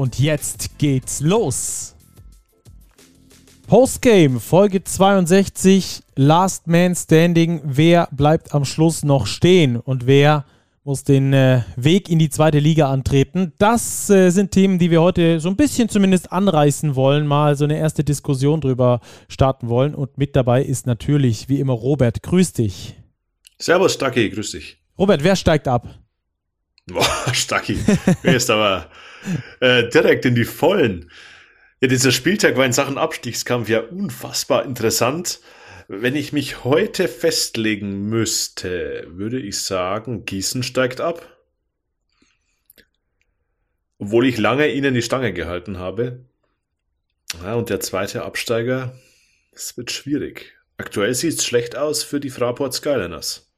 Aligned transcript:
Und 0.00 0.18
jetzt 0.18 0.78
geht's 0.78 1.20
los. 1.20 1.94
Postgame, 3.66 4.40
Folge 4.40 4.82
62, 4.82 6.00
Last 6.16 6.66
Man 6.66 6.94
Standing. 6.94 7.60
Wer 7.64 8.08
bleibt 8.10 8.54
am 8.54 8.64
Schluss 8.64 9.02
noch 9.02 9.26
stehen 9.26 9.76
und 9.76 10.06
wer 10.06 10.46
muss 10.84 11.04
den 11.04 11.34
äh, 11.34 11.64
Weg 11.76 12.08
in 12.08 12.18
die 12.18 12.30
zweite 12.30 12.60
Liga 12.60 12.90
antreten? 12.90 13.52
Das 13.58 14.08
äh, 14.08 14.30
sind 14.30 14.52
Themen, 14.52 14.78
die 14.78 14.90
wir 14.90 15.02
heute 15.02 15.38
so 15.38 15.50
ein 15.50 15.56
bisschen 15.56 15.90
zumindest 15.90 16.32
anreißen 16.32 16.96
wollen, 16.96 17.26
mal 17.26 17.54
so 17.54 17.64
eine 17.64 17.76
erste 17.76 18.02
Diskussion 18.02 18.62
drüber 18.62 19.00
starten 19.28 19.68
wollen. 19.68 19.94
Und 19.94 20.16
mit 20.16 20.34
dabei 20.34 20.62
ist 20.62 20.86
natürlich, 20.86 21.50
wie 21.50 21.60
immer, 21.60 21.74
Robert. 21.74 22.22
Grüß 22.22 22.54
dich. 22.54 22.96
Servus, 23.58 23.92
Stacki, 23.92 24.30
grüß 24.30 24.52
dich. 24.52 24.78
Robert, 24.98 25.22
wer 25.22 25.36
steigt 25.36 25.68
ab? 25.68 25.86
Boah, 26.86 27.04
Stacki, 27.34 27.78
wer 28.22 28.36
ist 28.36 28.48
aber 28.48 28.86
äh, 29.60 29.88
direkt 29.88 30.24
in 30.24 30.34
die 30.34 30.44
Vollen. 30.44 31.10
Ja, 31.80 31.88
dieser 31.88 32.12
Spieltag 32.12 32.56
war 32.56 32.66
in 32.66 32.72
Sachen 32.72 32.98
Abstiegskampf 32.98 33.68
ja 33.68 33.80
unfassbar 33.80 34.64
interessant. 34.64 35.40
Wenn 35.88 36.14
ich 36.14 36.32
mich 36.32 36.62
heute 36.64 37.08
festlegen 37.08 38.08
müsste, 38.08 39.06
würde 39.08 39.40
ich 39.40 39.58
sagen, 39.58 40.24
Gießen 40.24 40.62
steigt 40.62 41.00
ab. 41.00 41.26
Obwohl 43.98 44.26
ich 44.26 44.38
lange 44.38 44.68
ihnen 44.68 44.94
die 44.94 45.02
Stange 45.02 45.32
gehalten 45.32 45.78
habe. 45.78 46.24
Ja, 47.42 47.54
und 47.54 47.70
der 47.70 47.80
zweite 47.80 48.22
Absteiger, 48.22 48.94
es 49.52 49.76
wird 49.76 49.90
schwierig. 49.90 50.52
Aktuell 50.76 51.14
sieht 51.14 51.34
es 51.34 51.44
schlecht 51.44 51.76
aus 51.76 52.02
für 52.02 52.20
die 52.20 52.30
Fraport 52.30 52.72
Skyliners. 52.72 53.49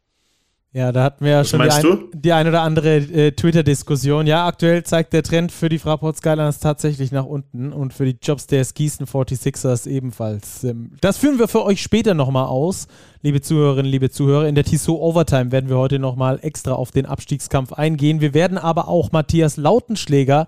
Ja, 0.75 0.91
da 0.91 1.05
hatten 1.05 1.23
wir 1.23 1.33
ja 1.33 1.45
schon 1.45 1.61
die 1.61 1.69
ein, 1.69 1.98
die 2.15 2.33
ein, 2.33 2.48
oder 2.48 2.62
andere 2.62 2.97
äh, 2.97 3.33
Twitter-Diskussion. 3.33 4.27
Ja, 4.27 4.47
aktuell 4.47 4.83
zeigt 4.84 5.12
der 5.12 5.23
Trend 5.23 5.53
für 5.53 5.69
die 5.69 5.78
Fraport 5.78 6.17
Skyliners 6.17 6.61
tatsächlich 6.61 7.12
nach 7.12 7.27
unten 7.27 7.75
und 7.75 7.92
für 7.92 8.06
die 8.06 8.17
Jobs 8.23 8.47
der 8.47 8.65
Gießen 8.65 9.05
46ers 9.05 9.87
ebenfalls. 9.87 10.65
Ähm, 10.65 10.93
das 11.03 11.19
führen 11.19 11.39
wir 11.39 11.47
für 11.48 11.62
euch 11.62 11.83
später 11.83 12.15
nochmal 12.15 12.47
aus, 12.47 12.89
liebe 13.20 13.43
Zuhörerinnen, 13.43 13.91
liebe 13.91 14.09
Zuhörer. 14.09 14.48
In 14.48 14.55
der 14.55 14.65
Tissot 14.65 14.98
Overtime 14.98 15.53
werden 15.53 15.69
wir 15.69 15.77
heute 15.77 15.98
nochmal 15.98 16.39
extra 16.41 16.73
auf 16.73 16.91
den 16.91 17.05
Abstiegskampf 17.05 17.75
eingehen. 17.75 18.23
Wir 18.23 18.33
werden 18.33 18.56
aber 18.56 18.89
auch 18.89 19.12
Matthias 19.12 19.59
Lautenschläger, 19.59 20.47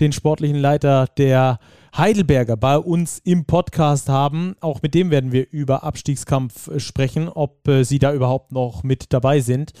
den 0.00 0.12
sportlichen 0.12 0.56
Leiter 0.56 1.08
der 1.18 1.58
Heidelberger 1.96 2.56
bei 2.56 2.78
uns 2.78 3.20
im 3.24 3.44
Podcast 3.44 4.08
haben. 4.08 4.54
Auch 4.60 4.82
mit 4.82 4.94
dem 4.94 5.10
werden 5.10 5.32
wir 5.32 5.46
über 5.50 5.84
Abstiegskampf 5.84 6.68
äh, 6.68 6.80
sprechen, 6.80 7.28
ob 7.28 7.66
äh, 7.68 7.84
sie 7.84 7.98
da 7.98 8.12
überhaupt 8.12 8.52
noch 8.52 8.82
mit 8.82 9.12
dabei 9.12 9.40
sind. 9.40 9.72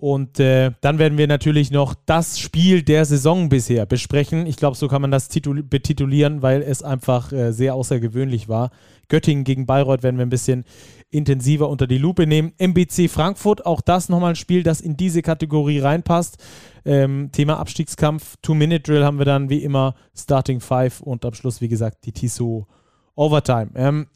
Und 0.00 0.40
äh, 0.40 0.72
dann 0.80 0.98
werden 0.98 1.18
wir 1.18 1.26
natürlich 1.26 1.70
noch 1.70 1.94
das 2.06 2.38
Spiel 2.38 2.82
der 2.82 3.04
Saison 3.04 3.50
bisher 3.50 3.84
besprechen. 3.84 4.46
Ich 4.46 4.56
glaube, 4.56 4.74
so 4.74 4.88
kann 4.88 5.02
man 5.02 5.10
das 5.10 5.28
betitulieren, 5.28 6.40
weil 6.40 6.62
es 6.62 6.82
einfach 6.82 7.32
äh, 7.32 7.52
sehr 7.52 7.74
außergewöhnlich 7.74 8.48
war. 8.48 8.70
Göttingen 9.08 9.44
gegen 9.44 9.66
Bayreuth 9.66 10.02
werden 10.02 10.16
wir 10.16 10.24
ein 10.24 10.30
bisschen 10.30 10.64
intensiver 11.10 11.68
unter 11.68 11.86
die 11.86 11.98
Lupe 11.98 12.26
nehmen. 12.26 12.52
MBC 12.58 13.08
Frankfurt, 13.08 13.66
auch 13.66 13.80
das 13.80 14.08
nochmal 14.08 14.30
ein 14.30 14.36
Spiel, 14.36 14.62
das 14.62 14.80
in 14.80 14.96
diese 14.96 15.22
Kategorie 15.22 15.80
reinpasst. 15.80 16.38
Ähm, 16.84 17.30
Thema 17.32 17.58
Abstiegskampf, 17.58 18.36
Two-Minute-Drill 18.42 19.04
haben 19.04 19.18
wir 19.18 19.24
dann 19.24 19.50
wie 19.50 19.62
immer 19.62 19.94
Starting 20.16 20.60
Five 20.60 21.00
und 21.00 21.24
am 21.24 21.34
Schluss, 21.34 21.60
wie 21.60 21.68
gesagt, 21.68 22.04
die 22.04 22.12
Tissot 22.12 22.66
Overtime. 23.16 23.70
Ähm, 23.74 24.06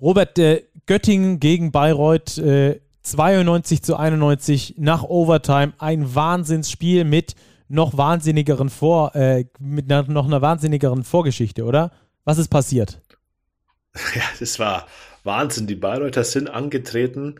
Robert, 0.00 0.38
äh, 0.38 0.64
Göttingen 0.86 1.40
gegen 1.40 1.70
Bayreuth, 1.70 2.38
äh, 2.38 2.80
92 3.02 3.82
zu 3.82 3.96
91 3.96 4.74
nach 4.78 5.02
Overtime. 5.02 5.74
Ein 5.78 6.14
Wahnsinnsspiel 6.14 7.04
mit 7.04 7.34
noch 7.68 7.96
wahnsinnigeren 7.96 8.70
Vor, 8.70 9.14
äh, 9.14 9.44
mit 9.58 9.90
einer, 9.90 10.02
noch 10.10 10.26
einer 10.26 10.42
wahnsinnigeren 10.42 11.04
Vorgeschichte, 11.04 11.64
oder? 11.64 11.92
Was 12.24 12.38
ist 12.38 12.48
passiert? 12.48 13.00
Ja, 14.16 14.22
das 14.40 14.58
war 14.58 14.86
Wahnsinn. 15.24 15.66
Die 15.66 15.74
Bayreuther 15.74 16.24
sind 16.24 16.48
angetreten 16.48 17.36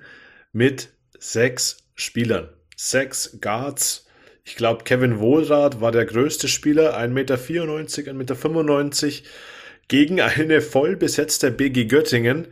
mit 0.52 0.88
sechs 1.18 1.78
Spielern. 1.94 2.48
Sechs 2.76 3.38
Guards. 3.40 4.06
Ich 4.44 4.56
glaube, 4.56 4.84
Kevin 4.84 5.20
Wohlrath 5.20 5.80
war 5.80 5.92
der 5.92 6.04
größte 6.04 6.48
Spieler, 6.48 6.98
1,94 6.98 8.12
Meter, 8.12 8.34
1,95 8.34 9.06
Meter, 9.06 9.28
gegen 9.88 10.20
eine 10.20 10.60
voll 10.60 10.96
besetzte 10.96 11.50
BG 11.50 11.86
Göttingen. 11.86 12.48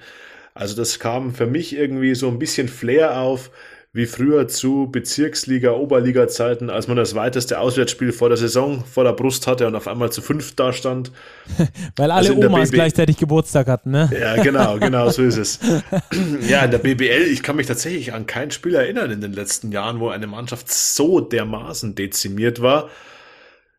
Also 0.54 0.76
das 0.76 0.98
kam 0.98 1.34
für 1.34 1.47
mich 1.47 1.75
irgendwie 1.75 2.15
so 2.15 2.28
ein 2.28 2.38
bisschen 2.38 2.69
Flair 2.69 3.19
auf, 3.19 3.50
wie 3.94 4.06
früher 4.06 4.48
zu 4.48 4.88
Bezirksliga, 4.91 5.72
Oberliga-Zeiten, 5.72 6.70
als 6.70 6.88
man 6.88 6.97
das 6.97 7.14
weiteste 7.14 7.58
Auswärtsspiel 7.58 8.12
vor 8.12 8.30
der 8.30 8.38
Saison 8.38 8.82
vor 8.86 9.04
der 9.04 9.12
Brust 9.12 9.47
hatte 9.47 9.66
und 9.66 9.75
auf 9.75 9.86
einmal 9.86 10.10
zu 10.10 10.22
fünf 10.22 10.56
da 10.56 10.72
stand. 10.72 11.12
Weil 11.97 12.10
alle 12.10 12.30
also 12.30 12.41
Omas 12.41 12.70
gleichzeitig 12.70 13.19
Geburtstag 13.19 13.66
hatten, 13.66 13.91
ne? 13.91 14.10
Ja, 14.19 14.42
genau, 14.42 14.78
genau, 14.78 15.10
so 15.10 15.22
ist 15.22 15.36
es. 15.36 15.60
ja, 16.48 16.64
in 16.64 16.70
der 16.70 16.78
BBL, 16.78 17.26
ich 17.30 17.42
kann 17.42 17.56
mich 17.56 17.66
tatsächlich 17.66 18.14
an 18.14 18.25
kein 18.25 18.50
Spiel 18.50 18.75
erinnern 18.75 19.10
in 19.10 19.20
den 19.20 19.34
letzten 19.34 19.72
Jahren, 19.72 20.00
wo 20.00 20.09
eine 20.09 20.26
Mannschaft 20.26 20.72
so 20.72 21.20
dermaßen 21.20 21.94
dezimiert 21.94 22.62
war. 22.62 22.88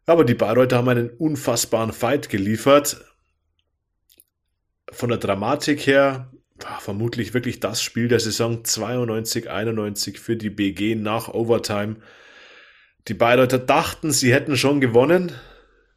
Aber 0.05 0.25
die 0.25 0.35
Bayreuther 0.35 0.77
haben 0.77 0.89
einen 0.89 1.09
unfassbaren 1.09 1.91
Fight 1.91 2.29
geliefert. 2.29 3.03
Von 4.91 5.09
der 5.09 5.17
Dramatik 5.17 5.87
her 5.87 6.32
vermutlich 6.79 7.33
wirklich 7.33 7.59
das 7.59 7.81
Spiel 7.81 8.07
der 8.07 8.19
Saison 8.19 8.63
92, 8.63 9.49
91 9.49 10.19
für 10.19 10.35
die 10.35 10.49
BG 10.49 10.95
nach 10.95 11.29
Overtime. 11.29 11.97
Die 13.07 13.13
Bayreuther 13.13 13.59
dachten, 13.59 14.11
sie 14.11 14.33
hätten 14.33 14.55
schon 14.55 14.79
gewonnen. 14.79 15.31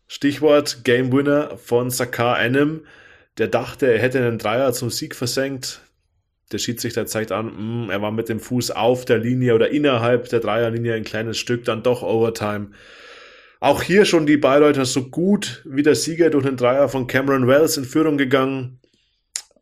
Stichwort 0.09 0.85
Game 0.85 1.13
Winner 1.13 1.57
von 1.57 1.91
Sakar 1.91 2.41
Enem. 2.41 2.85
Der 3.39 3.49
dachte, 3.49 3.87
er 3.87 3.99
hätte 3.99 4.19
einen 4.19 4.39
Dreier 4.39 4.73
zum 4.73 4.91
Sieg 4.91 5.15
versenkt. 5.15 5.83
Der 6.53 6.59
Schiedsrichter 6.59 7.07
zeigt 7.07 7.33
an, 7.33 7.47
mh, 7.47 7.87
mm, 7.87 7.91
er 7.91 8.03
war 8.03 8.13
mit 8.13 8.29
dem 8.29 8.41
Fuß 8.41 8.71
auf 8.71 9.05
der 9.05 9.19
Linie 9.19 9.55
oder 9.55 9.71
innerhalb 9.71 10.29
der 10.29 10.41
Dreierlinie 10.41 10.95
ein 10.95 11.05
kleines 11.05 11.39
Stück, 11.39 11.65
dann 11.65 11.83
doch 11.83 12.03
Overtime. 12.03 12.71
Auch 13.59 13.83
hier 13.83 14.05
schon 14.05 14.27
die 14.27 14.37
Bayreuther 14.37 14.85
so 14.85 15.09
gut 15.09 15.63
wie 15.65 15.83
der 15.83 15.97
Sieger 15.97 16.31
durch 16.31 16.45
den 16.45 16.57
Dreier 16.57 16.89
von 16.89 17.07
Cameron 17.07 17.49
Wells 17.49 17.77
in 17.77 17.85
Führung 17.85 18.17
gegangen. 18.17 18.79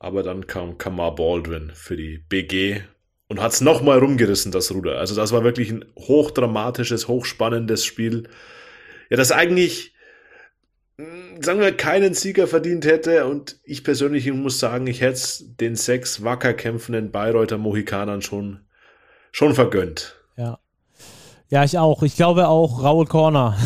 Aber 0.04 0.22
dann 0.22 0.46
kam 0.46 0.76
Kamar 0.76 1.14
Baldwin 1.14 1.72
für 1.74 1.96
die 1.96 2.18
BG 2.18 2.82
und 3.26 3.40
hat 3.40 3.52
es 3.52 3.62
nochmal 3.62 4.00
rumgerissen, 4.00 4.52
das 4.52 4.70
Ruder. 4.70 4.98
Also 4.98 5.14
das 5.14 5.32
war 5.32 5.44
wirklich 5.44 5.70
ein 5.70 5.86
hochdramatisches, 5.96 7.08
hochspannendes 7.08 7.86
Spiel. 7.86 8.28
Ja, 9.08 9.16
das 9.16 9.32
eigentlich, 9.32 9.94
hm, 10.98 11.42
sagen 11.42 11.58
wir, 11.60 11.74
keinen 11.74 12.12
Sieger 12.12 12.46
verdient 12.46 12.84
hätte. 12.84 13.24
Und 13.24 13.58
ich 13.64 13.82
persönlich 13.82 14.30
muss 14.30 14.58
sagen, 14.58 14.86
ich 14.88 15.00
hätte 15.00 15.14
es 15.14 15.44
den 15.58 15.74
sechs 15.74 16.22
wacker 16.22 16.52
kämpfenden 16.52 17.10
Bayreuther 17.10 17.56
Mohikanern 17.56 18.20
schon, 18.20 18.60
schon 19.32 19.54
vergönnt. 19.54 20.22
Ja. 20.36 20.58
Ja, 21.48 21.64
ich 21.64 21.78
auch. 21.78 22.02
Ich 22.02 22.16
glaube 22.16 22.48
auch 22.48 22.82
Raul 22.82 23.06
Corner 23.06 23.56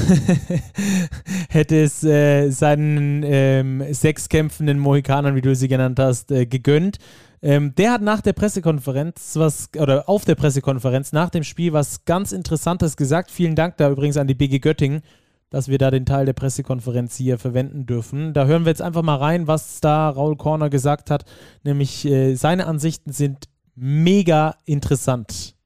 hätte 1.58 1.82
es 1.82 2.02
äh, 2.04 2.50
seinen 2.50 3.22
ähm, 3.24 3.84
sechs 3.92 4.28
kämpfenden 4.28 4.78
Mohikanern, 4.78 5.34
wie 5.34 5.42
du 5.42 5.54
sie 5.54 5.68
genannt 5.68 5.98
hast, 5.98 6.30
äh, 6.30 6.46
gegönnt. 6.46 6.98
Ähm, 7.42 7.74
der 7.74 7.92
hat 7.92 8.02
nach 8.02 8.20
der 8.20 8.32
Pressekonferenz 8.32 9.36
was, 9.36 9.68
oder 9.78 10.08
auf 10.08 10.24
der 10.24 10.34
Pressekonferenz 10.34 11.12
nach 11.12 11.30
dem 11.30 11.44
Spiel 11.44 11.72
was 11.72 12.04
ganz 12.04 12.32
Interessantes 12.32 12.96
gesagt. 12.96 13.30
Vielen 13.30 13.54
Dank 13.54 13.76
da 13.76 13.90
übrigens 13.90 14.16
an 14.16 14.26
die 14.26 14.34
BG 14.34 14.60
Göttingen, 14.60 15.02
dass 15.50 15.68
wir 15.68 15.78
da 15.78 15.90
den 15.90 16.06
Teil 16.06 16.26
der 16.26 16.32
Pressekonferenz 16.32 17.16
hier 17.16 17.38
verwenden 17.38 17.86
dürfen. 17.86 18.32
Da 18.32 18.46
hören 18.46 18.64
wir 18.64 18.70
jetzt 18.70 18.82
einfach 18.82 19.02
mal 19.02 19.16
rein, 19.16 19.46
was 19.46 19.80
da 19.80 20.08
Raul 20.08 20.36
Corner 20.36 20.70
gesagt 20.70 21.10
hat. 21.10 21.24
Nämlich 21.62 22.04
äh, 22.06 22.34
seine 22.34 22.66
Ansichten 22.66 23.12
sind 23.12 23.48
mega 23.74 24.56
interessant. 24.64 25.57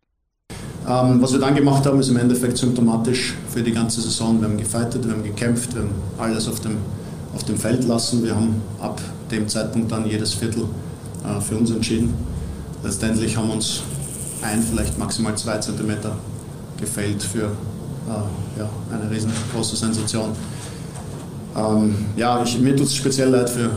Ähm, 0.89 1.23
was 1.23 1.33
wir 1.33 1.39
dann 1.39 1.55
gemacht 1.55 1.87
haben, 1.87 2.01
ist 2.01 2.09
im 2.09 2.17
Endeffekt 2.17 2.59
symptomatisch 2.59 3.35
für 3.49 3.63
die 3.63 3.73
ganze 3.73 4.01
Saison. 4.01 4.41
Wir 4.41 4.49
haben 4.49 4.57
gefightet, 4.57 5.07
wir 5.07 5.13
haben 5.13 5.23
gekämpft, 5.23 5.75
wir 5.75 5.83
haben 5.83 5.93
alles 6.19 6.49
auf 6.49 6.61
dem, 6.61 6.79
auf 7.35 7.45
dem 7.45 7.57
Feld 7.57 7.85
lassen. 7.85 8.25
Wir 8.25 8.35
haben 8.35 8.61
ab 8.81 9.01
dem 9.31 9.49
Zeitpunkt 9.49 9.93
dann 9.93 10.07
jedes 10.07 10.35
Viertel 10.35 10.65
äh, 11.25 11.41
für 11.41 11.57
uns 11.57 11.71
entschieden. 11.71 12.15
Letztendlich 12.83 13.37
haben 13.37 13.51
uns 13.51 13.83
ein, 14.43 14.61
vielleicht 14.61 14.99
maximal 14.99 15.37
zwei 15.37 15.59
Zentimeter 15.59 16.17
gefällt 16.81 17.23
für 17.23 17.45
äh, 17.45 18.59
ja, 18.59 18.69
eine 18.93 19.09
riesengroße 19.09 19.77
Sensation. 19.77 20.31
Ähm, 21.57 21.95
ja, 22.17 22.43
ich, 22.43 22.59
mir 22.59 22.75
tut 22.75 22.87
es 22.87 22.97
speziell 22.97 23.29
leid 23.29 23.49
für, 23.49 23.71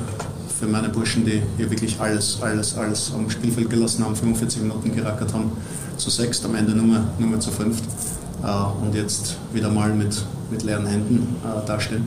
für 0.59 0.65
meine 0.65 0.89
Burschen, 0.89 1.23
die 1.23 1.41
hier 1.57 1.69
wirklich 1.69 1.99
alles, 1.99 2.39
alles, 2.41 2.75
alles 2.77 3.11
am 3.13 3.29
Spielfeld 3.29 3.69
gelassen 3.69 4.03
haben, 4.03 4.15
45 4.15 4.61
Minuten 4.61 4.95
gerackert 4.95 5.33
haben, 5.33 5.51
zu 5.97 6.09
sechst, 6.09 6.45
am 6.45 6.55
Ende 6.55 6.73
nur 6.73 6.85
mehr, 6.85 7.03
nur 7.19 7.29
mehr 7.29 7.39
zu 7.39 7.51
fünft 7.51 7.83
äh, 8.43 8.83
und 8.85 8.93
jetzt 8.93 9.37
wieder 9.53 9.69
mal 9.69 9.93
mit, 9.93 10.21
mit 10.51 10.63
leeren 10.63 10.85
Händen 10.85 11.35
äh, 11.43 11.65
dastehen. 11.65 12.05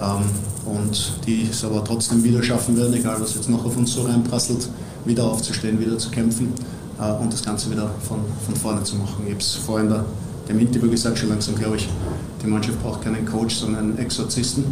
Ähm, 0.00 0.24
und 0.64 1.12
die 1.26 1.48
es 1.50 1.64
aber 1.64 1.82
trotzdem 1.84 2.22
wieder 2.22 2.42
schaffen 2.42 2.76
werden, 2.76 2.94
egal 2.94 3.20
was 3.20 3.34
jetzt 3.34 3.48
noch 3.48 3.64
auf 3.64 3.76
uns 3.76 3.92
so 3.92 4.02
reinprasselt, 4.02 4.68
wieder 5.04 5.24
aufzustehen, 5.24 5.80
wieder 5.80 5.98
zu 5.98 6.10
kämpfen 6.10 6.52
äh, 7.00 7.10
und 7.12 7.32
das 7.32 7.42
Ganze 7.42 7.70
wieder 7.70 7.90
von, 8.06 8.20
von 8.46 8.56
vorne 8.56 8.82
zu 8.84 8.96
machen. 8.96 9.24
Ich 9.24 9.32
habe 9.32 9.40
es 9.40 9.54
vorhin 9.54 9.88
da, 9.88 10.04
dem 10.48 10.58
Interview 10.60 10.90
gesagt, 10.90 11.18
schon 11.18 11.30
langsam 11.30 11.56
glaube 11.56 11.76
ich, 11.76 11.88
die 12.42 12.46
Mannschaft 12.46 12.82
braucht 12.82 13.02
keinen 13.02 13.26
Coach, 13.26 13.56
sondern 13.56 13.90
einen 13.90 13.98
Exorzisten, 13.98 14.64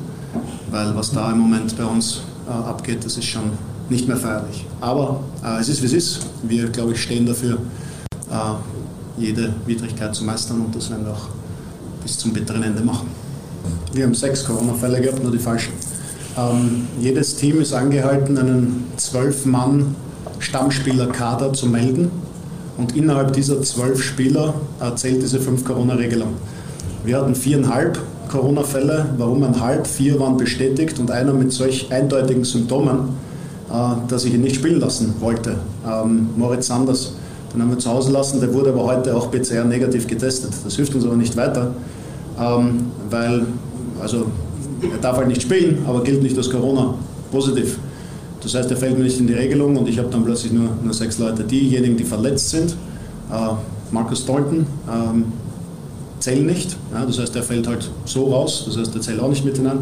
weil 0.71 0.95
was 0.95 1.13
da 1.13 1.31
im 1.33 1.39
Moment 1.39 1.77
bei 1.77 1.85
uns 1.85 2.23
äh, 2.49 2.51
abgeht, 2.51 3.05
das 3.05 3.17
ist 3.17 3.27
schon 3.27 3.51
nicht 3.89 4.07
mehr 4.07 4.17
feierlich. 4.17 4.65
Aber 4.81 5.21
äh, 5.45 5.61
es 5.61 5.69
ist, 5.69 5.83
wie 5.83 5.87
es 5.87 5.93
ist. 5.93 6.21
Wir, 6.43 6.69
glaube 6.69 6.93
ich, 6.93 7.03
stehen 7.03 7.27
dafür, 7.27 7.59
jede 9.17 9.53
Widrigkeit 9.67 10.15
zu 10.15 10.25
meistern 10.25 10.61
und 10.61 10.75
das 10.75 10.89
werden 10.91 11.05
wir 11.05 11.13
auch 11.13 11.29
bis 12.03 12.19
zum 12.19 12.33
bitteren 12.33 12.63
Ende 12.63 12.83
machen. 12.83 13.09
Wir 13.93 14.05
haben 14.05 14.15
sechs 14.15 14.45
Corona-Fälle 14.45 15.01
gehabt, 15.01 15.23
nur 15.23 15.33
die 15.33 15.39
falschen. 15.39 15.73
Ähm, 16.39 16.87
jedes 16.99 17.37
Team 17.37 17.61
ist 17.61 17.73
angehalten, 17.73 18.39
einen 18.39 18.85
zwölf 18.97 19.45
Mann 19.47 19.97
Stammspieler-Kader 20.39 21.53
zu 21.53 21.67
melden. 21.67 22.11
Und 22.79 22.97
innerhalb 22.97 23.33
dieser 23.33 23.61
zwölf 23.63 24.03
Spieler 24.03 24.55
äh, 24.81 24.95
zählt 24.95 25.23
diese 25.23 25.39
fünf 25.39 25.65
Corona-Regelung. 25.65 26.35
Wir 27.05 27.19
hatten 27.19 27.35
viereinhalb 27.35 27.99
Corona-Fälle. 28.29 29.07
Warum 29.19 29.43
ein 29.43 29.61
halb? 29.61 29.87
Vier 29.87 30.19
waren 30.19 30.37
bestätigt 30.37 30.99
und 30.99 31.11
einer 31.11 31.33
mit 31.33 31.53
solch 31.53 31.93
eindeutigen 31.93 32.45
Symptomen, 32.45 33.11
äh, 33.71 34.09
dass 34.09 34.25
ich 34.25 34.35
ihn 34.35 34.41
nicht 34.41 34.57
spielen 34.57 34.81
lassen 34.81 35.15
wollte. 35.21 35.57
Ähm, 35.87 36.31
Moritz 36.37 36.69
Sanders, 36.69 37.15
den 37.53 37.63
haben 37.63 37.71
wir 37.71 37.79
zu 37.79 37.91
Hause 37.91 38.13
lassen, 38.13 38.41
der 38.41 38.53
wurde 38.53 38.71
aber 38.71 38.85
heute 38.85 39.15
auch 39.17 39.31
PCR 39.31 39.65
negativ 39.65 40.07
getestet. 40.07 40.53
Das 40.65 40.77
hilft 40.77 40.95
uns 40.95 41.05
aber 41.05 41.17
nicht 41.17 41.37
weiter, 41.37 41.75
ähm, 42.39 42.87
weil, 43.11 43.47
also, 44.01 44.27
er 44.83 44.99
darf 44.99 45.17
halt 45.17 45.29
nicht 45.29 45.43
spielen, 45.43 45.79
aber 45.87 46.03
gilt 46.03 46.23
nicht 46.23 46.37
als 46.37 46.49
Corona 46.49 46.95
positiv. 47.31 47.79
Das 48.43 48.55
heißt, 48.55 48.71
er 48.71 48.77
fällt 48.77 48.97
mir 48.97 49.05
nicht 49.05 49.19
in 49.19 49.27
die 49.27 49.35
Regelung 49.35 49.77
und 49.77 49.89
ich 49.89 49.99
habe 49.99 50.09
dann 50.09 50.25
plötzlich 50.25 50.53
nur, 50.53 50.71
nur 50.83 50.95
sechs 50.95 51.19
Leute. 51.19 51.45
Diejenigen, 51.45 51.97
die 51.97 52.05
verletzt 52.05 52.51
sind, 52.51 52.71
äh, 53.31 53.35
Markus 53.91 54.25
Dalton, 54.25 54.67
ähm, 54.91 55.25
zählen 56.21 56.47
nicht. 56.47 56.77
Ja, 56.95 57.05
das 57.05 57.19
heißt, 57.19 57.35
er 57.37 57.43
fällt 57.43 57.67
halt 57.67 57.91
so 58.05 58.33
raus, 58.33 58.65
das 58.67 58.77
heißt, 58.77 58.95
er 58.95 59.01
zählt 59.01 59.21
auch 59.21 59.29
nicht 59.29 59.45
mit 59.45 59.57
hinein. 59.57 59.79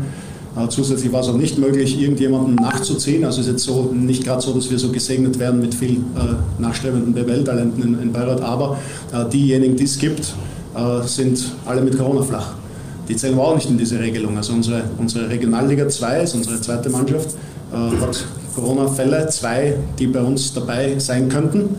Zusätzlich 0.70 1.12
war 1.12 1.20
es 1.20 1.28
auch 1.28 1.36
nicht 1.36 1.58
möglich, 1.58 2.00
irgendjemanden 2.00 2.56
nachzuziehen. 2.56 3.24
Also 3.24 3.40
ist 3.40 3.46
jetzt 3.46 3.64
so 3.64 3.92
nicht 3.92 4.24
gerade 4.24 4.40
so, 4.40 4.52
dass 4.52 4.70
wir 4.70 4.78
so 4.78 4.90
gesegnet 4.90 5.38
werden 5.38 5.60
mit 5.60 5.74
viel 5.74 5.96
äh, 5.96 6.60
nachstrebenden 6.60 7.14
BWL-Talenten 7.14 7.82
in, 7.82 8.02
in 8.02 8.12
Bayreuth, 8.12 8.40
aber 8.40 8.78
äh, 9.12 9.28
diejenigen, 9.28 9.76
die 9.76 9.84
es 9.84 9.98
gibt, 9.98 10.34
äh, 10.74 11.06
sind 11.06 11.44
alle 11.64 11.80
mit 11.82 11.96
Corona 11.96 12.22
flach. 12.22 12.54
Die 13.08 13.16
zählen 13.16 13.36
wir 13.36 13.44
auch 13.44 13.54
nicht 13.54 13.70
in 13.70 13.78
diese 13.78 13.98
Regelung. 14.00 14.36
Also 14.36 14.52
unsere, 14.52 14.82
unsere 14.98 15.28
Regionalliga 15.28 15.88
2 15.88 16.22
ist 16.22 16.34
unsere 16.34 16.60
zweite 16.60 16.90
Mannschaft, 16.90 17.30
hat 17.72 18.26
Corona-Fälle, 18.54 19.28
zwei, 19.28 19.76
die 19.98 20.08
bei 20.08 20.20
uns 20.20 20.52
dabei 20.52 20.98
sein 20.98 21.30
könnten. 21.30 21.70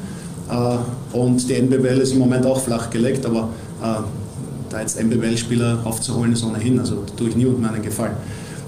Und 1.13 1.47
die 1.47 1.53
NBWL 1.53 1.99
ist 1.99 2.13
im 2.13 2.17
Moment 2.17 2.47
auch 2.47 2.59
flach 2.59 2.89
gelegt, 2.89 3.27
aber 3.27 3.49
da 4.71 4.81
jetzt 4.81 4.99
MBWL-Spieler 4.99 5.79
aufzuholen, 5.83 6.33
ist 6.33 6.43
ohnehin, 6.43 6.79
also 6.79 7.03
tue 7.15 7.29
ich 7.29 7.35
niemandem 7.35 7.65
einen 7.65 7.83
Gefallen. 7.83 8.15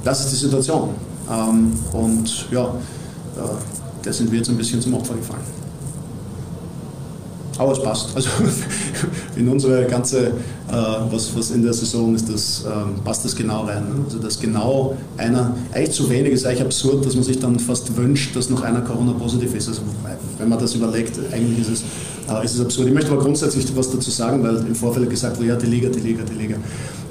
Das 0.03 0.25
ist 0.25 0.31
die 0.31 0.45
Situation. 0.45 0.89
Ähm, 1.29 1.73
und 1.93 2.47
ja, 2.51 2.65
äh, 2.65 3.39
da 4.03 4.13
sind 4.13 4.31
wir 4.31 4.39
jetzt 4.39 4.49
ein 4.49 4.57
bisschen 4.57 4.81
zum 4.81 4.95
Opfer 4.95 5.15
gefallen. 5.15 5.61
Aber 7.57 7.73
es 7.73 7.83
passt. 7.83 8.15
Also 8.15 8.29
in 9.35 9.47
unsere 9.47 9.85
ganze, 9.85 10.27
äh, 10.27 10.31
was, 11.11 11.35
was 11.35 11.51
in 11.51 11.61
der 11.61 11.73
Saison 11.73 12.15
ist, 12.15 12.27
das, 12.27 12.65
ähm, 12.65 13.03
passt 13.03 13.23
das 13.23 13.35
genau 13.35 13.65
rein. 13.65 13.83
Also 14.03 14.17
dass 14.17 14.39
genau 14.39 14.97
einer, 15.17 15.55
eigentlich 15.71 15.91
zu 15.91 16.09
wenig 16.09 16.33
ist 16.33 16.45
eigentlich 16.45 16.63
absurd, 16.63 17.05
dass 17.05 17.13
man 17.13 17.23
sich 17.23 17.39
dann 17.39 17.59
fast 17.59 17.95
wünscht, 17.95 18.35
dass 18.35 18.49
noch 18.49 18.63
einer 18.63 18.81
Corona-positiv 18.81 19.53
ist. 19.53 19.67
Also 19.67 19.81
wenn 20.39 20.49
man 20.49 20.57
das 20.57 20.73
überlegt, 20.73 21.19
eigentlich 21.31 21.59
ist 21.59 21.69
es 21.69 21.83
äh, 22.31 22.45
ist 22.45 22.55
es 22.55 22.61
absurd. 22.61 22.87
Ich 22.87 22.93
möchte 22.93 23.11
aber 23.11 23.21
grundsätzlich 23.21 23.65
was 23.75 23.91
dazu 23.91 24.09
sagen, 24.09 24.43
weil 24.43 24.57
im 24.57 24.75
Vorfeld 24.75 25.09
gesagt 25.09 25.37
wurde, 25.37 25.49
ja, 25.49 25.55
die 25.55 25.67
Liga, 25.67 25.89
die 25.89 25.99
Liga, 25.99 26.23
die 26.23 26.41
Liga. 26.41 26.55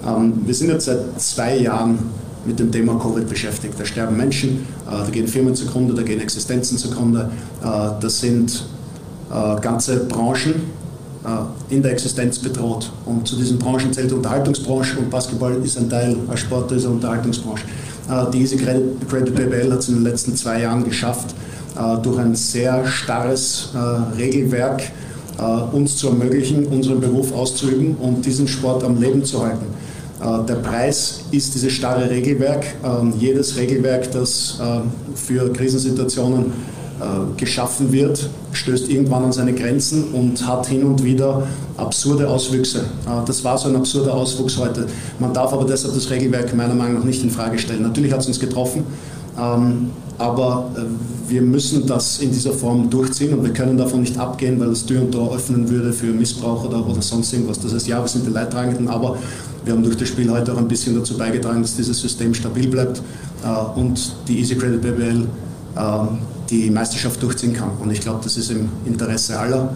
Ähm, 0.06 0.32
wir 0.44 0.54
sind 0.54 0.70
jetzt 0.70 0.86
seit 0.86 1.20
zwei 1.20 1.58
Jahren 1.58 1.98
mit 2.44 2.58
dem 2.58 2.72
Thema 2.72 2.98
Covid 2.98 3.28
beschäftigt. 3.28 3.74
Da 3.78 3.84
sterben 3.84 4.16
Menschen, 4.16 4.66
äh, 4.86 4.90
da 4.90 5.10
gehen 5.10 5.26
Firmen 5.26 5.54
zugrunde, 5.54 5.94
da 5.94 6.02
gehen 6.02 6.20
Existenzen 6.20 6.78
zugrunde. 6.78 7.30
Äh, 7.62 7.66
das 8.00 8.20
sind 8.20 8.64
äh, 9.30 9.60
ganze 9.60 10.04
Branchen 10.04 10.80
in 11.68 11.82
der 11.82 11.92
Existenz 11.92 12.38
bedroht. 12.38 12.90
Und 13.04 13.28
zu 13.28 13.36
diesen 13.36 13.58
Branchen 13.58 13.92
zählt 13.92 14.10
die 14.10 14.14
Unterhaltungsbranche 14.14 14.98
und 14.98 15.10
Basketball 15.10 15.54
ist 15.62 15.76
ein 15.76 15.90
Teil 15.90 16.16
als 16.28 16.40
Sport 16.40 16.70
dieser 16.70 16.88
Unterhaltungsbranche. 16.88 17.64
Die 18.32 18.40
Easy 18.40 18.56
Credit, 18.56 19.06
Credit 19.06 19.34
BBL 19.34 19.70
hat 19.70 19.80
es 19.80 19.90
in 19.90 19.96
den 19.96 20.04
letzten 20.04 20.34
zwei 20.34 20.62
Jahren 20.62 20.82
geschafft, 20.82 21.34
durch 22.02 22.18
ein 22.18 22.34
sehr 22.34 22.86
starres 22.86 23.68
Regelwerk 24.16 24.90
uns 25.72 25.98
zu 25.98 26.08
ermöglichen, 26.08 26.64
unseren 26.68 27.00
Beruf 27.02 27.34
auszuüben 27.34 27.96
und 27.96 28.24
diesen 28.24 28.48
Sport 28.48 28.82
am 28.82 28.98
Leben 28.98 29.22
zu 29.22 29.44
halten. 29.44 29.66
Äh, 30.20 30.46
der 30.46 30.56
Preis 30.56 31.20
ist 31.30 31.54
dieses 31.54 31.72
starre 31.72 32.08
Regelwerk. 32.10 32.64
Ähm, 32.84 33.14
jedes 33.18 33.56
Regelwerk, 33.56 34.10
das 34.12 34.58
ähm, 34.62 34.82
für 35.14 35.52
Krisensituationen 35.52 36.46
äh, 37.00 37.38
geschaffen 37.38 37.92
wird, 37.92 38.28
stößt 38.52 38.90
irgendwann 38.90 39.24
an 39.24 39.32
seine 39.32 39.54
Grenzen 39.54 40.12
und 40.12 40.46
hat 40.46 40.66
hin 40.66 40.84
und 40.84 41.02
wieder 41.02 41.46
absurde 41.76 42.28
Auswüchse. 42.28 42.84
Das 43.24 43.42
war 43.44 43.56
so 43.56 43.68
ein 43.68 43.76
absurder 43.76 44.12
Auswuchs 44.12 44.58
heute. 44.58 44.86
Man 45.18 45.32
darf 45.32 45.52
aber 45.52 45.64
deshalb 45.64 45.94
das 45.94 46.10
Regelwerk 46.10 46.54
meiner 46.54 46.74
Meinung 46.74 46.98
nach 46.98 47.04
nicht 47.04 47.22
in 47.22 47.30
Frage 47.30 47.58
stellen. 47.58 47.82
Natürlich 47.82 48.12
hat 48.12 48.20
es 48.20 48.26
uns 48.26 48.40
getroffen. 48.40 48.84
Ähm, 49.38 49.90
aber 50.20 50.70
äh, 50.76 50.80
wir 51.30 51.40
müssen 51.40 51.86
das 51.86 52.18
in 52.18 52.30
dieser 52.30 52.52
Form 52.52 52.90
durchziehen 52.90 53.32
und 53.32 53.42
wir 53.42 53.54
können 53.54 53.78
davon 53.78 54.02
nicht 54.02 54.18
abgehen, 54.18 54.60
weil 54.60 54.68
das 54.68 54.84
Tür 54.84 55.00
und 55.00 55.12
Tor 55.12 55.34
öffnen 55.34 55.70
würde 55.70 55.94
für 55.94 56.06
Missbrauch 56.06 56.64
oder 56.64 56.84
sonst 57.00 57.32
irgendwas. 57.32 57.58
Das 57.60 57.72
heißt, 57.72 57.86
ja, 57.86 58.02
wir 58.02 58.08
sind 58.08 58.26
die 58.26 58.30
Leidtragenden, 58.30 58.88
aber 58.88 59.16
wir 59.64 59.72
haben 59.72 59.82
durch 59.82 59.96
das 59.96 60.08
Spiel 60.08 60.30
heute 60.30 60.52
auch 60.52 60.58
ein 60.58 60.68
bisschen 60.68 60.94
dazu 60.94 61.16
beigetragen, 61.16 61.62
dass 61.62 61.76
dieses 61.76 62.00
System 62.00 62.34
stabil 62.34 62.68
bleibt 62.68 63.02
äh, 63.44 63.78
und 63.78 64.14
die 64.28 64.38
Easy 64.38 64.56
Credit 64.56 64.80
BBL 64.80 65.26
äh, 65.76 65.80
die 66.48 66.70
Meisterschaft 66.70 67.22
durchziehen 67.22 67.52
kann. 67.52 67.70
Und 67.80 67.90
ich 67.90 68.00
glaube, 68.00 68.20
das 68.22 68.36
ist 68.36 68.50
im 68.50 68.68
Interesse 68.84 69.38
aller. 69.38 69.72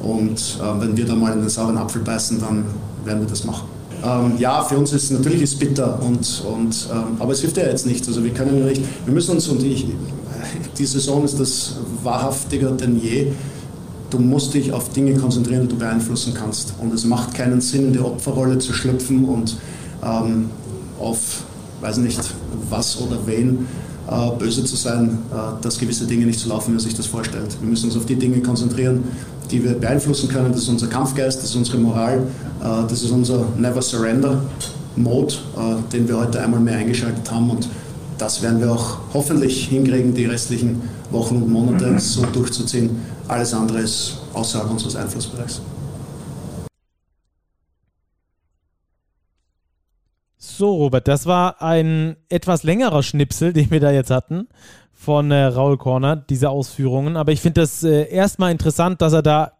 Und 0.00 0.58
äh, 0.60 0.80
wenn 0.80 0.96
wir 0.96 1.06
da 1.06 1.14
mal 1.14 1.32
in 1.32 1.40
den 1.40 1.48
sauren 1.48 1.78
Apfel 1.78 2.02
beißen, 2.02 2.40
dann 2.40 2.64
werden 3.04 3.20
wir 3.20 3.28
das 3.28 3.44
machen. 3.44 3.68
Ähm, 4.04 4.32
ja, 4.38 4.62
für 4.62 4.76
uns 4.76 4.92
ist 4.92 5.10
natürlich 5.10 5.42
ist 5.42 5.58
bitter, 5.58 6.00
und, 6.02 6.44
und, 6.46 6.88
ähm, 6.92 7.16
aber 7.18 7.32
es 7.32 7.40
hilft 7.40 7.56
ja 7.56 7.64
jetzt 7.64 7.86
nichts. 7.86 8.06
Also 8.08 8.22
wir 8.22 8.32
können 8.32 8.64
nicht, 8.66 8.82
wir 9.04 9.14
müssen 9.14 9.32
uns, 9.32 9.48
und 9.48 9.62
ich, 9.62 9.86
die 10.76 10.86
Saison 10.86 11.24
ist 11.24 11.40
das 11.40 11.76
wahrhaftiger 12.02 12.70
denn 12.72 13.00
je, 13.00 13.32
du 14.10 14.18
musst 14.18 14.54
dich 14.54 14.72
auf 14.72 14.90
Dinge 14.90 15.14
konzentrieren, 15.14 15.62
die 15.62 15.68
du 15.68 15.76
beeinflussen 15.76 16.34
kannst. 16.34 16.74
Und 16.78 16.92
es 16.92 17.04
macht 17.04 17.34
keinen 17.34 17.60
Sinn, 17.60 17.88
in 17.88 17.92
die 17.92 17.98
Opferrolle 17.98 18.58
zu 18.58 18.72
schlüpfen 18.72 19.24
und 19.24 19.56
ähm, 20.02 20.50
auf, 20.98 21.44
weiß 21.80 21.98
nicht, 21.98 22.20
was 22.70 23.00
oder 23.00 23.18
wen 23.26 23.66
äh, 24.08 24.30
böse 24.38 24.64
zu 24.64 24.76
sein, 24.76 25.18
äh, 25.32 25.62
dass 25.62 25.78
gewisse 25.78 26.06
Dinge 26.06 26.26
nicht 26.26 26.38
so 26.38 26.48
laufen, 26.48 26.68
wie 26.68 26.72
man 26.72 26.80
sich 26.80 26.94
das 26.94 27.06
vorstellt. 27.06 27.56
Wir 27.60 27.68
müssen 27.68 27.86
uns 27.86 27.96
auf 27.96 28.06
die 28.06 28.16
Dinge 28.16 28.40
konzentrieren, 28.40 29.04
die 29.50 29.62
wir 29.62 29.74
beeinflussen 29.74 30.28
können. 30.28 30.52
Das 30.52 30.62
ist 30.62 30.68
unser 30.68 30.86
Kampfgeist, 30.86 31.38
das 31.38 31.50
ist 31.50 31.56
unsere 31.56 31.78
Moral, 31.78 32.18
äh, 32.62 32.88
das 32.88 33.02
ist 33.02 33.10
unser 33.10 33.46
Never 33.58 33.82
Surrender 33.82 34.42
Mode, 34.96 35.34
äh, 35.56 35.92
den 35.92 36.08
wir 36.08 36.18
heute 36.18 36.40
einmal 36.40 36.60
mehr 36.60 36.78
eingeschaltet 36.78 37.30
haben 37.30 37.50
und 37.50 37.68
das 38.18 38.42
werden 38.42 38.60
wir 38.60 38.72
auch 38.72 38.98
hoffentlich 39.12 39.68
hinkriegen, 39.68 40.14
die 40.14 40.26
restlichen 40.26 40.82
Wochen 41.10 41.36
und 41.36 41.50
Monate 41.50 41.98
so 41.98 42.24
durchzuziehen. 42.26 43.00
Alles 43.28 43.52
andere 43.54 43.80
ist 43.80 44.18
außerhalb 44.32 44.70
unseres 44.70 44.96
Einflussbereichs. 44.96 45.60
So, 50.38 50.74
Robert, 50.74 51.06
das 51.06 51.26
war 51.26 51.60
ein 51.60 52.16
etwas 52.28 52.62
längerer 52.62 53.02
Schnipsel, 53.02 53.52
den 53.54 53.70
wir 53.70 53.80
da 53.80 53.90
jetzt 53.90 54.10
hatten 54.10 54.48
von 54.92 55.30
äh, 55.30 55.44
Raul 55.44 55.76
Corner, 55.76 56.16
diese 56.16 56.48
Ausführungen. 56.48 57.16
Aber 57.16 57.30
ich 57.30 57.42
finde 57.42 57.60
das 57.60 57.82
äh, 57.82 58.08
erstmal 58.08 58.50
interessant, 58.50 59.02
dass 59.02 59.12
er 59.12 59.22
da 59.22 59.52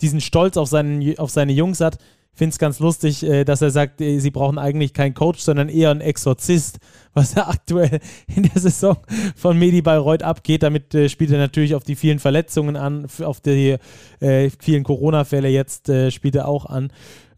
diesen 0.00 0.20
Stolz 0.20 0.56
auf, 0.56 0.68
seinen, 0.68 1.16
auf 1.18 1.30
seine 1.30 1.52
Jungs 1.52 1.80
hat. 1.80 1.98
Finde 2.40 2.54
es 2.54 2.58
ganz 2.58 2.78
lustig, 2.78 3.22
äh, 3.22 3.44
dass 3.44 3.60
er 3.60 3.70
sagt, 3.70 4.00
äh, 4.00 4.18
sie 4.18 4.30
brauchen 4.30 4.56
eigentlich 4.56 4.94
keinen 4.94 5.12
Coach, 5.12 5.40
sondern 5.40 5.68
eher 5.68 5.90
einen 5.90 6.00
Exorzist, 6.00 6.78
was 7.12 7.34
da 7.34 7.48
aktuell 7.48 8.00
in 8.34 8.44
der 8.44 8.62
Saison 8.62 8.96
von 9.36 9.58
Medi 9.58 9.82
Bayreuth 9.82 10.22
abgeht. 10.22 10.62
Damit 10.62 10.94
äh, 10.94 11.10
spielt 11.10 11.32
er 11.32 11.36
natürlich 11.36 11.74
auf 11.74 11.84
die 11.84 11.96
vielen 11.96 12.18
Verletzungen 12.18 12.76
an, 12.76 13.06
auf 13.22 13.42
die 13.42 13.76
vielen 14.22 14.84
Corona-Fälle 14.84 15.48
jetzt 15.48 15.92
spielt 16.08 16.34
er 16.34 16.48
auch 16.48 16.64
an. 16.64 16.90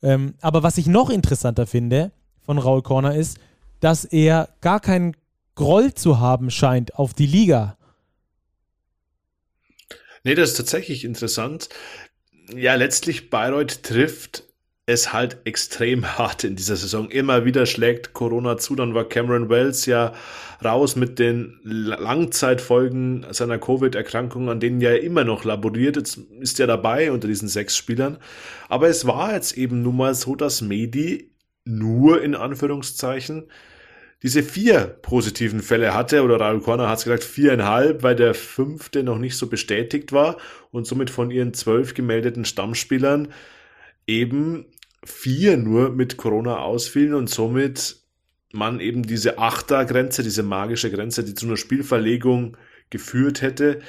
Ähm, 0.05 0.35
aber 0.41 0.63
was 0.63 0.79
ich 0.79 0.87
noch 0.87 1.11
interessanter 1.11 1.67
finde 1.67 2.13
von 2.41 2.59
Raul 2.59 2.83
Corner 2.83 3.17
ist, 3.17 3.39
dass 3.81 4.05
er 4.05 4.51
gar 4.61 4.79
keinen 4.79 5.17
Groll 5.57 5.95
zu 5.95 6.21
haben 6.21 6.49
scheint 6.49 6.95
auf 6.95 7.13
die 7.13 7.27
Liga. 7.27 7.77
Nee, 10.23 10.37
das 10.37 10.51
ist 10.51 10.59
tatsächlich 10.59 11.03
interessant. 11.05 11.71
Ja, 12.55 12.77
letztlich 12.77 13.31
Bayreuth 13.31 13.83
trifft 13.83 14.45
es 14.87 15.13
halt 15.13 15.39
extrem 15.45 16.05
hart 16.19 16.45
in 16.45 16.57
dieser 16.57 16.77
Saison. 16.77 17.11
Immer 17.11 17.45
wieder 17.45 17.67
schlägt 17.67 18.13
Corona 18.13 18.57
zu. 18.59 18.75
Dann 18.75 18.95
war 18.95 19.09
Cameron 19.09 19.49
Wells 19.49 19.87
ja 19.87 20.13
raus 20.65 20.97
mit 20.97 21.19
den 21.19 21.59
Langzeitfolgen 21.65 23.27
seiner 23.31 23.59
Covid-Erkrankung, 23.59 24.49
an 24.49 24.61
denen 24.61 24.81
er 24.81 25.03
immer 25.03 25.25
noch 25.25 25.45
laboriert. 25.45 25.97
Jetzt 25.97 26.19
ist 26.41 26.61
er 26.61 26.67
dabei 26.67 27.13
unter 27.13 27.29
diesen 27.29 27.49
sechs 27.49 27.77
Spielern. 27.77 28.19
Aber 28.69 28.89
es 28.89 29.07
war 29.07 29.35
jetzt 29.35 29.57
eben 29.57 29.83
nun 29.83 29.97
mal 29.97 30.15
so, 30.15 30.35
dass 30.35 30.63
Medi 30.63 31.33
nur 31.65 32.23
in 32.23 32.35
Anführungszeichen 32.35 33.45
diese 34.23 34.45
vier 34.45 34.99
positiven 35.03 35.61
Fälle 35.61 35.95
hatte, 35.95 36.23
oder 36.23 36.37
Raul 36.37 36.61
Corner 36.61 36.89
hat 36.89 36.99
es 36.99 37.05
gesagt, 37.05 37.25
viereinhalb, 37.25 38.05
weil 38.05 38.15
der 38.15 38.35
fünfte 38.35 39.03
noch 39.03 39.19
nicht 39.19 39.37
so 39.37 39.49
bestätigt 39.49 40.13
war 40.13 40.37
und 40.71 40.87
somit 40.87 41.11
von 41.11 41.33
ihren 41.33 41.55
zwölf 41.55 41.95
gemeldeten 41.95 42.45
Stammspielern 42.45 43.29
eben 44.07 44.67
vier 45.05 45.57
nur 45.57 45.91
mit 45.91 46.17
Corona 46.17 46.59
ausfielen 46.59 47.15
und 47.15 47.29
somit 47.29 48.03
man 48.53 48.81
eben 48.81 49.03
diese 49.03 49.39
Achtergrenze, 49.39 50.23
diese 50.23 50.43
magische 50.43 50.91
Grenze, 50.91 51.25
die 51.25 51.35
zu 51.35 51.47
einer 51.47 51.57
Spielverlegung 51.57 52.57
geführt 52.91 53.43
hätte, 53.43 53.81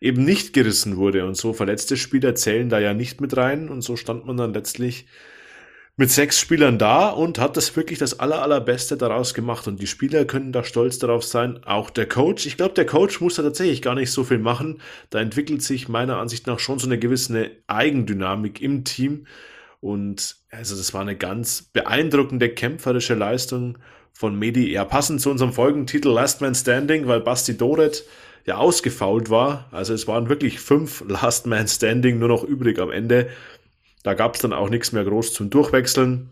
eben 0.00 0.24
nicht 0.24 0.52
gerissen 0.52 0.96
wurde. 0.96 1.26
Und 1.26 1.36
so 1.36 1.52
verletzte 1.52 1.96
Spieler 1.96 2.34
zählen 2.34 2.68
da 2.68 2.78
ja 2.78 2.94
nicht 2.94 3.20
mit 3.20 3.36
rein. 3.36 3.68
Und 3.68 3.82
so 3.82 3.96
stand 3.96 4.26
man 4.26 4.36
dann 4.36 4.54
letztlich 4.54 5.06
mit 5.98 6.10
sechs 6.10 6.38
Spielern 6.38 6.78
da 6.78 7.08
und 7.08 7.38
hat 7.38 7.56
das 7.56 7.74
wirklich 7.74 7.98
das 7.98 8.20
aller, 8.20 8.42
allerbeste 8.42 8.96
daraus 8.96 9.32
gemacht. 9.32 9.66
Und 9.66 9.80
die 9.80 9.86
Spieler 9.86 10.24
können 10.24 10.52
da 10.52 10.64
stolz 10.64 10.98
darauf 10.98 11.24
sein. 11.24 11.62
Auch 11.64 11.90
der 11.90 12.06
Coach. 12.06 12.46
Ich 12.46 12.56
glaube, 12.56 12.74
der 12.74 12.86
Coach 12.86 13.20
muss 13.20 13.36
da 13.36 13.42
tatsächlich 13.42 13.80
gar 13.80 13.94
nicht 13.94 14.10
so 14.10 14.24
viel 14.24 14.38
machen. 14.38 14.80
Da 15.10 15.20
entwickelt 15.20 15.62
sich 15.62 15.88
meiner 15.88 16.18
Ansicht 16.18 16.46
nach 16.46 16.58
schon 16.58 16.78
so 16.78 16.86
eine 16.86 16.98
gewisse 16.98 17.50
Eigendynamik 17.66 18.60
im 18.60 18.84
Team. 18.84 19.26
Und 19.80 20.36
also 20.50 20.76
das 20.76 20.94
war 20.94 21.02
eine 21.02 21.16
ganz 21.16 21.62
beeindruckende 21.62 22.48
kämpferische 22.48 23.14
Leistung 23.14 23.78
von 24.12 24.38
Medi. 24.38 24.72
Ja, 24.72 24.84
passend 24.84 25.20
zu 25.20 25.30
unserem 25.30 25.52
Folgentitel 25.52 26.08
Last 26.08 26.40
Man 26.40 26.54
Standing, 26.54 27.06
weil 27.06 27.20
Basti 27.20 27.56
Doret 27.56 28.04
ja 28.46 28.56
ausgefault 28.56 29.28
war. 29.28 29.68
Also 29.72 29.92
es 29.92 30.06
waren 30.06 30.28
wirklich 30.28 30.60
fünf 30.60 31.04
Last 31.08 31.46
Man 31.46 31.68
Standing 31.68 32.18
nur 32.18 32.28
noch 32.28 32.44
übrig 32.44 32.78
am 32.78 32.90
Ende. 32.90 33.28
Da 34.02 34.14
gab 34.14 34.34
es 34.34 34.40
dann 34.40 34.52
auch 34.52 34.70
nichts 34.70 34.92
mehr 34.92 35.04
groß 35.04 35.34
zum 35.34 35.50
Durchwechseln. 35.50 36.30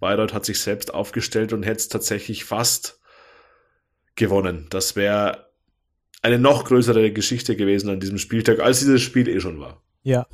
Bayreuth 0.00 0.34
hat 0.34 0.44
sich 0.44 0.60
selbst 0.60 0.92
aufgestellt 0.92 1.52
und 1.52 1.62
hätte 1.62 1.78
es 1.78 1.88
tatsächlich 1.88 2.44
fast 2.44 3.00
gewonnen. 4.16 4.66
Das 4.70 4.96
wäre 4.96 5.46
eine 6.22 6.38
noch 6.38 6.64
größere 6.64 7.12
Geschichte 7.12 7.56
gewesen 7.56 7.88
an 7.88 8.00
diesem 8.00 8.18
Spieltag, 8.18 8.60
als 8.60 8.80
dieses 8.80 9.00
Spiel 9.00 9.28
eh 9.28 9.40
schon 9.40 9.60
war. 9.60 9.80
Ja, 10.02 10.26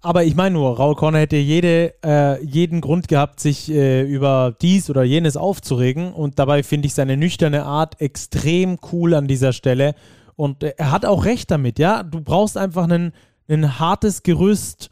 aber 0.00 0.24
ich 0.24 0.34
meine 0.34 0.54
nur, 0.54 0.76
Raul 0.76 0.94
Corner 0.94 1.18
hätte 1.18 1.36
jede, 1.36 1.94
äh, 2.04 2.42
jeden 2.44 2.80
Grund 2.80 3.08
gehabt, 3.08 3.40
sich 3.40 3.70
äh, 3.70 4.02
über 4.02 4.54
dies 4.60 4.90
oder 4.90 5.02
jenes 5.02 5.36
aufzuregen. 5.36 6.12
Und 6.12 6.38
dabei 6.38 6.62
finde 6.62 6.86
ich 6.86 6.94
seine 6.94 7.16
nüchterne 7.16 7.64
Art 7.64 8.00
extrem 8.00 8.78
cool 8.92 9.14
an 9.14 9.26
dieser 9.26 9.52
Stelle. 9.52 9.94
Und 10.36 10.62
äh, 10.62 10.74
er 10.76 10.90
hat 10.90 11.04
auch 11.04 11.24
recht 11.24 11.50
damit, 11.50 11.78
ja, 11.78 12.02
du 12.02 12.20
brauchst 12.20 12.56
einfach 12.56 12.88
ein 12.88 13.12
hartes 13.78 14.22
Gerüst 14.22 14.90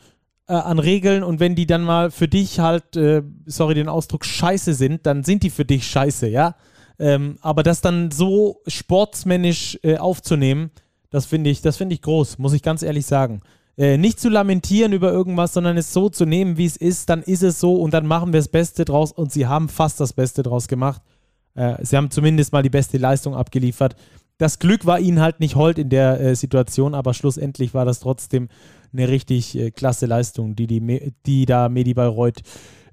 äh, 0.48 0.54
an 0.54 0.78
Regeln. 0.78 1.22
Und 1.22 1.40
wenn 1.40 1.54
die 1.54 1.66
dann 1.66 1.82
mal 1.82 2.10
für 2.10 2.28
dich 2.28 2.60
halt, 2.60 2.96
äh, 2.96 3.22
sorry 3.46 3.74
den 3.74 3.88
Ausdruck, 3.88 4.24
scheiße 4.24 4.74
sind, 4.74 5.06
dann 5.06 5.24
sind 5.24 5.42
die 5.42 5.50
für 5.50 5.64
dich 5.64 5.86
scheiße, 5.86 6.28
ja, 6.28 6.56
ähm, 6.98 7.38
aber 7.40 7.62
das 7.62 7.80
dann 7.80 8.10
so 8.10 8.62
sportsmännisch 8.66 9.78
äh, 9.82 9.96
aufzunehmen, 9.96 10.70
das 11.10 11.26
finde 11.26 11.50
ich, 11.50 11.60
das 11.60 11.76
finde 11.76 11.94
ich 11.94 12.02
groß, 12.02 12.38
muss 12.38 12.52
ich 12.52 12.62
ganz 12.62 12.82
ehrlich 12.82 13.06
sagen 13.06 13.40
äh, 13.76 13.96
nicht 13.96 14.20
zu 14.20 14.28
lamentieren 14.28 14.92
über 14.92 15.10
irgendwas, 15.10 15.52
sondern 15.54 15.76
es 15.76 15.92
so 15.92 16.08
zu 16.08 16.24
nehmen, 16.24 16.56
wie 16.56 16.66
es 16.66 16.76
ist, 16.76 17.08
dann 17.10 17.22
ist 17.22 17.42
es 17.42 17.60
so 17.60 17.76
und 17.76 17.92
dann 17.92 18.06
machen 18.06 18.32
wir 18.32 18.40
das 18.40 18.48
Beste 18.48 18.84
draus 18.84 19.12
und 19.12 19.32
sie 19.32 19.46
haben 19.46 19.68
fast 19.68 20.00
das 20.00 20.12
Beste 20.12 20.42
draus 20.42 20.68
gemacht. 20.68 21.02
Äh, 21.54 21.84
sie 21.84 21.96
haben 21.96 22.10
zumindest 22.10 22.52
mal 22.52 22.62
die 22.62 22.70
beste 22.70 22.98
Leistung 22.98 23.34
abgeliefert. 23.34 23.96
Das 24.38 24.58
Glück 24.58 24.86
war 24.86 24.98
ihnen 24.98 25.20
halt 25.20 25.40
nicht 25.40 25.54
hold 25.54 25.78
in 25.78 25.88
der 25.88 26.20
äh, 26.20 26.34
Situation, 26.34 26.94
aber 26.94 27.14
schlussendlich 27.14 27.74
war 27.74 27.84
das 27.84 28.00
trotzdem 28.00 28.48
eine 28.92 29.08
richtig 29.08 29.56
äh, 29.56 29.70
klasse 29.70 30.06
Leistung, 30.06 30.56
die, 30.56 30.66
die, 30.66 31.12
die 31.26 31.46
da 31.46 31.68
Medi 31.68 31.94
Bayreuth 31.94 32.42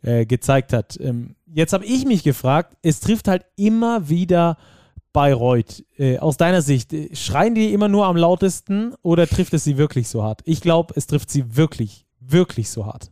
äh, 0.04 0.26
gezeigt 0.26 0.74
hat. 0.74 1.00
Ähm, 1.00 1.36
jetzt 1.46 1.74
habe 1.74 1.86
ich 1.86 2.06
mich 2.06 2.24
gefragt, 2.24 2.76
es 2.82 3.00
trifft 3.00 3.28
halt 3.28 3.46
immer 3.56 4.10
wieder 4.10 4.58
Bayreuth, 5.14 5.84
äh, 5.98 6.18
aus 6.18 6.38
deiner 6.38 6.62
Sicht, 6.62 6.94
äh, 6.94 7.16
schreien 7.16 7.56
die 7.56 7.74
immer 7.74 7.88
nur 7.88 8.06
am 8.06 8.16
lautesten 8.16 8.96
oder 9.02 9.28
trifft 9.28 9.54
es 9.54 9.64
sie 9.64 9.78
wirklich 9.78 10.08
so 10.08 10.24
hart? 10.24 10.42
Ich 10.46 10.62
glaube, 10.62 10.94
es 10.96 11.08
trifft 11.08 11.30
sie 11.30 11.56
wirklich, 11.56 12.06
wirklich 12.20 12.70
so 12.70 12.86
hart. 12.86 13.12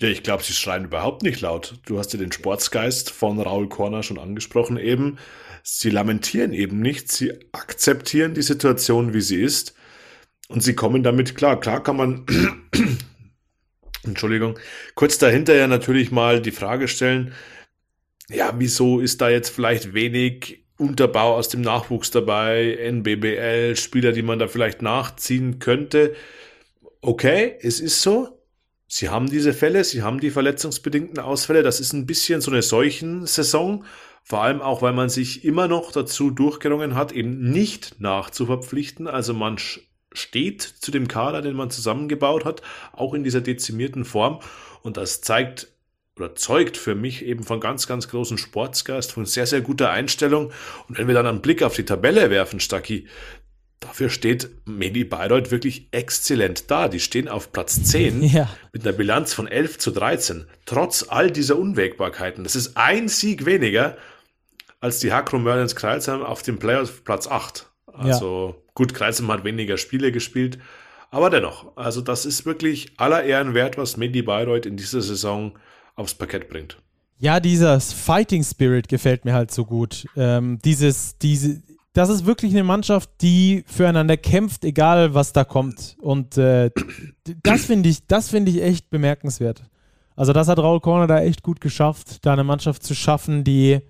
Ja, 0.00 0.08
ich 0.08 0.22
glaube, 0.22 0.44
sie 0.44 0.52
schreien 0.52 0.84
überhaupt 0.84 1.22
nicht 1.22 1.40
laut. 1.40 1.74
Du 1.86 1.98
hast 1.98 2.12
ja 2.12 2.20
den 2.20 2.30
Sportsgeist 2.30 3.10
von 3.10 3.40
Raul 3.40 3.68
Korner 3.68 4.04
schon 4.04 4.18
angesprochen 4.18 4.76
eben. 4.76 5.18
Sie 5.64 5.90
lamentieren 5.90 6.52
eben 6.52 6.80
nicht, 6.80 7.10
sie 7.10 7.32
akzeptieren 7.50 8.32
die 8.32 8.42
Situation, 8.42 9.12
wie 9.12 9.20
sie 9.20 9.42
ist 9.42 9.74
und 10.48 10.62
sie 10.62 10.74
kommen 10.74 11.02
damit 11.02 11.34
klar. 11.34 11.58
Klar 11.58 11.82
kann 11.82 11.96
man, 11.96 12.26
Entschuldigung, 14.04 14.56
kurz 14.94 15.18
dahinter 15.18 15.56
ja 15.56 15.66
natürlich 15.66 16.12
mal 16.12 16.40
die 16.40 16.52
Frage 16.52 16.86
stellen, 16.86 17.32
ja, 18.30 18.52
wieso 18.56 19.00
ist 19.00 19.20
da 19.20 19.30
jetzt 19.30 19.48
vielleicht 19.48 19.94
wenig 19.94 20.64
Unterbau 20.76 21.34
aus 21.34 21.48
dem 21.48 21.60
Nachwuchs 21.60 22.10
dabei, 22.10 22.76
NBBL, 22.80 23.74
Spieler, 23.76 24.12
die 24.12 24.22
man 24.22 24.38
da 24.38 24.48
vielleicht 24.48 24.82
nachziehen 24.82 25.58
könnte? 25.58 26.14
Okay, 27.00 27.56
es 27.60 27.80
ist 27.80 28.02
so. 28.02 28.38
Sie 28.86 29.08
haben 29.08 29.28
diese 29.28 29.52
Fälle, 29.52 29.84
sie 29.84 30.02
haben 30.02 30.20
die 30.20 30.30
verletzungsbedingten 30.30 31.18
Ausfälle. 31.18 31.62
Das 31.62 31.80
ist 31.80 31.92
ein 31.92 32.06
bisschen 32.06 32.40
so 32.40 32.50
eine 32.50 32.62
Seuchensaison. 32.62 33.84
Vor 34.22 34.42
allem 34.42 34.60
auch, 34.60 34.82
weil 34.82 34.92
man 34.92 35.08
sich 35.08 35.44
immer 35.44 35.68
noch 35.68 35.92
dazu 35.92 36.30
durchgerungen 36.30 36.94
hat, 36.94 37.12
eben 37.12 37.50
nicht 37.50 38.00
nachzuverpflichten. 38.00 39.06
Also 39.06 39.34
man 39.34 39.56
steht 40.12 40.62
zu 40.62 40.90
dem 40.90 41.08
Kader, 41.08 41.42
den 41.42 41.56
man 41.56 41.70
zusammengebaut 41.70 42.44
hat, 42.44 42.62
auch 42.92 43.14
in 43.14 43.24
dieser 43.24 43.40
dezimierten 43.40 44.04
Form. 44.04 44.40
Und 44.82 44.96
das 44.96 45.20
zeigt 45.20 45.68
oder 46.18 46.34
zeugt 46.34 46.76
für 46.76 46.94
mich 46.94 47.24
eben 47.24 47.44
von 47.44 47.60
ganz, 47.60 47.86
ganz 47.86 48.08
großen 48.08 48.38
Sportsgeist, 48.38 49.12
von 49.12 49.26
sehr, 49.26 49.46
sehr 49.46 49.60
guter 49.60 49.90
Einstellung. 49.90 50.52
Und 50.88 50.98
wenn 50.98 51.06
wir 51.06 51.14
dann 51.14 51.26
einen 51.26 51.42
Blick 51.42 51.62
auf 51.62 51.74
die 51.74 51.84
Tabelle 51.84 52.30
werfen, 52.30 52.60
Stacki, 52.60 53.06
dafür 53.80 54.10
steht 54.10 54.50
Medi 54.66 55.04
Bayreuth 55.04 55.50
wirklich 55.50 55.88
exzellent 55.92 56.70
da. 56.70 56.88
Die 56.88 57.00
stehen 57.00 57.28
auf 57.28 57.52
Platz 57.52 57.82
10 57.82 58.22
ja. 58.24 58.48
mit 58.72 58.86
einer 58.86 58.96
Bilanz 58.96 59.34
von 59.34 59.46
11 59.46 59.78
zu 59.78 59.90
13. 59.90 60.46
Trotz 60.66 61.06
all 61.08 61.30
dieser 61.30 61.58
Unwägbarkeiten. 61.58 62.44
Das 62.44 62.56
ist 62.56 62.76
ein 62.76 63.08
Sieg 63.08 63.46
weniger 63.46 63.96
als 64.80 65.00
die 65.00 65.12
Hakro 65.12 65.38
Merlins 65.38 65.76
Kreilsheim 65.76 66.22
auf 66.22 66.42
dem 66.42 66.58
Playoff 66.58 67.04
Platz 67.04 67.26
8. 67.26 67.70
Also 67.92 68.54
ja. 68.56 68.72
gut, 68.74 68.94
Kreilsheim 68.94 69.30
hat 69.32 69.44
weniger 69.44 69.76
Spiele 69.76 70.12
gespielt. 70.12 70.58
Aber 71.10 71.30
dennoch, 71.30 71.76
also 71.76 72.00
das 72.00 72.26
ist 72.26 72.44
wirklich 72.44 72.92
aller 72.96 73.24
Ehren 73.24 73.54
wert, 73.54 73.78
was 73.78 73.96
Medi 73.96 74.22
Bayreuth 74.22 74.66
in 74.66 74.76
dieser 74.76 75.00
Saison 75.00 75.58
aufs 75.98 76.14
Parkett 76.14 76.48
bringt. 76.48 76.78
Ja, 77.18 77.40
dieser 77.40 77.80
Fighting 77.80 78.44
Spirit 78.44 78.88
gefällt 78.88 79.24
mir 79.24 79.34
halt 79.34 79.50
so 79.50 79.64
gut. 79.64 80.06
Ähm, 80.16 80.58
dieses, 80.64 81.18
diese, 81.18 81.62
das 81.92 82.08
ist 82.08 82.26
wirklich 82.26 82.52
eine 82.52 82.62
Mannschaft, 82.62 83.10
die 83.20 83.64
füreinander 83.66 84.16
kämpft, 84.16 84.64
egal 84.64 85.14
was 85.14 85.32
da 85.32 85.42
kommt. 85.42 85.96
Und 86.00 86.38
äh, 86.38 86.70
das 87.42 87.64
finde 87.64 87.88
ich, 87.88 88.06
das 88.06 88.30
finde 88.30 88.52
ich 88.52 88.62
echt 88.62 88.88
bemerkenswert. 88.90 89.64
Also 90.14 90.32
das 90.32 90.46
hat 90.48 90.58
Raul 90.58 90.80
Corner 90.80 91.08
da 91.08 91.20
echt 91.20 91.42
gut 91.42 91.60
geschafft, 91.60 92.24
da 92.24 92.32
eine 92.32 92.44
Mannschaft 92.44 92.84
zu 92.84 92.94
schaffen, 92.94 93.42
die 93.42 93.80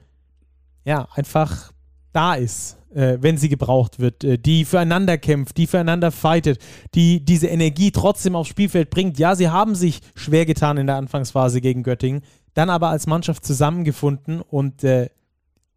ja 0.84 1.06
einfach 1.14 1.72
da 2.12 2.34
ist, 2.34 2.77
äh, 2.95 3.18
wenn 3.21 3.37
sie 3.37 3.49
gebraucht 3.49 3.99
wird, 3.99 4.25
äh, 4.25 4.38
die 4.38 4.64
füreinander 4.64 5.18
kämpft, 5.18 5.57
die 5.57 5.66
füreinander 5.66 6.11
fightet, 6.11 6.59
die 6.95 7.25
diese 7.25 7.49
Energie 7.49 7.90
trotzdem 7.90 8.37
aufs 8.37 8.50
Spielfeld 8.50 8.90
bringt. 8.90 9.18
Ja, 9.18 9.35
sie 9.35 9.49
haben 9.49 9.75
sich 9.75 10.00
schwer 10.14 10.47
getan 10.47 10.78
in 10.78 10.87
der 10.87 10.97
Anfangsphase 10.97 11.61
gegen 11.61 11.83
Göttingen, 11.83 12.23
dann 12.54 12.71
aber 12.71 12.88
als 12.88 13.07
Mannschaft 13.07 13.45
zusammengefunden 13.45 14.40
und 14.40 14.85
äh, 14.85 15.09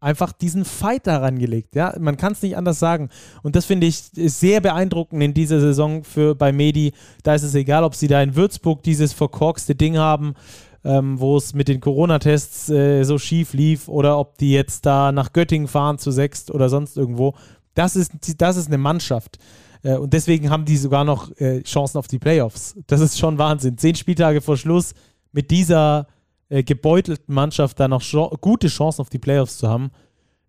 einfach 0.00 0.32
diesen 0.32 0.64
Fight 0.64 1.06
daran 1.06 1.38
gelegt. 1.38 1.76
Ja, 1.76 1.94
man 1.98 2.16
kann 2.16 2.32
es 2.32 2.42
nicht 2.42 2.56
anders 2.56 2.80
sagen. 2.80 3.08
Und 3.42 3.54
das 3.54 3.66
finde 3.66 3.86
ich 3.86 3.98
sehr 4.12 4.60
beeindruckend 4.60 5.22
in 5.22 5.32
dieser 5.32 5.60
Saison 5.60 6.02
für 6.02 6.34
bei 6.34 6.52
Medi. 6.52 6.92
Da 7.22 7.34
ist 7.34 7.44
es 7.44 7.54
egal, 7.54 7.84
ob 7.84 7.94
sie 7.94 8.08
da 8.08 8.20
in 8.20 8.34
Würzburg 8.34 8.82
dieses 8.82 9.12
verkorkste 9.12 9.76
Ding 9.76 9.96
haben 9.96 10.34
ähm, 10.84 11.20
wo 11.20 11.36
es 11.36 11.54
mit 11.54 11.68
den 11.68 11.80
Corona-Tests 11.80 12.68
äh, 12.70 13.04
so 13.04 13.18
schief 13.18 13.52
lief 13.52 13.88
oder 13.88 14.18
ob 14.18 14.38
die 14.38 14.52
jetzt 14.52 14.84
da 14.86 15.12
nach 15.12 15.32
Göttingen 15.32 15.68
fahren 15.68 15.98
zu 15.98 16.10
sechst 16.10 16.50
oder 16.50 16.68
sonst 16.68 16.96
irgendwo. 16.96 17.34
Das 17.74 17.96
ist, 17.96 18.12
das 18.38 18.56
ist 18.56 18.66
eine 18.66 18.78
Mannschaft. 18.78 19.38
Äh, 19.82 19.96
und 19.96 20.12
deswegen 20.12 20.50
haben 20.50 20.64
die 20.64 20.76
sogar 20.76 21.04
noch 21.04 21.30
äh, 21.38 21.62
Chancen 21.62 21.98
auf 21.98 22.08
die 22.08 22.18
Playoffs. 22.18 22.76
Das 22.86 23.00
ist 23.00 23.18
schon 23.18 23.38
Wahnsinn. 23.38 23.78
Zehn 23.78 23.94
Spieltage 23.94 24.40
vor 24.40 24.56
Schluss 24.56 24.94
mit 25.32 25.50
dieser 25.50 26.06
äh, 26.48 26.62
gebeutelten 26.62 27.34
Mannschaft 27.34 27.80
da 27.80 27.88
noch 27.88 28.02
gute 28.40 28.68
Chancen 28.68 29.00
auf 29.00 29.10
die 29.10 29.18
Playoffs 29.18 29.58
zu 29.58 29.68
haben. 29.68 29.90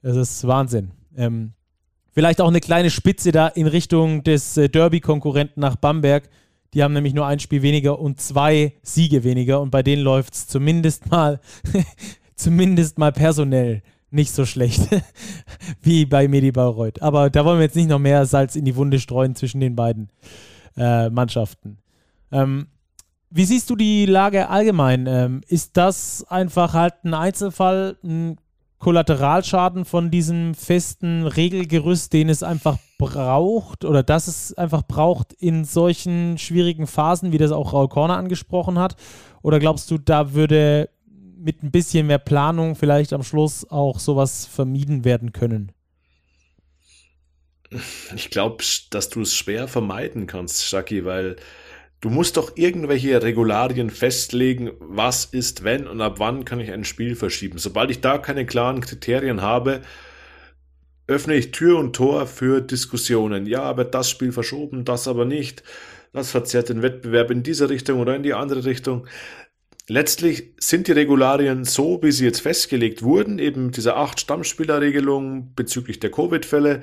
Das 0.01 0.17
ist 0.17 0.45
Wahnsinn. 0.45 0.91
Ähm, 1.15 1.53
vielleicht 2.11 2.41
auch 2.41 2.49
eine 2.49 2.59
kleine 2.59 2.89
Spitze 2.89 3.31
da 3.31 3.47
in 3.47 3.67
Richtung 3.67 4.23
des 4.23 4.57
äh, 4.57 4.67
Derby-Konkurrenten 4.67 5.61
nach 5.61 5.75
Bamberg. 5.75 6.29
Die 6.73 6.83
haben 6.83 6.93
nämlich 6.93 7.13
nur 7.13 7.25
ein 7.25 7.39
Spiel 7.39 7.61
weniger 7.61 7.99
und 7.99 8.19
zwei 8.19 8.73
Siege 8.81 9.23
weniger 9.23 9.61
und 9.61 9.69
bei 9.69 9.83
denen 9.83 10.03
läuft 10.03 10.33
es 10.33 10.47
zumindest 10.47 11.09
mal, 11.11 11.39
zumindest 12.35 12.97
mal 12.97 13.11
personell 13.11 13.81
nicht 14.09 14.31
so 14.31 14.45
schlecht 14.45 14.87
wie 15.81 16.05
bei 16.05 16.27
Medi 16.27 16.51
Bayreuth. 16.51 17.01
Aber 17.01 17.29
da 17.29 17.45
wollen 17.45 17.57
wir 17.57 17.65
jetzt 17.65 17.75
nicht 17.75 17.89
noch 17.89 17.99
mehr 17.99 18.25
Salz 18.25 18.55
in 18.55 18.65
die 18.65 18.75
Wunde 18.75 18.99
streuen 18.99 19.35
zwischen 19.35 19.59
den 19.59 19.75
beiden 19.75 20.09
äh, 20.77 21.09
Mannschaften. 21.09 21.77
Ähm, 22.31 22.67
wie 23.29 23.45
siehst 23.45 23.69
du 23.69 23.75
die 23.75 24.05
Lage 24.05 24.49
allgemein? 24.49 25.07
Ähm, 25.07 25.41
ist 25.47 25.75
das 25.77 26.23
einfach 26.29 26.73
halt 26.73 26.93
ein 27.03 27.15
Einzelfall, 27.15 27.97
ein 28.03 28.37
Kollateralschaden 28.83 29.85
von 29.85 30.11
diesem 30.11 30.55
festen 30.55 31.25
Regelgerüst, 31.25 32.11
den 32.11 32.27
es 32.27 32.43
einfach 32.43 32.77
braucht 32.97 33.85
oder 33.85 34.03
das 34.03 34.27
es 34.27 34.53
einfach 34.55 34.83
braucht 34.85 35.31
in 35.31 35.63
solchen 35.63 36.37
schwierigen 36.37 36.85
Phasen, 36.85 37.31
wie 37.31 37.37
das 37.37 37.53
auch 37.53 37.71
Raul 37.71 37.87
Korner 37.87 38.17
angesprochen 38.17 38.77
hat? 38.77 38.97
Oder 39.41 39.59
glaubst 39.59 39.89
du, 39.89 39.97
da 39.97 40.33
würde 40.33 40.89
mit 41.37 41.63
ein 41.63 41.71
bisschen 41.71 42.07
mehr 42.07 42.17
Planung 42.17 42.75
vielleicht 42.75 43.13
am 43.13 43.23
Schluss 43.23 43.65
auch 43.71 43.99
sowas 43.99 44.45
vermieden 44.45 45.05
werden 45.05 45.31
können? 45.31 45.71
Ich 48.13 48.31
glaube, 48.31 48.65
dass 48.89 49.07
du 49.07 49.21
es 49.21 49.33
schwer 49.33 49.69
vermeiden 49.69 50.27
kannst, 50.27 50.65
Shaki, 50.65 51.05
weil 51.05 51.37
Du 52.03 52.09
musst 52.09 52.35
doch 52.35 52.57
irgendwelche 52.57 53.23
Regularien 53.23 53.89
festlegen, 53.89 54.71
was 54.81 55.23
ist 55.23 55.63
wenn 55.63 55.87
und 55.87 56.01
ab 56.01 56.15
wann 56.19 56.43
kann 56.43 56.59
ich 56.59 56.69
ein 56.69 56.83
Spiel 56.83 57.15
verschieben. 57.15 57.59
Sobald 57.59 57.91
ich 57.91 58.01
da 58.01 58.17
keine 58.17 58.45
klaren 58.45 58.81
Kriterien 58.81 59.41
habe, 59.41 59.79
öffne 61.07 61.35
ich 61.35 61.51
Tür 61.51 61.79
und 61.79 61.95
Tor 61.95 62.27
für 62.27 62.59
Diskussionen. 62.59 63.45
Ja, 63.45 63.77
wird 63.77 63.95
das 63.95 64.09
Spiel 64.09 64.33
verschoben, 64.33 64.83
das 64.83 65.07
aber 65.07 65.23
nicht. 65.23 65.63
Das 66.11 66.29
verzerrt 66.29 66.67
den 66.67 66.81
Wettbewerb 66.81 67.31
in 67.31 67.41
diese 67.41 67.69
Richtung 67.69 68.01
oder 68.01 68.17
in 68.17 68.23
die 68.23 68.33
andere 68.33 68.65
Richtung. 68.65 69.07
Letztlich 69.87 70.55
sind 70.59 70.89
die 70.89 70.93
Regularien 70.93 71.63
so, 71.63 72.03
wie 72.03 72.11
sie 72.11 72.25
jetzt 72.25 72.41
festgelegt 72.41 73.03
wurden, 73.03 73.39
eben 73.39 73.67
mit 73.67 73.77
dieser 73.77 73.95
acht 73.95 74.19
Stammspielerregelung 74.19 75.53
bezüglich 75.55 76.01
der 76.01 76.11
Covid-Fälle, 76.11 76.81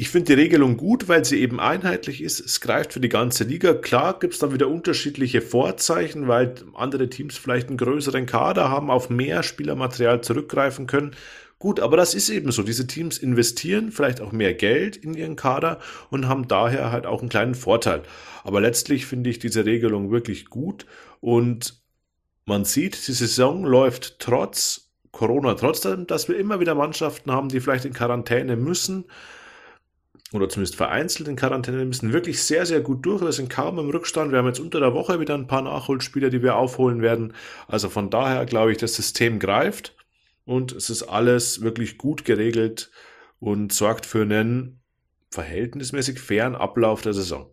ich 0.00 0.08
finde 0.08 0.34
die 0.34 0.40
Regelung 0.40 0.78
gut, 0.78 1.08
weil 1.08 1.26
sie 1.26 1.42
eben 1.42 1.60
einheitlich 1.60 2.22
ist. 2.22 2.40
Es 2.40 2.62
greift 2.62 2.94
für 2.94 3.00
die 3.00 3.10
ganze 3.10 3.44
Liga. 3.44 3.74
Klar 3.74 4.18
gibt 4.18 4.32
es 4.32 4.40
dann 4.40 4.54
wieder 4.54 4.66
unterschiedliche 4.66 5.42
Vorzeichen, 5.42 6.26
weil 6.26 6.54
andere 6.72 7.10
Teams 7.10 7.36
vielleicht 7.36 7.68
einen 7.68 7.76
größeren 7.76 8.24
Kader 8.24 8.70
haben, 8.70 8.90
auf 8.90 9.10
mehr 9.10 9.42
Spielermaterial 9.42 10.22
zurückgreifen 10.22 10.86
können. 10.86 11.10
Gut, 11.58 11.80
aber 11.80 11.98
das 11.98 12.14
ist 12.14 12.30
eben 12.30 12.50
so. 12.50 12.62
Diese 12.62 12.86
Teams 12.86 13.18
investieren 13.18 13.92
vielleicht 13.92 14.22
auch 14.22 14.32
mehr 14.32 14.54
Geld 14.54 14.96
in 14.96 15.12
ihren 15.12 15.36
Kader 15.36 15.80
und 16.08 16.26
haben 16.26 16.48
daher 16.48 16.92
halt 16.92 17.04
auch 17.04 17.20
einen 17.20 17.28
kleinen 17.28 17.54
Vorteil. 17.54 18.00
Aber 18.42 18.62
letztlich 18.62 19.04
finde 19.04 19.28
ich 19.28 19.38
diese 19.38 19.66
Regelung 19.66 20.10
wirklich 20.10 20.46
gut 20.46 20.86
und 21.20 21.78
man 22.46 22.64
sieht, 22.64 23.06
die 23.06 23.12
Saison 23.12 23.66
läuft 23.66 24.18
trotz 24.18 24.92
Corona, 25.12 25.52
trotzdem, 25.56 26.06
dass 26.06 26.26
wir 26.26 26.38
immer 26.38 26.58
wieder 26.58 26.74
Mannschaften 26.74 27.30
haben, 27.30 27.50
die 27.50 27.60
vielleicht 27.60 27.84
in 27.84 27.92
Quarantäne 27.92 28.56
müssen 28.56 29.04
oder 30.32 30.48
zumindest 30.48 30.76
vereinzelt 30.76 31.28
in 31.28 31.36
Quarantäne 31.36 31.84
müssen, 31.84 32.12
wirklich 32.12 32.42
sehr, 32.42 32.66
sehr 32.66 32.80
gut 32.80 33.04
durch. 33.04 33.22
Wir 33.22 33.32
sind 33.32 33.50
kaum 33.50 33.78
im 33.78 33.90
Rückstand. 33.90 34.30
Wir 34.30 34.38
haben 34.38 34.46
jetzt 34.46 34.60
unter 34.60 34.80
der 34.80 34.94
Woche 34.94 35.18
wieder 35.18 35.34
ein 35.34 35.48
paar 35.48 35.62
Nachholspieler, 35.62 36.30
die 36.30 36.42
wir 36.42 36.56
aufholen 36.56 37.02
werden. 37.02 37.34
Also 37.66 37.88
von 37.88 38.10
daher 38.10 38.46
glaube 38.46 38.72
ich, 38.72 38.78
das 38.78 38.94
System 38.94 39.38
greift 39.38 39.96
und 40.44 40.72
es 40.72 40.90
ist 40.90 41.02
alles 41.02 41.62
wirklich 41.62 41.98
gut 41.98 42.24
geregelt 42.24 42.90
und 43.40 43.72
sorgt 43.72 44.06
für 44.06 44.22
einen 44.22 44.80
verhältnismäßig 45.30 46.20
fairen 46.20 46.54
Ablauf 46.54 47.02
der 47.02 47.14
Saison. 47.14 47.46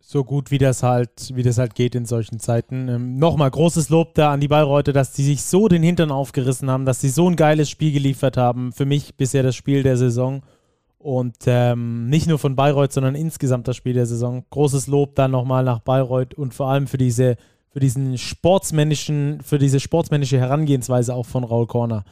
So 0.00 0.24
gut 0.24 0.50
wie 0.50 0.58
das 0.58 0.82
halt, 0.82 1.34
wie 1.34 1.42
das 1.42 1.58
halt 1.58 1.74
geht 1.74 1.94
in 1.94 2.06
solchen 2.06 2.38
Zeiten. 2.38 2.88
Ähm, 2.88 3.18
Nochmal 3.18 3.50
großes 3.50 3.90
Lob 3.90 4.14
da 4.14 4.32
an 4.32 4.40
die 4.40 4.48
Bayreuther, 4.48 4.92
dass 4.92 5.12
die 5.12 5.24
sich 5.24 5.42
so 5.42 5.68
den 5.68 5.82
Hintern 5.82 6.10
aufgerissen 6.10 6.70
haben, 6.70 6.86
dass 6.86 7.00
sie 7.00 7.10
so 7.10 7.28
ein 7.28 7.36
geiles 7.36 7.68
Spiel 7.68 7.92
geliefert 7.92 8.36
haben. 8.36 8.72
Für 8.72 8.86
mich 8.86 9.16
bisher 9.16 9.42
das 9.42 9.56
Spiel 9.56 9.82
der 9.82 9.96
Saison. 9.96 10.42
Und 10.98 11.36
ähm, 11.46 12.08
nicht 12.08 12.26
nur 12.26 12.38
von 12.38 12.56
Bayreuth, 12.56 12.92
sondern 12.92 13.14
insgesamt 13.14 13.68
das 13.68 13.76
Spiel 13.76 13.94
der 13.94 14.06
Saison. 14.06 14.44
Großes 14.50 14.88
Lob 14.88 15.14
dann 15.14 15.30
nochmal 15.30 15.62
nach 15.64 15.78
Bayreuth 15.78 16.34
und 16.34 16.54
vor 16.54 16.68
allem 16.68 16.88
für 16.88 16.98
diese, 16.98 17.36
für 17.70 17.80
diesen 17.80 18.18
sportsmännischen, 18.18 19.40
für 19.42 19.58
diese 19.58 19.78
sportsmännische 19.78 20.38
Herangehensweise 20.38 21.14
auch 21.14 21.26
von 21.26 21.44
Raul 21.44 21.66
Korner. 21.66 22.04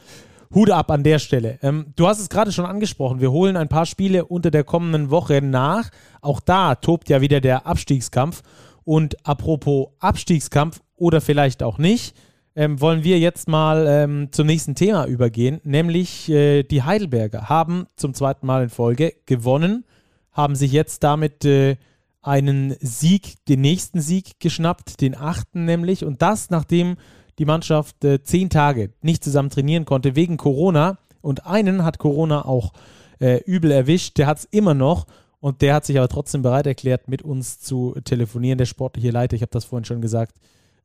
Hut 0.53 0.71
ab 0.71 0.89
an 0.91 1.03
der 1.03 1.19
Stelle. 1.19 1.59
Ähm, 1.61 1.87
du 1.95 2.07
hast 2.07 2.19
es 2.19 2.29
gerade 2.29 2.53
schon 2.53 2.65
angesprochen. 2.65 3.19
Wir 3.19 3.31
holen 3.31 3.57
ein 3.57 3.67
paar 3.67 3.85
Spiele 3.85 4.25
unter 4.25 4.51
der 4.51 4.63
kommenden 4.63 5.09
Woche 5.09 5.41
nach. 5.41 5.89
Auch 6.21 6.39
da 6.39 6.75
tobt 6.75 7.09
ja 7.09 7.19
wieder 7.19 7.41
der 7.41 7.67
Abstiegskampf. 7.67 8.41
Und 8.85 9.17
apropos 9.27 9.87
Abstiegskampf 9.99 10.79
oder 10.95 11.19
vielleicht 11.19 11.61
auch 11.61 11.77
nicht, 11.77 12.15
ähm, 12.57 12.81
wollen 12.81 13.03
wir 13.03 13.19
jetzt 13.19 13.47
mal 13.47 13.85
ähm, 13.87 14.29
zum 14.31 14.47
nächsten 14.47 14.73
Thema 14.73 15.05
übergehen, 15.05 15.61
nämlich 15.63 16.27
äh, 16.27 16.63
die 16.63 16.81
Heidelberger 16.81 17.47
haben 17.47 17.85
zum 17.95 18.15
zweiten 18.15 18.47
Mal 18.47 18.63
in 18.63 18.69
Folge 18.69 19.13
gewonnen, 19.27 19.85
haben 20.31 20.55
sich 20.55 20.71
jetzt 20.71 21.03
damit 21.03 21.45
äh, 21.45 21.77
einen 22.23 22.75
Sieg, 22.79 23.45
den 23.45 23.61
nächsten 23.61 24.01
Sieg 24.01 24.39
geschnappt, 24.39 25.01
den 25.01 25.15
achten 25.15 25.65
nämlich, 25.65 26.03
und 26.03 26.23
das 26.23 26.49
nachdem 26.49 26.97
die 27.37 27.45
Mannschaft 27.45 28.03
äh, 28.03 28.23
zehn 28.23 28.49
Tage 28.49 28.91
nicht 29.01 29.23
zusammen 29.23 29.51
trainieren 29.51 29.85
konnte 29.85 30.15
wegen 30.15 30.37
Corona. 30.37 30.97
Und 31.21 31.45
einen 31.45 31.83
hat 31.83 31.99
Corona 31.99 32.43
auch 32.43 32.73
äh, 33.19 33.39
übel 33.43 33.69
erwischt, 33.69 34.17
der 34.17 34.25
hat 34.25 34.39
es 34.39 34.45
immer 34.45 34.73
noch. 34.73 35.05
Und 35.39 35.61
der 35.61 35.75
hat 35.75 35.85
sich 35.85 35.99
aber 35.99 36.07
trotzdem 36.07 36.41
bereit 36.41 36.65
erklärt, 36.65 37.07
mit 37.07 37.21
uns 37.21 37.59
zu 37.59 37.95
telefonieren. 38.03 38.57
Der 38.57 38.65
sportliche 38.65 39.11
Leiter, 39.11 39.35
ich 39.35 39.43
habe 39.43 39.51
das 39.51 39.65
vorhin 39.65 39.85
schon 39.85 40.01
gesagt, 40.01 40.33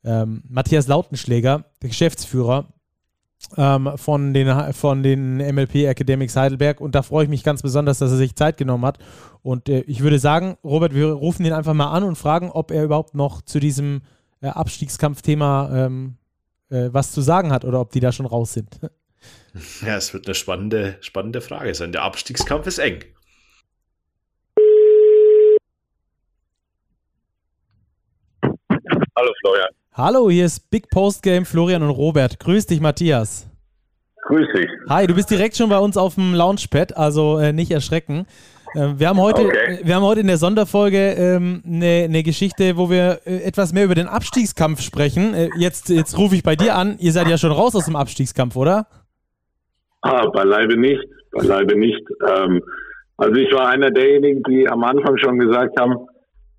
ähm, 0.04 0.42
Matthias 0.48 0.86
Lautenschläger, 0.88 1.64
der 1.80 1.88
Geschäftsführer 1.88 2.72
ähm, 3.56 3.92
von, 3.96 4.34
den, 4.34 4.72
von 4.72 5.02
den 5.02 5.36
MLP 5.36 5.86
Academics 5.86 6.36
Heidelberg. 6.36 6.80
Und 6.80 6.94
da 6.94 7.02
freue 7.02 7.24
ich 7.24 7.30
mich 7.30 7.44
ganz 7.44 7.62
besonders, 7.62 7.98
dass 7.98 8.10
er 8.10 8.16
sich 8.16 8.34
Zeit 8.34 8.56
genommen 8.56 8.84
hat. 8.84 8.98
Und 9.42 9.68
äh, 9.68 9.80
ich 9.82 10.00
würde 10.00 10.18
sagen, 10.18 10.56
Robert, 10.64 10.94
wir 10.94 11.08
rufen 11.08 11.44
ihn 11.44 11.52
einfach 11.52 11.74
mal 11.74 11.90
an 11.90 12.04
und 12.04 12.16
fragen, 12.16 12.50
ob 12.50 12.70
er 12.70 12.84
überhaupt 12.84 13.14
noch 13.14 13.42
zu 13.42 13.60
diesem 13.60 14.02
äh, 14.40 14.48
Abstiegskampfthema 14.48 15.86
ähm, 15.86 16.16
äh, 16.70 16.88
was 16.92 17.12
zu 17.12 17.20
sagen 17.20 17.52
hat 17.52 17.64
oder 17.64 17.80
ob 17.80 17.90
die 17.92 18.00
da 18.00 18.12
schon 18.12 18.26
raus 18.26 18.54
sind. 18.54 18.80
Ja, 19.86 19.96
es 19.96 20.12
wird 20.14 20.26
eine 20.26 20.34
spannende, 20.34 20.96
spannende 21.00 21.40
Frage 21.40 21.74
sein. 21.74 21.92
Der 21.92 22.02
Abstiegskampf 22.02 22.66
ist 22.66 22.78
eng. 22.78 23.04
Hallo 29.14 29.32
Florian. 29.40 29.68
Hallo, 29.94 30.30
hier 30.30 30.46
ist 30.46 30.70
Big 30.70 30.88
Post 30.88 31.22
Game 31.22 31.44
Florian 31.44 31.82
und 31.82 31.90
Robert. 31.90 32.40
Grüß 32.40 32.64
dich, 32.64 32.80
Matthias. 32.80 33.46
Grüß 34.22 34.46
dich. 34.54 34.66
Hi, 34.88 35.06
du 35.06 35.14
bist 35.14 35.30
direkt 35.30 35.54
schon 35.54 35.68
bei 35.68 35.78
uns 35.78 35.98
auf 35.98 36.14
dem 36.14 36.32
Launchpad, 36.32 36.96
also 36.96 37.36
äh, 37.36 37.52
nicht 37.52 37.70
erschrecken. 37.70 38.24
Äh, 38.74 38.94
wir, 38.96 39.10
haben 39.10 39.20
heute, 39.20 39.42
okay. 39.42 39.80
wir 39.84 39.94
haben 39.94 40.04
heute 40.04 40.20
in 40.20 40.28
der 40.28 40.38
Sonderfolge 40.38 40.96
ähm, 40.96 41.62
eine, 41.66 42.04
eine 42.04 42.22
Geschichte, 42.22 42.78
wo 42.78 42.88
wir 42.88 43.20
äh, 43.26 43.42
etwas 43.42 43.74
mehr 43.74 43.84
über 43.84 43.94
den 43.94 44.06
Abstiegskampf 44.06 44.80
sprechen. 44.80 45.34
Äh, 45.34 45.50
jetzt 45.58 45.90
jetzt 45.90 46.16
rufe 46.16 46.36
ich 46.36 46.42
bei 46.42 46.56
dir 46.56 46.74
an. 46.74 46.96
Ihr 46.98 47.12
seid 47.12 47.28
ja 47.28 47.36
schon 47.36 47.52
raus 47.52 47.76
aus 47.76 47.84
dem 47.84 47.96
Abstiegskampf, 47.96 48.56
oder? 48.56 48.86
Ah, 50.00 50.26
beileibe 50.30 50.78
nicht. 50.78 51.04
Beileibe 51.32 51.78
nicht. 51.78 52.00
Ähm, 52.26 52.62
also 53.18 53.34
ich 53.34 53.52
war 53.52 53.68
einer 53.68 53.90
derjenigen, 53.90 54.42
die 54.44 54.66
am 54.66 54.84
Anfang 54.84 55.18
schon 55.18 55.38
gesagt 55.38 55.78
haben, 55.78 55.92
äh, 55.92 56.11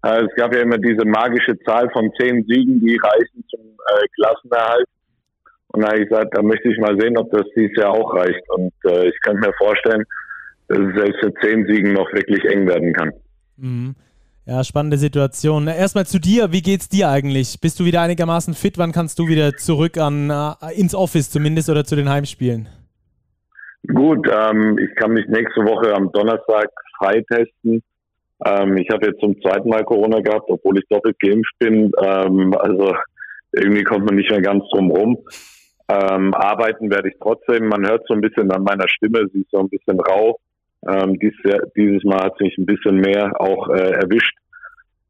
es 0.04 0.36
gab 0.36 0.54
ja 0.54 0.62
immer 0.62 0.78
diese 0.78 1.06
magische 1.06 1.58
Zahl 1.66 1.89
von 1.92 2.12
zehn 2.20 2.44
Siegen, 2.44 2.80
die 2.82 2.98
reichen 2.98 3.44
zum 3.50 3.62
äh, 3.62 4.06
Klassenerhalt. 4.16 4.86
Und 5.68 5.82
da 5.82 5.88
habe 5.88 6.02
ich 6.02 6.10
gesagt, 6.10 6.38
da 6.38 6.42
möchte 6.42 6.70
ich 6.70 6.78
mal 6.78 7.00
sehen, 7.00 7.18
ob 7.18 7.32
das 7.32 7.44
dieses 7.56 7.76
Jahr 7.78 7.92
auch 7.92 8.13
reicht. 8.13 8.42
Und 8.50 8.74
äh, 8.86 9.08
ich 9.08 9.20
kann 9.22 9.38
mir 9.38 9.54
vorstellen, 9.58 10.04
dass 10.68 10.80
es 10.80 10.96
selbst 10.96 11.24
mit 11.24 11.36
zehn 11.42 11.66
Siegen 11.68 11.94
noch 11.94 12.12
wirklich 12.13 12.44
eng 12.46 12.68
werden 12.68 12.94
kann. 12.94 13.12
Mhm. 13.58 13.96
Ja, 14.46 14.62
spannende 14.66 14.98
Situation. 14.98 15.68
Erstmal 15.68 16.06
zu 16.06 16.20
dir, 16.20 16.52
wie 16.52 16.62
geht's 16.62 16.89
dir 16.89 17.10
eigentlich? 17.10 17.62
Bist 17.62 17.80
du 17.80 17.86
wieder 17.86 18.02
einigermaßen 18.02 18.54
fit? 18.56 18.78
Wann 18.78 18.92
kannst 18.92 19.18
du 19.20 19.28
wieder 19.30 19.56
zurück 19.56 19.98
an 19.98 20.30
äh, 20.30 20.78
ins 20.78 20.94
Office 20.94 21.32
zumindest 21.32 21.70
oder 21.70 21.86
zu 21.86 21.96
den 21.96 22.10
Heimspielen? 22.10 22.68
Gut, 23.88 24.28
ähm, 24.30 24.78
ich 24.78 24.94
kann 24.98 25.13
mich 25.13 25.26
nächste 25.28 25.62
Woche 25.62 25.94
am 25.96 26.12
Donnerstag 26.12 26.68
freitesten. 26.98 27.82
Ähm, 28.45 28.77
ich 28.77 28.89
habe 28.89 29.08
jetzt 29.08 29.19
zum 29.19 29.39
zweiten 29.41 29.69
Mal 29.69 29.84
Corona 29.84 30.19
gehabt, 30.19 30.49
obwohl 30.49 30.77
ich 30.77 30.86
doppelt 30.89 31.17
geimpft 31.19 31.53
bin. 31.60 31.91
Ähm, 32.03 32.53
also 32.60 32.95
irgendwie 33.51 33.84
kommt 33.84 34.06
man 34.06 34.15
nicht 34.15 34.29
mehr 34.29 34.41
ganz 34.41 34.63
drum 34.71 34.91
rum. 34.91 35.17
Ähm, 35.89 36.34
arbeiten 36.34 36.89
werde 36.89 37.10
ich 37.10 37.15
trotzdem. 37.21 37.67
Man 37.67 37.88
hört 37.88 38.06
so 38.08 38.13
ein 38.13 38.21
bisschen 38.21 38.51
an 38.51 38.63
meiner 38.63 38.88
Stimme, 38.88 39.27
sie 39.32 39.41
ist 39.41 39.51
so 39.51 39.60
ein 39.60 39.69
bisschen 39.69 39.99
rau. 39.99 40.39
Ähm, 40.88 41.19
dies, 41.19 41.34
dieses 41.77 42.03
Mal 42.03 42.23
hat 42.23 42.38
sich 42.38 42.58
ein 42.58 42.65
bisschen 42.65 42.97
mehr 42.97 43.39
auch 43.39 43.69
äh, 43.69 43.91
erwischt. 43.91 44.36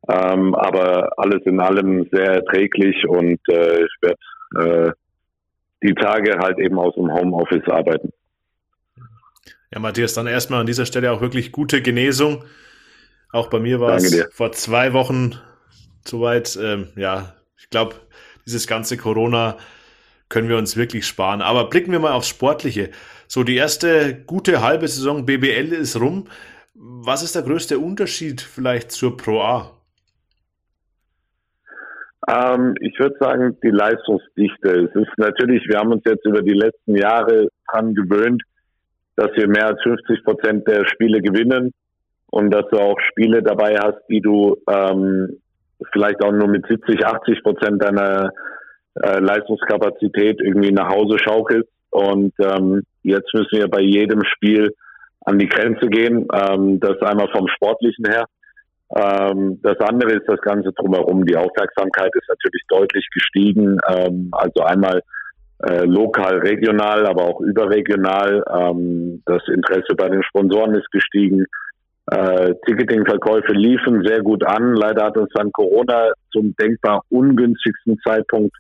Ähm, 0.10 0.54
aber 0.54 1.18
alles 1.18 1.42
in 1.46 1.60
allem 1.62 2.08
sehr 2.12 2.34
erträglich 2.34 3.08
und 3.08 3.40
äh, 3.50 3.86
ich 3.86 3.96
werde 4.02 4.90
äh, 4.90 4.92
die 5.82 5.94
Tage 5.94 6.38
halt 6.40 6.60
eben 6.60 6.78
aus 6.78 6.94
dem 6.96 7.12
Homeoffice 7.12 7.68
arbeiten. 7.70 8.12
Ja, 9.74 9.80
Matthias, 9.80 10.14
dann 10.14 10.28
erstmal 10.28 10.60
an 10.60 10.68
dieser 10.68 10.86
Stelle 10.86 11.12
auch 11.12 11.22
wirklich 11.22 11.52
gute 11.52 11.82
Genesung. 11.82 12.44
Auch 13.34 13.48
bei 13.48 13.60
mir 13.60 13.80
war 13.80 13.96
es 13.96 14.28
vor 14.32 14.52
zwei 14.52 14.94
Wochen 14.94 15.34
soweit. 16.06 16.58
Ähm, 16.62 16.90
ja, 16.96 17.34
ich 17.58 17.70
glaube, 17.72 17.96
dieses 18.46 18.68
ganze 18.68 18.96
Corona 18.96 19.58
können 20.30 20.50
wir 20.50 20.58
uns 20.58 20.78
wirklich 20.78 21.08
sparen. 21.08 21.42
Aber 21.42 21.68
blicken 21.68 21.92
wir 21.92 22.00
mal 22.00 22.12
aufs 22.12 22.28
Sportliche. 22.28 22.92
So, 23.28 23.44
die 23.44 23.56
erste 23.56 24.24
gute 24.28 24.62
halbe 24.62 24.88
Saison 24.88 25.26
BBL 25.26 25.74
ist 25.74 26.00
rum. 26.00 26.26
Was 26.76 27.24
ist 27.24 27.34
der 27.34 27.42
größte 27.42 27.80
Unterschied 27.80 28.40
vielleicht 28.40 28.92
zur 28.92 29.18
Pro 29.18 29.42
A? 29.42 29.72
Ähm, 32.30 32.76
ich 32.82 33.00
würde 33.00 33.16
sagen, 33.20 33.58
die 33.64 33.70
Leistungsdichte. 33.70 34.92
Es 34.92 34.96
ist 34.96 35.18
natürlich, 35.18 35.64
wir 35.68 35.80
haben 35.80 35.92
uns 35.92 36.04
jetzt 36.06 36.26
über 36.28 36.44
die 36.44 36.54
letzten 36.54 36.96
Jahre 36.96 37.48
dran 37.72 37.96
gewöhnt, 37.96 38.44
dass 39.16 39.32
wir 39.36 39.48
mehr 39.48 39.70
als 39.70 39.82
50 39.82 40.24
Prozent 40.24 40.68
der 40.68 40.86
Spiele 40.86 41.20
gewinnen 41.20 41.74
und 42.34 42.50
dass 42.50 42.66
du 42.72 42.80
auch 42.80 43.00
Spiele 43.12 43.44
dabei 43.44 43.76
hast, 43.78 44.00
die 44.10 44.20
du 44.20 44.58
ähm, 44.68 45.38
vielleicht 45.92 46.24
auch 46.24 46.32
nur 46.32 46.48
mit 46.48 46.66
70, 46.66 47.06
80 47.06 47.44
Prozent 47.44 47.84
deiner 47.84 48.32
äh, 48.96 49.20
Leistungskapazität 49.20 50.42
irgendwie 50.42 50.72
nach 50.72 50.90
Hause 50.90 51.20
schaukelst. 51.20 51.70
Und 51.92 52.34
ähm, 52.40 52.82
jetzt 53.04 53.32
müssen 53.36 53.60
wir 53.60 53.68
bei 53.68 53.82
jedem 53.82 54.24
Spiel 54.26 54.74
an 55.26 55.38
die 55.38 55.48
Grenze 55.48 55.86
gehen. 55.90 56.28
Ähm, 56.34 56.80
das 56.80 57.00
einmal 57.04 57.30
vom 57.32 57.48
Sportlichen 57.50 58.06
her. 58.06 58.26
Ähm, 58.96 59.60
das 59.62 59.80
andere 59.82 60.14
ist 60.14 60.28
das 60.28 60.42
Ganze 60.42 60.72
drumherum. 60.74 61.28
Die 61.28 61.38
Aufmerksamkeit 61.38 62.10
ist 62.16 62.30
natürlich 62.30 62.64
deutlich 62.68 63.08
gestiegen. 63.14 63.78
Ähm, 63.88 64.30
also 64.32 64.64
einmal 64.64 65.04
äh, 65.60 65.86
lokal, 65.86 66.40
regional, 66.40 67.06
aber 67.06 67.26
auch 67.26 67.42
überregional. 67.42 68.44
Ähm, 68.52 69.22
das 69.28 69.44
Interesse 69.50 69.94
bei 69.96 70.10
den 70.10 70.24
Sponsoren 70.24 70.74
ist 70.74 70.90
gestiegen. 70.92 71.46
Äh, 72.12 72.54
Ticketingverkäufe 72.66 73.54
liefen 73.54 74.04
sehr 74.06 74.22
gut 74.22 74.46
an. 74.46 74.76
Leider 74.76 75.06
hat 75.06 75.18
uns 75.18 75.30
dann 75.34 75.52
Corona 75.52 76.12
zum 76.32 76.56
denkbar 76.56 77.02
ungünstigsten 77.10 77.98
Zeitpunkt 78.06 78.56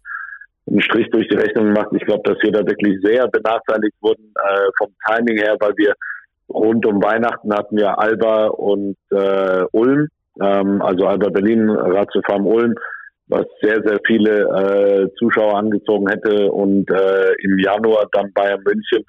einen 0.67 0.82
Strich 0.82 1.10
durch 1.12 1.27
die 1.27 1.36
Rechnung 1.36 1.73
gemacht. 1.73 1.89
Ich 1.91 2.06
glaube, 2.06 2.23
dass 2.23 2.41
wir 2.41 2.51
da 2.51 2.65
wirklich 2.65 3.01
sehr 3.03 3.27
benachteiligt 3.27 3.95
wurden 4.01 4.34
äh, 4.41 4.69
vom 4.77 4.93
Timing 5.08 5.38
her, 5.38 5.58
weil 5.60 5.73
wir 5.75 5.93
rund 6.49 6.86
um 6.86 7.03
Weihnachten 7.03 7.53
hatten 7.53 7.77
wir 7.77 7.99
Alba 7.99 8.47
und 8.47 8.95
äh, 9.12 9.65
Ulm 9.71 10.08
ähm, 10.41 10.82
also 10.82 11.06
Alba 11.06 11.29
Berlin, 11.29 11.69
Ratiofarm 11.69 12.45
Ulm, 12.45 12.75
was 13.27 13.45
sehr, 13.62 13.82
sehr 13.84 13.99
viele 14.06 14.41
äh, 14.41 15.08
Zuschauer 15.17 15.58
angezogen 15.58 16.08
hätte 16.10 16.51
und 16.51 16.89
äh, 16.89 17.34
im 17.43 17.60
Januar 17.60 18.08
dann 18.12 18.32
Bayern 18.34 18.62
München. 18.63 19.06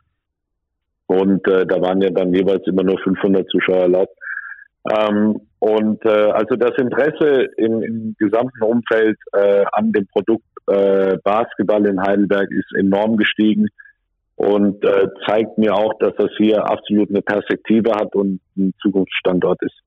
Und 1.06 1.46
äh, 1.48 1.66
da 1.66 1.80
waren 1.80 2.00
ja 2.00 2.10
dann 2.10 2.32
jeweils 2.32 2.66
immer 2.66 2.82
nur 2.82 2.98
500 2.98 3.48
Zuschauer 3.48 3.82
erlaubt. 3.82 4.16
Ähm, 4.90 5.40
und 5.58 6.04
äh, 6.04 6.30
also 6.30 6.56
das 6.56 6.76
Interesse 6.76 7.48
im, 7.56 7.82
im 7.82 8.16
gesamten 8.18 8.62
Umfeld 8.62 9.16
äh, 9.32 9.64
an 9.72 9.92
dem 9.92 10.06
Produkt 10.08 10.44
äh, 10.66 11.16
Basketball 11.24 11.86
in 11.86 12.00
Heidelberg 12.00 12.50
ist 12.50 12.74
enorm 12.78 13.16
gestiegen 13.16 13.68
und 14.36 14.84
äh, 14.84 15.08
zeigt 15.26 15.58
mir 15.58 15.74
auch, 15.74 15.92
dass 16.00 16.12
das 16.18 16.30
hier 16.36 16.64
absolut 16.64 17.08
eine 17.10 17.22
Perspektive 17.22 17.92
hat 17.92 18.14
und 18.14 18.40
ein 18.56 18.72
Zukunftsstandort 18.82 19.62
ist. 19.62 19.78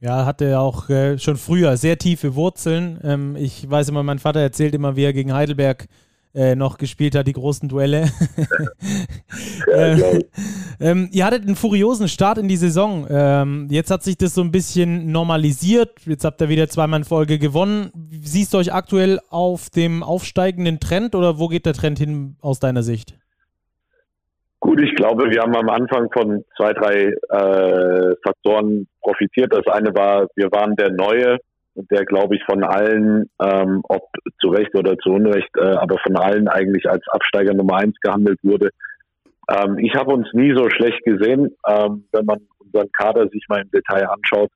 Ja, 0.00 0.26
hatte 0.26 0.58
auch 0.58 0.90
äh, 0.90 1.18
schon 1.18 1.36
früher 1.36 1.76
sehr 1.76 1.96
tiefe 1.96 2.34
Wurzeln. 2.34 2.98
Ähm, 3.02 3.36
ich 3.38 3.70
weiß 3.70 3.88
immer, 3.88 4.02
mein 4.02 4.18
Vater 4.18 4.40
erzählt 4.40 4.74
immer, 4.74 4.96
wie 4.96 5.04
er 5.04 5.12
gegen 5.12 5.32
Heidelberg 5.32 5.86
äh, 6.34 6.56
noch 6.56 6.78
gespielt 6.78 7.14
hat, 7.14 7.26
die 7.26 7.32
großen 7.32 7.68
Duelle. 7.68 8.10
äh, 9.72 10.20
ähm, 10.80 11.08
ihr 11.12 11.24
hattet 11.24 11.46
einen 11.46 11.56
furiosen 11.56 12.08
Start 12.08 12.38
in 12.38 12.48
die 12.48 12.56
Saison. 12.56 13.06
Ähm, 13.08 13.68
jetzt 13.70 13.90
hat 13.90 14.02
sich 14.02 14.16
das 14.16 14.34
so 14.34 14.42
ein 14.42 14.50
bisschen 14.50 15.12
normalisiert. 15.12 16.00
Jetzt 16.06 16.24
habt 16.24 16.40
ihr 16.40 16.48
wieder 16.48 16.68
zweimal 16.68 17.00
in 17.00 17.04
Folge 17.04 17.38
gewonnen. 17.38 17.90
Siehst 18.22 18.52
du 18.52 18.58
euch 18.58 18.72
aktuell 18.72 19.20
auf 19.30 19.70
dem 19.70 20.02
aufsteigenden 20.02 20.80
Trend 20.80 21.14
oder 21.14 21.38
wo 21.38 21.48
geht 21.48 21.66
der 21.66 21.74
Trend 21.74 21.98
hin 21.98 22.36
aus 22.40 22.58
deiner 22.58 22.82
Sicht? 22.82 23.14
Gut, 24.64 24.80
ich 24.80 24.94
glaube, 24.94 25.30
wir 25.30 25.42
haben 25.42 25.54
am 25.54 25.68
Anfang 25.68 26.08
von 26.10 26.42
zwei, 26.56 26.72
drei 26.72 27.12
äh, 27.28 28.14
Faktoren 28.24 28.86
profitiert. 29.02 29.52
Das 29.52 29.66
eine 29.66 29.94
war, 29.94 30.26
wir 30.36 30.50
waren 30.52 30.74
der 30.74 30.90
Neue, 30.90 31.36
der, 31.74 32.04
glaube 32.04 32.36
ich, 32.36 32.44
von 32.44 32.62
allen, 32.62 33.28
ähm, 33.42 33.80
ob 33.88 34.08
zu 34.40 34.48
Recht 34.48 34.74
oder 34.74 34.96
zu 34.98 35.10
Unrecht, 35.10 35.50
äh, 35.58 35.74
aber 35.76 35.98
von 35.98 36.16
allen 36.16 36.48
eigentlich 36.48 36.88
als 36.88 37.02
Absteiger 37.08 37.54
Nummer 37.54 37.76
eins 37.76 37.98
gehandelt 38.00 38.38
wurde. 38.42 38.70
Ähm, 39.50 39.78
ich 39.78 39.94
habe 39.94 40.14
uns 40.14 40.28
nie 40.32 40.54
so 40.54 40.70
schlecht 40.70 41.02
gesehen. 41.04 41.54
Ähm, 41.68 42.04
wenn 42.12 42.24
man 42.24 42.38
unseren 42.58 42.90
Kader 42.92 43.28
sich 43.28 43.44
mal 43.48 43.62
im 43.62 43.70
Detail 43.70 44.08
anschaut, 44.08 44.50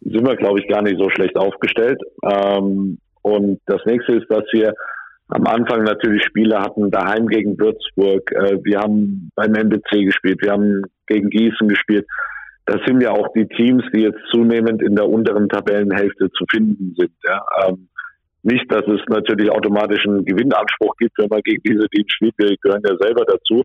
sind 0.00 0.26
wir, 0.26 0.36
glaube 0.36 0.60
ich, 0.60 0.68
gar 0.68 0.82
nicht 0.82 0.98
so 0.98 1.10
schlecht 1.10 1.36
aufgestellt. 1.36 2.00
Ähm, 2.24 2.98
und 3.22 3.60
das 3.66 3.80
nächste 3.86 4.16
ist, 4.16 4.30
dass 4.30 4.44
wir 4.52 4.74
am 5.28 5.46
Anfang 5.46 5.84
natürlich 5.84 6.24
Spiele 6.24 6.58
hatten, 6.58 6.90
daheim 6.90 7.26
gegen 7.26 7.58
Würzburg. 7.58 8.30
Äh, 8.32 8.58
wir 8.64 8.80
haben 8.80 9.30
beim 9.34 9.54
NBC 9.54 10.04
gespielt, 10.04 10.42
wir 10.42 10.52
haben 10.52 10.82
gegen 11.06 11.30
Gießen 11.30 11.68
gespielt. 11.68 12.06
Das 12.66 12.80
sind 12.86 13.02
ja 13.02 13.10
auch 13.10 13.28
die 13.34 13.46
Teams, 13.48 13.82
die 13.92 14.02
jetzt 14.02 14.20
zunehmend 14.30 14.82
in 14.82 14.94
der 14.94 15.08
unteren 15.08 15.48
Tabellenhälfte 15.48 16.30
zu 16.30 16.44
finden 16.50 16.94
sind. 16.96 17.12
Ja. 17.26 17.42
Ähm, 17.66 17.88
nicht, 18.44 18.70
dass 18.72 18.82
es 18.86 19.00
natürlich 19.08 19.50
automatisch 19.50 20.06
einen 20.06 20.24
Gewinnanspruch 20.24 20.96
gibt, 20.98 21.16
wenn 21.18 21.28
man 21.28 21.40
gegen 21.42 21.62
diese 21.62 21.88
Teams 21.88 22.12
spielt. 22.12 22.34
Wir 22.38 22.56
gehören 22.60 22.82
ja 22.86 22.96
selber 23.00 23.24
dazu. 23.24 23.62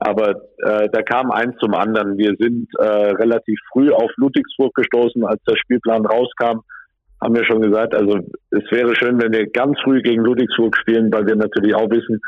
Aber 0.00 0.30
äh, 0.58 0.88
da 0.92 1.02
kam 1.02 1.30
eins 1.32 1.56
zum 1.58 1.74
anderen. 1.74 2.16
Wir 2.18 2.34
sind 2.38 2.68
äh, 2.78 2.84
relativ 2.84 3.58
früh 3.72 3.90
auf 3.90 4.10
Ludwigsburg 4.16 4.74
gestoßen, 4.74 5.24
als 5.24 5.42
der 5.44 5.56
Spielplan 5.56 6.06
rauskam 6.06 6.60
haben 7.20 7.34
wir 7.34 7.44
schon 7.44 7.62
gesagt, 7.62 7.94
also 7.94 8.18
es 8.50 8.70
wäre 8.70 8.94
schön, 8.94 9.20
wenn 9.20 9.32
wir 9.32 9.50
ganz 9.50 9.78
früh 9.82 10.02
gegen 10.02 10.22
Ludwigsburg 10.22 10.76
spielen, 10.76 11.12
weil 11.12 11.26
wir 11.26 11.36
natürlich 11.36 11.74
auch 11.74 11.90
wissen, 11.90 12.20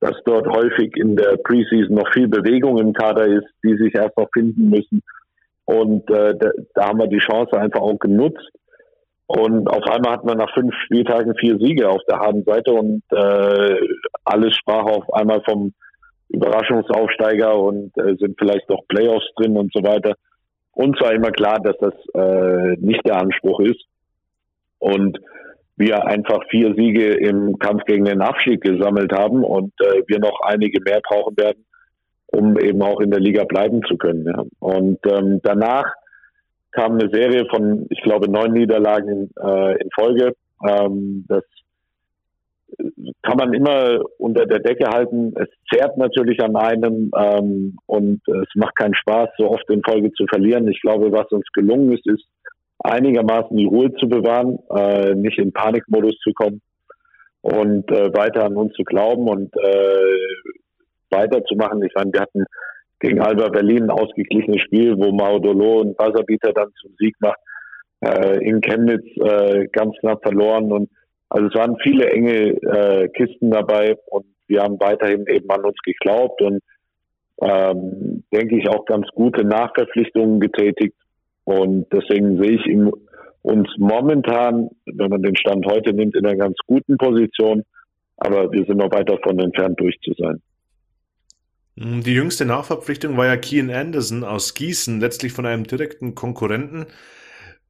dass 0.00 0.14
dort 0.26 0.46
häufig 0.46 0.94
in 0.96 1.16
der 1.16 1.38
Preseason 1.42 1.94
noch 1.94 2.12
viel 2.12 2.28
Bewegung 2.28 2.78
im 2.78 2.92
Kader 2.92 3.26
ist, 3.26 3.46
die 3.64 3.76
sich 3.76 3.94
erst 3.94 4.16
noch 4.18 4.28
finden 4.32 4.68
müssen. 4.68 5.02
Und 5.66 6.08
äh, 6.10 6.34
da, 6.38 6.50
da 6.74 6.88
haben 6.88 6.98
wir 6.98 7.08
die 7.08 7.18
Chance 7.18 7.58
einfach 7.58 7.80
auch 7.80 7.98
genutzt. 7.98 8.48
Und 9.26 9.68
auf 9.68 9.82
einmal 9.88 10.12
hat 10.12 10.24
man 10.24 10.38
nach 10.38 10.52
fünf 10.54 10.72
Spieltagen 10.84 11.34
vier 11.34 11.58
Siege 11.58 11.88
auf 11.90 12.00
der 12.08 12.20
harten 12.20 12.44
Seite 12.44 12.72
und 12.72 13.02
äh, 13.10 13.76
alles 14.24 14.56
sprach 14.56 14.84
auf 14.84 15.12
einmal 15.12 15.42
vom 15.44 15.72
Überraschungsaufsteiger 16.28 17.58
und 17.58 17.90
äh, 17.98 18.14
sind 18.18 18.36
vielleicht 18.38 18.68
noch 18.68 18.86
Playoffs 18.88 19.26
drin 19.36 19.56
und 19.56 19.72
so 19.72 19.82
weiter. 19.82 20.14
Uns 20.72 21.00
war 21.00 21.12
immer 21.12 21.32
klar, 21.32 21.58
dass 21.60 21.76
das 21.78 21.94
äh, 22.14 22.76
nicht 22.78 23.04
der 23.04 23.16
Anspruch 23.16 23.58
ist 23.60 23.82
und 24.78 25.18
wir 25.76 26.06
einfach 26.06 26.40
vier 26.48 26.74
Siege 26.74 27.14
im 27.14 27.58
Kampf 27.58 27.84
gegen 27.84 28.04
den 28.04 28.22
Abstieg 28.22 28.62
gesammelt 28.62 29.12
haben 29.12 29.42
und 29.42 29.72
äh, 29.80 30.02
wir 30.06 30.20
noch 30.20 30.40
einige 30.42 30.80
mehr 30.82 31.00
brauchen 31.02 31.36
werden, 31.36 31.64
um 32.28 32.58
eben 32.58 32.82
auch 32.82 33.00
in 33.00 33.10
der 33.10 33.20
Liga 33.20 33.44
bleiben 33.44 33.82
zu 33.88 33.96
können. 33.96 34.26
Ja. 34.26 34.44
Und 34.58 34.98
ähm, 35.06 35.40
danach 35.42 35.92
kam 36.72 36.92
eine 36.92 37.10
Serie 37.10 37.46
von, 37.46 37.86
ich 37.90 38.02
glaube, 38.02 38.30
neun 38.30 38.52
Niederlagen 38.52 39.08
in, 39.08 39.30
äh, 39.42 39.82
in 39.82 39.88
Folge. 39.94 40.34
Ähm, 40.66 41.24
das 41.28 41.44
kann 43.22 43.38
man 43.38 43.54
immer 43.54 44.00
unter 44.18 44.44
der 44.44 44.58
Decke 44.58 44.88
halten. 44.88 45.32
Es 45.36 45.48
zehrt 45.72 45.96
natürlich 45.96 46.40
an 46.40 46.56
einem 46.56 47.10
ähm, 47.16 47.78
und 47.86 48.20
es 48.28 48.48
macht 48.54 48.76
keinen 48.76 48.94
Spaß, 48.94 49.30
so 49.38 49.50
oft 49.50 49.68
in 49.70 49.82
Folge 49.82 50.12
zu 50.12 50.26
verlieren. 50.26 50.68
Ich 50.68 50.80
glaube, 50.80 51.12
was 51.12 51.30
uns 51.30 51.46
gelungen 51.54 51.92
ist, 51.92 52.06
ist 52.06 52.24
einigermaßen 52.80 53.56
die 53.56 53.66
Ruhe 53.66 53.92
zu 53.94 54.08
bewahren, 54.08 54.58
äh, 54.74 55.14
nicht 55.14 55.38
in 55.38 55.52
Panikmodus 55.52 56.18
zu 56.18 56.32
kommen 56.32 56.60
und 57.40 57.90
äh, 57.90 58.12
weiter 58.12 58.44
an 58.44 58.56
uns 58.56 58.72
zu 58.74 58.82
glauben 58.84 59.28
und 59.28 59.54
äh, 59.56 60.16
weiterzumachen. 61.10 61.82
Ich 61.82 61.92
meine, 61.94 62.12
wir 62.12 62.20
hatten 62.20 62.44
gegen 63.00 63.20
Alba 63.20 63.48
Berlin 63.48 63.84
ein 63.84 63.90
ausgeglichenes 63.90 64.62
Spiel, 64.62 64.96
wo 64.96 65.12
Maudolo 65.12 65.80
und 65.80 65.96
Buzzerbeater 65.96 66.52
dann 66.52 66.70
zum 66.80 66.92
Sieg 66.98 67.14
macht. 67.20 67.38
Äh, 68.00 68.46
in 68.46 68.60
Chemnitz 68.60 69.04
äh, 69.16 69.66
ganz 69.72 69.96
knapp 70.00 70.22
verloren 70.22 70.70
und 70.70 70.90
also 71.28 71.48
es 71.48 71.54
waren 71.54 71.76
viele 71.82 72.08
enge 72.10 72.50
äh, 72.50 73.08
Kisten 73.08 73.50
dabei 73.50 73.96
und 74.06 74.26
wir 74.48 74.62
haben 74.62 74.78
weiterhin 74.78 75.26
eben 75.26 75.50
an 75.50 75.64
uns 75.64 75.76
geglaubt 75.84 76.40
und 76.42 76.60
ähm, 77.40 78.22
denke 78.32 78.58
ich 78.58 78.68
auch 78.68 78.84
ganz 78.84 79.08
gute 79.14 79.44
Nachverpflichtungen 79.44 80.40
getätigt 80.40 80.94
und 81.44 81.86
deswegen 81.92 82.42
sehe 82.42 82.56
ich 82.56 82.66
ihn, 82.66 82.90
uns 83.42 83.68
momentan, 83.78 84.70
wenn 84.84 85.08
man 85.08 85.22
den 85.22 85.36
Stand 85.36 85.64
heute 85.66 85.92
nimmt, 85.92 86.16
in 86.16 86.26
einer 86.26 86.36
ganz 86.36 86.56
guten 86.66 86.96
Position. 86.96 87.62
Aber 88.16 88.50
wir 88.50 88.64
sind 88.64 88.78
noch 88.78 88.90
weit 88.90 89.08
davon 89.08 89.38
entfernt, 89.38 89.78
durch 89.78 89.96
zu 90.02 90.12
sein. 90.18 90.42
Hm, 91.78 92.02
die 92.02 92.14
jüngste 92.14 92.44
Nachverpflichtung 92.46 93.16
war 93.16 93.26
ja 93.26 93.36
Kian 93.36 93.70
Anderson 93.70 94.24
aus 94.24 94.54
Gießen, 94.54 95.00
letztlich 95.00 95.32
von 95.32 95.46
einem 95.46 95.64
direkten 95.64 96.14
Konkurrenten. 96.14 96.86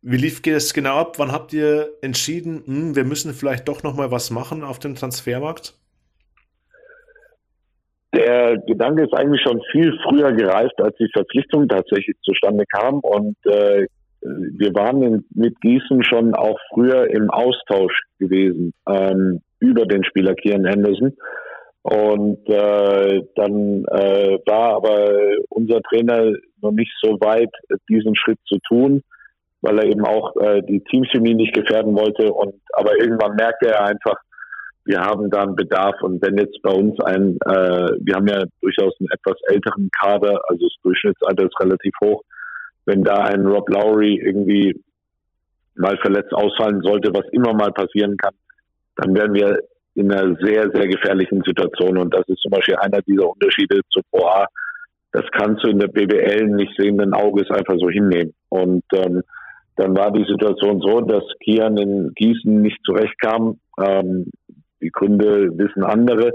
Wie 0.02 0.16
lief 0.16 0.40
es 0.46 0.72
genau 0.74 0.98
ab? 0.98 1.18
Wann 1.18 1.32
habt 1.32 1.52
ihr 1.52 1.88
entschieden, 2.02 2.62
hm, 2.64 2.96
wir 2.96 3.04
müssen 3.04 3.34
vielleicht 3.34 3.66
doch 3.68 3.82
noch 3.82 3.96
mal 3.96 4.10
was 4.10 4.30
machen 4.30 4.62
auf 4.62 4.78
dem 4.78 4.94
Transfermarkt? 4.94 5.74
Der 8.14 8.56
Gedanke 8.66 9.04
ist 9.04 9.12
eigentlich 9.12 9.42
schon 9.42 9.60
viel 9.72 9.92
früher 10.04 10.32
gereift, 10.32 10.80
als 10.80 10.96
die 10.96 11.10
Verpflichtung 11.12 11.68
tatsächlich 11.68 12.16
zustande 12.22 12.64
kam. 12.72 13.00
Und 13.00 13.36
äh, 13.44 13.86
wir 14.22 14.74
waren 14.74 15.02
in, 15.02 15.24
mit 15.34 15.60
Gießen 15.60 16.02
schon 16.04 16.34
auch 16.34 16.58
früher 16.72 17.10
im 17.10 17.28
Austausch 17.28 18.04
gewesen 18.18 18.72
ähm, 18.88 19.42
über 19.58 19.84
den 19.86 20.04
Spieler 20.04 20.34
Kian 20.34 20.66
Anderson. 20.66 21.16
Und 21.86 22.48
äh, 22.48 23.22
dann 23.36 23.84
äh, 23.84 24.38
war 24.44 24.74
aber 24.74 25.08
unser 25.50 25.80
Trainer 25.82 26.32
noch 26.60 26.72
nicht 26.72 26.92
so 27.00 27.12
weit, 27.20 27.50
diesen 27.88 28.16
Schritt 28.16 28.40
zu 28.48 28.58
tun, 28.66 29.04
weil 29.60 29.78
er 29.78 29.84
eben 29.84 30.04
auch 30.04 30.34
äh, 30.34 30.62
die 30.62 30.80
Teamchemie 30.80 31.34
nicht 31.34 31.54
gefährden 31.54 31.94
wollte. 31.94 32.32
Und 32.32 32.54
aber 32.72 32.98
irgendwann 32.98 33.36
merkte 33.36 33.68
er 33.68 33.84
einfach, 33.84 34.16
wir 34.84 34.98
haben 34.98 35.30
da 35.30 35.44
einen 35.44 35.54
Bedarf. 35.54 35.94
Und 36.02 36.20
wenn 36.26 36.36
jetzt 36.38 36.60
bei 36.60 36.72
uns 36.72 36.98
ein, 37.04 37.36
äh, 37.46 37.92
wir 38.00 38.14
haben 38.16 38.26
ja 38.26 38.42
durchaus 38.60 38.92
einen 38.98 39.10
etwas 39.12 39.36
älteren 39.46 39.88
Kader, 39.96 40.40
also 40.48 40.66
das 40.66 40.82
Durchschnittsalter 40.82 41.44
ist 41.44 41.60
relativ 41.60 41.94
hoch, 42.02 42.24
wenn 42.86 43.04
da 43.04 43.26
ein 43.26 43.46
Rob 43.46 43.68
Lowry 43.68 44.20
irgendwie 44.24 44.74
mal 45.76 45.96
verletzt 45.98 46.34
ausfallen 46.34 46.80
sollte, 46.82 47.14
was 47.14 47.28
immer 47.30 47.54
mal 47.54 47.70
passieren 47.70 48.16
kann, 48.16 48.34
dann 48.96 49.14
werden 49.14 49.34
wir 49.34 49.60
in 49.96 50.12
einer 50.12 50.36
sehr, 50.40 50.70
sehr 50.72 50.86
gefährlichen 50.86 51.42
Situation. 51.44 51.98
Und 51.98 52.14
das 52.14 52.28
ist 52.28 52.40
zum 52.42 52.50
Beispiel 52.50 52.76
einer 52.76 53.00
dieser 53.02 53.28
Unterschiede 53.28 53.80
zu 53.90 54.00
Pro 54.10 54.26
A. 54.26 54.46
Das 55.12 55.24
kannst 55.32 55.64
du 55.64 55.70
in 55.70 55.78
der 55.78 55.88
BBL 55.88 56.48
nicht 56.48 56.72
sehenden 56.76 57.14
Auges 57.14 57.50
einfach 57.50 57.76
so 57.78 57.88
hinnehmen. 57.88 58.34
Und 58.50 58.84
ähm, 58.94 59.22
dann 59.76 59.96
war 59.96 60.12
die 60.12 60.26
Situation 60.28 60.80
so, 60.80 61.00
dass 61.00 61.24
Kian 61.42 61.78
in 61.78 62.12
Gießen 62.14 62.60
nicht 62.60 62.78
zurechtkam. 62.84 63.58
Ähm, 63.82 64.26
die 64.82 64.90
Gründe 64.90 65.50
wissen 65.56 65.82
andere. 65.82 66.32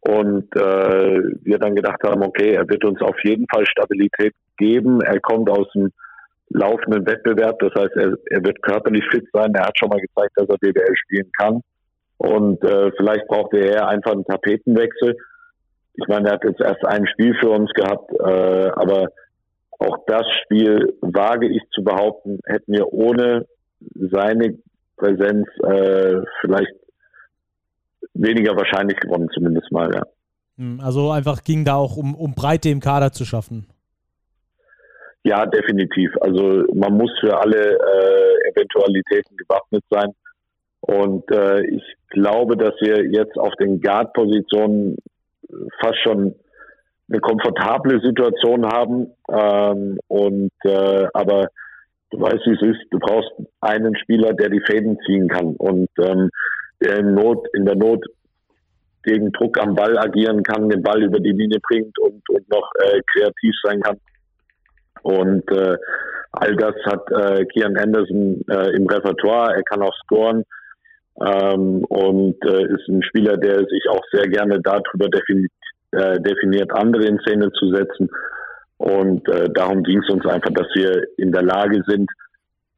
Und 0.00 0.54
äh, 0.56 1.20
wir 1.42 1.58
dann 1.58 1.74
gedacht 1.74 2.00
haben, 2.04 2.22
okay, 2.22 2.52
er 2.52 2.68
wird 2.68 2.84
uns 2.84 3.00
auf 3.02 3.16
jeden 3.24 3.46
Fall 3.52 3.66
Stabilität 3.66 4.34
geben. 4.56 5.02
Er 5.02 5.20
kommt 5.20 5.50
aus 5.50 5.66
dem 5.74 5.90
laufenden 6.48 7.06
Wettbewerb, 7.06 7.58
das 7.58 7.72
heißt, 7.74 7.96
er, 7.96 8.16
er 8.30 8.44
wird 8.44 8.62
körperlich 8.62 9.04
fit 9.10 9.26
sein. 9.32 9.52
Er 9.54 9.66
hat 9.66 9.78
schon 9.78 9.88
mal 9.88 10.00
gezeigt, 10.00 10.32
dass 10.36 10.48
er 10.48 10.58
BBL 10.58 10.94
spielen 10.96 11.30
kann. 11.36 11.60
Und 12.18 12.62
äh, 12.64 12.90
vielleicht 12.96 13.26
brauchte 13.26 13.58
er 13.58 13.88
einfach 13.88 14.12
einen 14.12 14.24
Tapetenwechsel. 14.24 15.16
Ich 15.94 16.08
meine, 16.08 16.28
er 16.28 16.34
hat 16.34 16.44
jetzt 16.44 16.60
erst 16.60 16.84
ein 16.86 17.06
Spiel 17.08 17.34
für 17.40 17.50
uns 17.50 17.70
gehabt, 17.72 18.10
äh, 18.12 18.70
aber 18.70 19.08
auch 19.78 19.98
das 20.06 20.24
Spiel, 20.42 20.96
wage 21.00 21.48
ich 21.48 21.62
zu 21.74 21.84
behaupten, 21.84 22.40
hätten 22.46 22.72
wir 22.72 22.92
ohne 22.92 23.46
seine 23.94 24.58
Präsenz 24.96 25.46
äh, 25.62 26.22
vielleicht 26.40 26.72
weniger 28.14 28.56
wahrscheinlich 28.56 28.98
gewonnen, 28.98 29.28
zumindest 29.34 29.70
mal, 29.70 29.90
ja. 29.94 30.02
Hm, 30.56 30.80
also 30.82 31.10
einfach 31.10 31.44
ging 31.44 31.64
da 31.64 31.74
auch 31.74 31.96
um, 31.96 32.14
um 32.14 32.34
Breite 32.34 32.70
im 32.70 32.80
Kader 32.80 33.12
zu 33.12 33.24
schaffen. 33.24 33.66
Ja, 35.22 35.44
definitiv. 35.44 36.10
Also 36.20 36.64
man 36.72 36.94
muss 36.94 37.10
für 37.20 37.36
alle 37.38 37.58
äh, 37.58 38.50
Eventualitäten 38.50 39.36
gewappnet 39.36 39.84
sein. 39.90 40.14
Und 40.80 41.28
äh, 41.32 41.66
ich 41.66 41.82
glaube, 42.10 42.56
dass 42.56 42.74
wir 42.80 43.04
jetzt 43.10 43.36
auf 43.38 43.54
den 43.60 43.80
Guard-Positionen 43.80 44.96
fast 45.80 45.98
schon 46.02 46.34
eine 47.08 47.20
komfortable 47.20 48.00
Situation 48.00 48.66
haben. 48.66 49.12
Ähm, 49.30 49.98
und 50.08 50.52
äh, 50.64 51.06
aber 51.12 51.48
du 52.10 52.20
weißt, 52.20 52.46
wie 52.46 52.54
es 52.54 52.76
ist. 52.76 52.86
Du 52.90 52.98
brauchst 52.98 53.30
einen 53.60 53.96
Spieler, 53.96 54.32
der 54.34 54.48
die 54.48 54.62
Fäden 54.66 54.98
ziehen 55.06 55.28
kann 55.28 55.56
und 55.56 55.88
ähm, 55.98 56.30
der 56.82 56.98
in 56.98 57.14
Not, 57.14 57.46
in 57.54 57.64
der 57.64 57.76
Not 57.76 58.04
gegen 59.02 59.32
Druck 59.32 59.58
am 59.60 59.74
Ball 59.74 59.96
agieren 59.98 60.42
kann, 60.42 60.68
den 60.68 60.82
Ball 60.82 61.02
über 61.02 61.20
die 61.20 61.30
Linie 61.30 61.60
bringt 61.62 61.96
und, 61.98 62.28
und 62.28 62.50
noch 62.50 62.70
äh, 62.80 63.00
kreativ 63.12 63.54
sein 63.62 63.80
kann. 63.80 63.98
Und 65.02 65.48
äh, 65.52 65.76
all 66.32 66.56
das 66.56 66.74
hat 66.84 67.10
äh, 67.12 67.44
Kian 67.46 67.76
Anderson 67.76 68.42
äh, 68.50 68.70
im 68.76 68.86
Repertoire. 68.88 69.54
Er 69.54 69.62
kann 69.62 69.82
auch 69.82 69.94
scoren 70.04 70.44
ähm, 71.24 71.84
und 71.88 72.36
äh, 72.44 72.64
ist 72.64 72.88
ein 72.88 73.02
Spieler, 73.02 73.36
der 73.36 73.58
sich 73.60 73.88
auch 73.90 74.02
sehr 74.12 74.28
gerne 74.28 74.60
darüber 74.60 75.08
definiert, 75.08 75.52
äh, 75.92 76.20
definiert 76.20 76.72
andere 76.72 77.06
in 77.06 77.18
Szene 77.20 77.50
zu 77.52 77.70
setzen. 77.74 78.10
Und 78.78 79.26
äh, 79.28 79.48
darum 79.54 79.82
ging 79.82 80.02
es 80.02 80.10
uns 80.10 80.26
einfach, 80.26 80.50
dass 80.50 80.68
wir 80.74 81.04
in 81.16 81.32
der 81.32 81.42
Lage 81.42 81.82
sind, 81.86 82.10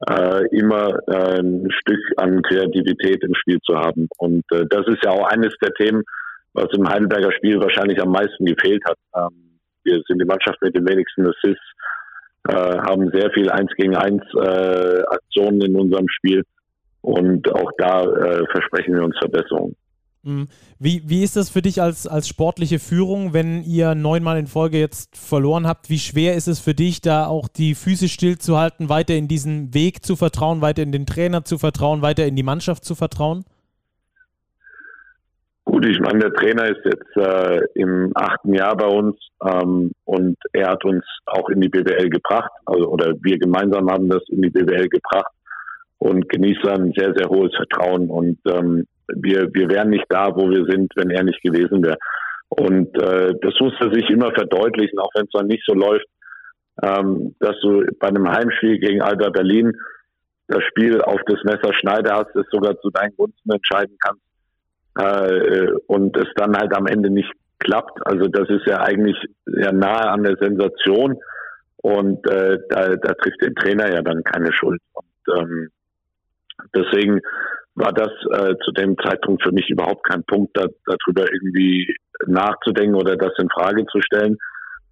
äh, 0.09 0.47
immer 0.55 0.97
äh, 1.07 1.39
ein 1.41 1.69
Stück 1.71 1.99
an 2.17 2.41
Kreativität 2.43 3.21
im 3.23 3.35
Spiel 3.35 3.59
zu 3.65 3.75
haben. 3.75 4.07
Und 4.17 4.43
äh, 4.51 4.65
das 4.69 4.87
ist 4.87 5.03
ja 5.03 5.11
auch 5.11 5.27
eines 5.27 5.53
der 5.61 5.73
Themen, 5.73 6.03
was 6.53 6.67
im 6.77 6.87
Heidelberger 6.87 7.33
Spiel 7.33 7.59
wahrscheinlich 7.59 8.01
am 8.01 8.11
meisten 8.11 8.45
gefehlt 8.45 8.81
hat. 8.87 8.97
Ähm, 9.15 9.59
wir 9.83 10.01
sind 10.07 10.21
die 10.21 10.25
Mannschaft 10.25 10.61
mit 10.61 10.75
den 10.75 10.87
wenigsten 10.87 11.27
Assists, 11.27 11.73
äh, 12.47 12.77
haben 12.79 13.11
sehr 13.11 13.29
viel 13.31 13.49
Eins 13.49 13.71
gegen 13.75 13.95
Eins 13.95 14.23
äh, 14.35 15.01
Aktionen 15.09 15.61
in 15.61 15.75
unserem 15.75 16.07
Spiel 16.07 16.43
und 17.01 17.53
auch 17.53 17.71
da 17.77 18.03
äh, 18.03 18.45
versprechen 18.51 18.95
wir 18.95 19.03
uns 19.03 19.17
Verbesserungen. 19.17 19.75
Mhm. 20.23 20.47
Wie, 20.79 21.01
wie 21.05 21.23
ist 21.23 21.35
das 21.35 21.49
für 21.49 21.61
dich 21.61 21.81
als, 21.81 22.07
als 22.07 22.27
sportliche 22.27 22.79
Führung, 22.79 23.33
wenn 23.33 23.63
ihr 23.63 23.95
neunmal 23.95 24.37
in 24.37 24.47
Folge 24.47 24.77
jetzt 24.77 25.17
verloren 25.17 25.65
habt? 25.65 25.89
Wie 25.89 25.99
schwer 25.99 26.35
ist 26.35 26.47
es 26.47 26.59
für 26.59 26.73
dich, 26.73 27.01
da 27.01 27.25
auch 27.25 27.47
die 27.47 27.75
Füße 27.75 28.09
stillzuhalten, 28.09 28.89
weiter 28.89 29.15
in 29.15 29.27
diesen 29.27 29.73
Weg 29.73 30.03
zu 30.03 30.15
vertrauen, 30.15 30.61
weiter 30.61 30.83
in 30.83 30.91
den 30.91 31.05
Trainer 31.05 31.45
zu 31.45 31.57
vertrauen, 31.57 32.01
weiter 32.01 32.25
in 32.25 32.35
die 32.35 32.43
Mannschaft 32.43 32.83
zu 32.83 32.95
vertrauen? 32.95 33.45
Gut, 35.63 35.85
ich 35.85 35.99
meine, 35.99 36.19
der 36.19 36.33
Trainer 36.33 36.65
ist 36.65 36.83
jetzt 36.83 37.15
äh, 37.15 37.61
im 37.75 38.11
achten 38.15 38.53
Jahr 38.55 38.75
bei 38.75 38.87
uns 38.87 39.15
ähm, 39.45 39.91
und 40.03 40.35
er 40.51 40.71
hat 40.71 40.83
uns 40.83 41.05
auch 41.27 41.47
in 41.49 41.61
die 41.61 41.69
BWL 41.69 42.09
gebracht, 42.09 42.51
also 42.65 42.87
oder 42.87 43.13
wir 43.21 43.37
gemeinsam 43.37 43.89
haben 43.89 44.09
das 44.09 44.23
in 44.29 44.41
die 44.41 44.49
BWL 44.49 44.89
gebracht 44.89 45.31
und 45.99 46.29
genieße 46.29 46.71
ein 46.71 46.93
sehr, 46.95 47.13
sehr 47.15 47.29
hohes 47.29 47.55
Vertrauen 47.55 48.09
und 48.09 48.39
ähm, 48.47 48.85
wir, 49.15 49.53
wir 49.53 49.69
wären 49.69 49.89
nicht 49.89 50.05
da, 50.09 50.35
wo 50.35 50.49
wir 50.49 50.65
sind, 50.65 50.91
wenn 50.95 51.09
er 51.09 51.23
nicht 51.23 51.41
gewesen 51.41 51.83
wäre. 51.83 51.97
Und 52.49 52.95
äh, 53.01 53.33
das 53.41 53.53
musste 53.59 53.91
sich 53.93 54.09
immer 54.09 54.31
verdeutlichen, 54.31 54.99
auch 54.99 55.11
wenn 55.15 55.25
es 55.25 55.31
dann 55.31 55.47
nicht 55.47 55.63
so 55.65 55.73
läuft, 55.73 56.07
ähm, 56.81 57.35
dass 57.39 57.59
du 57.61 57.85
bei 57.99 58.07
einem 58.07 58.29
Heimspiel 58.29 58.79
gegen 58.79 59.01
Alba 59.01 59.29
Berlin 59.29 59.73
das 60.47 60.63
Spiel 60.63 61.01
auf 61.01 61.19
das 61.27 61.43
Messer 61.43 61.73
Schneider 61.73 62.15
hast, 62.15 62.35
es 62.35 62.47
sogar 62.51 62.79
zu 62.79 62.89
deinen 62.89 63.15
Gunsten 63.15 63.51
entscheiden 63.51 63.97
kannst 63.99 64.23
äh, 64.97 65.71
und 65.87 66.17
es 66.17 66.27
dann 66.35 66.57
halt 66.57 66.75
am 66.75 66.87
Ende 66.87 67.09
nicht 67.09 67.31
klappt. 67.59 67.99
Also 68.05 68.27
das 68.27 68.49
ist 68.49 68.65
ja 68.65 68.81
eigentlich 68.81 69.17
ja 69.45 69.71
nahe 69.71 70.09
an 70.09 70.23
der 70.23 70.37
Sensation 70.37 71.19
und 71.77 72.25
äh, 72.27 72.57
da, 72.69 72.95
da 72.95 73.13
trifft 73.13 73.41
den 73.41 73.55
Trainer 73.55 73.93
ja 73.93 74.01
dann 74.01 74.23
keine 74.23 74.51
Schuld. 74.53 74.81
Und 74.93 75.37
ähm, 75.37 75.69
deswegen 76.75 77.19
war 77.75 77.93
das 77.93 78.09
äh, 78.31 78.55
zu 78.65 78.71
dem 78.71 78.97
Zeitpunkt 78.97 79.43
für 79.43 79.51
mich 79.51 79.69
überhaupt 79.69 80.03
kein 80.03 80.23
Punkt, 80.25 80.55
da, 80.57 80.65
darüber 80.85 81.25
irgendwie 81.31 81.95
nachzudenken 82.27 82.95
oder 82.95 83.15
das 83.15 83.31
in 83.39 83.49
Frage 83.49 83.85
zu 83.85 84.01
stellen, 84.01 84.37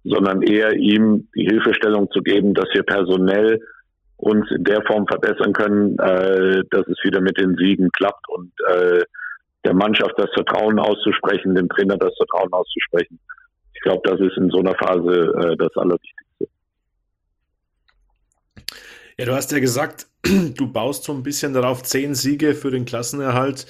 sondern 0.04 0.42
eher 0.42 0.72
ihm 0.74 1.28
die 1.34 1.46
Hilfestellung 1.46 2.10
zu 2.10 2.20
geben, 2.20 2.54
dass 2.54 2.68
wir 2.72 2.82
personell 2.82 3.60
uns 4.16 4.50
in 4.50 4.64
der 4.64 4.82
Form 4.86 5.06
verbessern 5.06 5.52
können, 5.52 5.98
äh, 5.98 6.62
dass 6.70 6.86
es 6.88 6.98
wieder 7.04 7.20
mit 7.20 7.38
den 7.38 7.56
Siegen 7.56 7.90
klappt 7.92 8.26
und 8.28 8.52
äh, 8.68 9.02
der 9.64 9.74
Mannschaft 9.74 10.14
das 10.16 10.30
Vertrauen 10.34 10.78
auszusprechen, 10.78 11.54
dem 11.54 11.68
Trainer 11.68 11.96
das 11.96 12.14
Vertrauen 12.16 12.52
auszusprechen. 12.52 13.18
Ich 13.74 13.80
glaube, 13.82 14.00
das 14.04 14.18
ist 14.20 14.36
in 14.36 14.50
so 14.50 14.58
einer 14.58 14.74
Phase 14.74 15.32
äh, 15.38 15.56
das 15.56 15.76
Allerwichtigste. 15.76 16.27
Ja, 19.18 19.24
du 19.26 19.34
hast 19.34 19.50
ja 19.50 19.58
gesagt, 19.58 20.06
du 20.22 20.72
baust 20.72 21.02
so 21.04 21.12
ein 21.12 21.24
bisschen 21.24 21.52
darauf, 21.52 21.82
zehn 21.82 22.14
Siege 22.14 22.54
für 22.54 22.70
den 22.70 22.84
Klassenerhalt. 22.84 23.66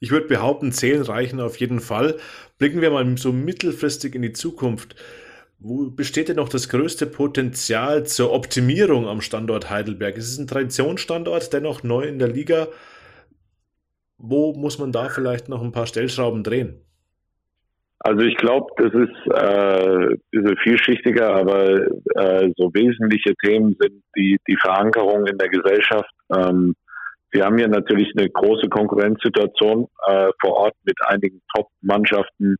Ich 0.00 0.10
würde 0.10 0.26
behaupten, 0.26 0.72
zehn 0.72 1.00
reichen 1.02 1.40
auf 1.40 1.56
jeden 1.58 1.78
Fall. 1.80 2.18
Blicken 2.58 2.80
wir 2.80 2.90
mal 2.90 3.16
so 3.16 3.32
mittelfristig 3.32 4.14
in 4.16 4.22
die 4.22 4.32
Zukunft. 4.32 4.96
Wo 5.60 5.90
besteht 5.90 6.28
denn 6.28 6.36
noch 6.36 6.48
das 6.48 6.68
größte 6.68 7.06
Potenzial 7.06 8.06
zur 8.06 8.32
Optimierung 8.32 9.06
am 9.06 9.20
Standort 9.20 9.70
Heidelberg? 9.70 10.16
Es 10.16 10.28
ist 10.30 10.38
ein 10.38 10.48
Traditionsstandort, 10.48 11.52
dennoch 11.52 11.84
neu 11.84 12.02
in 12.02 12.18
der 12.18 12.28
Liga. 12.28 12.68
Wo 14.18 14.52
muss 14.54 14.78
man 14.78 14.92
da 14.92 15.08
vielleicht 15.08 15.48
noch 15.48 15.62
ein 15.62 15.72
paar 15.72 15.86
Stellschrauben 15.86 16.42
drehen? 16.42 16.87
Also 18.00 18.24
ich 18.24 18.36
glaube, 18.36 18.66
das 18.76 18.92
ist 18.94 19.34
äh, 19.34 20.16
bisschen 20.30 20.56
vielschichtiger, 20.62 21.34
aber 21.34 21.68
äh, 22.14 22.50
so 22.56 22.72
wesentliche 22.72 23.34
Themen 23.44 23.76
sind 23.78 24.02
die, 24.16 24.38
die 24.46 24.56
Verankerung 24.56 25.26
in 25.26 25.36
der 25.36 25.48
Gesellschaft. 25.48 26.10
Ähm, 26.32 26.74
wir 27.32 27.44
haben 27.44 27.58
hier 27.58 27.68
natürlich 27.68 28.12
eine 28.16 28.30
große 28.30 28.68
Konkurrenzsituation 28.68 29.86
äh, 30.06 30.28
vor 30.40 30.54
Ort 30.54 30.74
mit 30.84 30.96
einigen 31.06 31.42
Top-Mannschaften, 31.54 32.56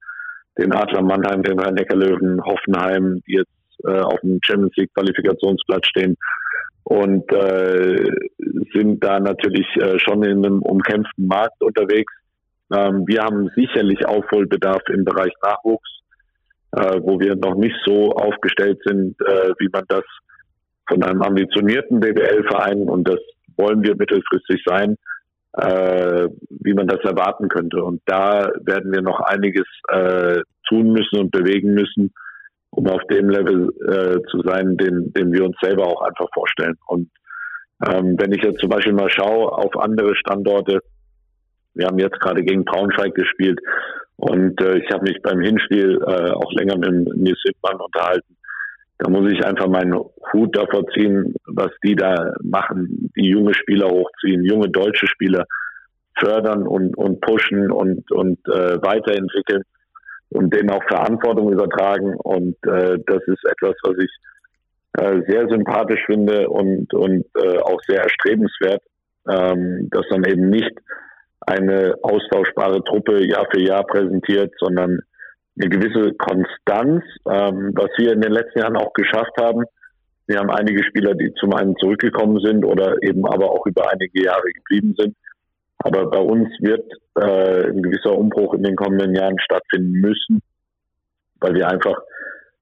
den 0.59 0.73
Adler 0.73 1.03
Mannheim, 1.03 1.43
den 1.43 1.59
Rhein-Neckar-Löwen, 1.59 2.43
Hoffenheim, 2.45 3.23
die 3.27 3.37
jetzt 3.37 3.87
äh, 3.87 4.01
auf 4.01 4.21
dem 4.21 4.41
Champions 4.43 4.75
League 4.77 4.93
Qualifikationsplatz 4.93 5.87
stehen 5.87 6.17
und 6.89 7.31
äh, 7.33 8.03
sind 8.75 9.05
da 9.05 9.21
natürlich 9.21 9.67
äh, 9.77 9.99
schon 9.99 10.23
in 10.23 10.45
einem 10.45 10.63
umkämpften 10.63 11.27
Markt 11.27 11.63
unterwegs. 11.63 12.13
Ähm, 12.75 13.05
wir 13.07 13.23
haben 13.23 13.51
sicherlich 13.57 14.07
Aufholbedarf 14.07 14.83
im 14.89 15.05
Bereich 15.05 15.33
Nachwuchs. 15.43 15.89
äh, 16.73 17.01
wo 17.03 17.19
wir 17.19 17.35
noch 17.37 17.55
nicht 17.55 17.77
so 17.87 18.13
aufgestellt 18.13 18.79
sind, 18.85 19.17
äh, 19.23 19.53
wie 19.59 19.69
man 19.73 19.85
das 19.89 20.05
von 20.89 21.03
einem 21.03 21.23
ambitionierten 21.23 22.01
BWL-Verein, 22.01 22.89
und 22.89 23.09
das 23.09 23.21
wollen 23.57 23.83
wir 23.83 23.97
mittelfristig 23.97 24.63
sein, 24.67 24.97
äh, 25.55 26.29
wie 26.51 26.75
man 26.75 26.87
das 26.87 27.01
erwarten 27.01 27.49
könnte. 27.49 27.83
Und 27.83 28.03
da 28.07 28.51
werden 28.61 28.93
wir 28.93 29.03
noch 29.03 29.21
einiges 29.21 29.67
äh, 29.89 30.41
tun 30.69 30.93
müssen 30.93 31.19
und 31.19 31.31
bewegen 31.31 31.75
müssen, 31.75 32.13
um 32.71 32.87
auf 32.89 33.03
dem 33.11 33.31
Level 33.31 33.71
äh, 33.87 34.21
zu 34.31 34.43
sein, 34.43 34.77
den, 34.77 35.13
den 35.15 35.33
wir 35.33 35.45
uns 35.45 35.57
selber 35.63 35.87
auch 35.87 36.03
einfach 36.03 36.29
vorstellen. 36.35 36.77
Und 36.87 37.11
ähm, 37.87 38.17
wenn 38.19 38.33
ich 38.33 38.43
jetzt 38.43 38.61
zum 38.61 38.69
Beispiel 38.69 38.93
mal 38.93 39.11
schaue 39.11 39.53
auf 39.53 39.77
andere 39.79 40.15
Standorte, 40.17 40.81
wir 41.79 41.87
haben 41.87 41.99
jetzt 41.99 42.21
gerade 42.21 42.43
gegen 42.43 42.65
Braunschweig 42.65 43.15
gespielt 43.15 43.61
und 44.17 44.61
äh, 44.61 44.79
ich 44.79 44.91
habe 44.93 45.05
mich 45.05 45.23
beim 45.23 45.41
Hinspiel 45.41 46.01
äh, 46.03 46.31
auch 46.33 46.53
länger 46.53 46.77
mit 46.77 47.17
Nils 47.17 47.41
Wittmann 47.45 47.81
unterhalten. 47.81 48.37
Da 48.99 49.09
muss 49.09 49.31
ich 49.31 49.45
einfach 49.45 49.69
meinen 49.69 49.95
Hut 49.95 50.57
davor 50.57 50.85
ziehen, 50.89 51.35
was 51.47 51.71
die 51.85 51.95
da 51.95 52.33
machen, 52.43 53.13
die 53.17 53.29
junge 53.29 53.55
Spieler 53.55 53.89
hochziehen, 53.89 54.45
junge 54.45 54.69
deutsche 54.69 55.07
Spieler 55.07 55.45
fördern 56.19 56.67
und, 56.67 56.97
und 56.99 57.21
pushen 57.21 57.71
und, 57.71 58.11
und 58.11 58.39
äh, 58.49 58.83
weiterentwickeln 58.83 59.63
und 60.31 60.53
denen 60.53 60.71
auch 60.71 60.83
Verantwortung 60.89 61.53
übertragen. 61.53 62.17
Und 62.17 62.57
äh, 62.67 62.99
das 63.07 63.23
ist 63.27 63.45
etwas, 63.45 63.77
was 63.85 63.99
ich 63.99 64.11
äh, 64.95 65.23
sehr 65.29 65.49
sympathisch 65.49 66.05
finde 66.07 66.49
und, 66.49 66.93
und 66.93 67.25
äh, 67.41 67.59
auch 67.59 67.81
sehr 67.87 68.03
erstrebenswert, 68.03 68.83
ähm, 69.29 69.89
dass 69.93 70.07
dann 70.11 70.25
eben 70.25 70.51
nicht 70.51 70.73
eine 71.49 71.95
austauschbare 72.03 72.85
Truppe 72.85 73.27
Jahr 73.27 73.47
für 73.51 73.61
Jahr 73.61 73.85
präsentiert, 73.85 74.53
sondern 74.59 75.01
eine 75.61 75.69
gewisse 75.71 76.13
Konstanz, 76.15 77.05
ähm, 77.27 77.73
was 77.75 77.91
wir 77.97 78.13
in 78.13 78.21
den 78.21 78.33
letzten 78.33 78.61
Jahren 78.61 78.77
auch 78.77 78.93
geschafft 78.93 79.33
haben. 79.41 79.65
Wir 80.27 80.39
haben 80.39 80.51
einige 80.51 80.85
Spieler, 80.85 81.15
die 81.15 81.33
zum 81.41 81.55
einen 81.55 81.75
zurückgekommen 81.77 82.39
sind 82.41 82.65
oder 82.65 82.97
eben 83.03 83.27
aber 83.27 83.51
auch 83.51 83.67
über 83.67 83.91
einige 83.91 84.25
Jahre 84.25 84.51
geblieben 84.53 84.95
sind. 84.99 85.17
Aber 85.79 86.11
bei 86.11 86.19
uns 86.19 86.49
wird 86.61 86.85
äh, 87.17 87.71
ein 87.71 87.83
gewisser 87.83 88.17
Umbruch 88.17 88.55
in 88.55 88.63
den 88.63 88.77
kommenden 88.77 89.15
Jahren 89.15 89.39
stattfinden 89.41 90.01
müssen, 90.01 90.43
weil 91.41 91.55
wir 91.55 91.69
einfach 91.69 91.97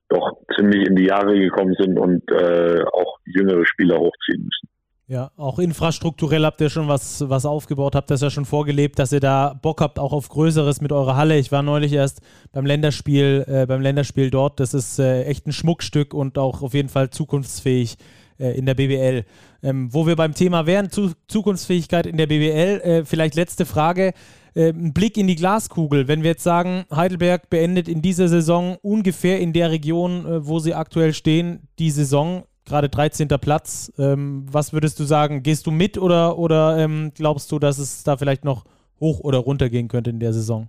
doch 0.08 0.38
ziemlich 0.56 0.86
in 0.86 0.96
die 0.96 1.06
Jahre 1.06 1.36
gekommen 1.36 1.74
sind 1.78 1.98
und 1.98 2.22
äh, 2.30 2.82
auch 2.92 3.18
jüngere 3.24 3.66
Spieler 3.66 3.98
hochziehen 3.98 4.44
müssen. 4.44 4.75
Ja, 5.08 5.30
auch 5.36 5.60
infrastrukturell 5.60 6.44
habt 6.44 6.60
ihr 6.60 6.68
schon 6.68 6.88
was, 6.88 7.28
was 7.28 7.46
aufgebaut, 7.46 7.94
habt 7.94 8.10
das 8.10 8.22
ja 8.22 8.30
schon 8.30 8.44
vorgelebt, 8.44 8.98
dass 8.98 9.12
ihr 9.12 9.20
da 9.20 9.54
Bock 9.54 9.80
habt, 9.80 10.00
auch 10.00 10.12
auf 10.12 10.28
Größeres 10.28 10.80
mit 10.80 10.90
eurer 10.90 11.14
Halle. 11.14 11.38
Ich 11.38 11.52
war 11.52 11.62
neulich 11.62 11.92
erst 11.92 12.22
beim 12.50 12.66
Länderspiel, 12.66 13.44
äh, 13.46 13.66
beim 13.66 13.80
Länderspiel 13.80 14.30
dort. 14.30 14.58
Das 14.58 14.74
ist 14.74 14.98
äh, 14.98 15.22
echt 15.22 15.46
ein 15.46 15.52
Schmuckstück 15.52 16.12
und 16.12 16.38
auch 16.38 16.60
auf 16.60 16.74
jeden 16.74 16.88
Fall 16.88 17.10
zukunftsfähig 17.10 17.98
äh, 18.40 18.58
in 18.58 18.66
der 18.66 18.74
BBL. 18.74 19.24
Ähm, 19.62 19.94
wo 19.94 20.08
wir 20.08 20.16
beim 20.16 20.34
Thema 20.34 20.66
wären, 20.66 20.90
zu 20.90 21.12
Zukunftsfähigkeit 21.28 22.06
in 22.06 22.16
der 22.16 22.26
BBL, 22.26 22.80
äh, 22.80 23.04
vielleicht 23.04 23.36
letzte 23.36 23.64
Frage. 23.64 24.12
Äh, 24.56 24.70
ein 24.70 24.92
Blick 24.92 25.16
in 25.18 25.28
die 25.28 25.36
Glaskugel. 25.36 26.08
Wenn 26.08 26.24
wir 26.24 26.30
jetzt 26.30 26.42
sagen, 26.42 26.84
Heidelberg 26.92 27.48
beendet 27.48 27.86
in 27.86 28.02
dieser 28.02 28.26
Saison 28.26 28.76
ungefähr 28.82 29.38
in 29.38 29.52
der 29.52 29.70
Region, 29.70 30.26
äh, 30.26 30.46
wo 30.48 30.58
sie 30.58 30.74
aktuell 30.74 31.14
stehen, 31.14 31.68
die 31.78 31.92
Saison, 31.92 32.42
gerade 32.66 32.88
13. 32.88 33.28
Platz. 33.40 33.92
Ähm, 33.98 34.46
was 34.50 34.72
würdest 34.72 35.00
du 35.00 35.04
sagen? 35.04 35.42
Gehst 35.42 35.66
du 35.66 35.70
mit 35.70 35.98
oder, 35.98 36.38
oder 36.38 36.76
ähm, 36.78 37.12
glaubst 37.14 37.50
du, 37.52 37.58
dass 37.58 37.78
es 37.78 38.04
da 38.04 38.16
vielleicht 38.16 38.44
noch 38.44 38.64
hoch 39.00 39.20
oder 39.20 39.38
runter 39.38 39.68
gehen 39.68 39.88
könnte 39.88 40.10
in 40.10 40.20
der 40.20 40.32
Saison? 40.32 40.68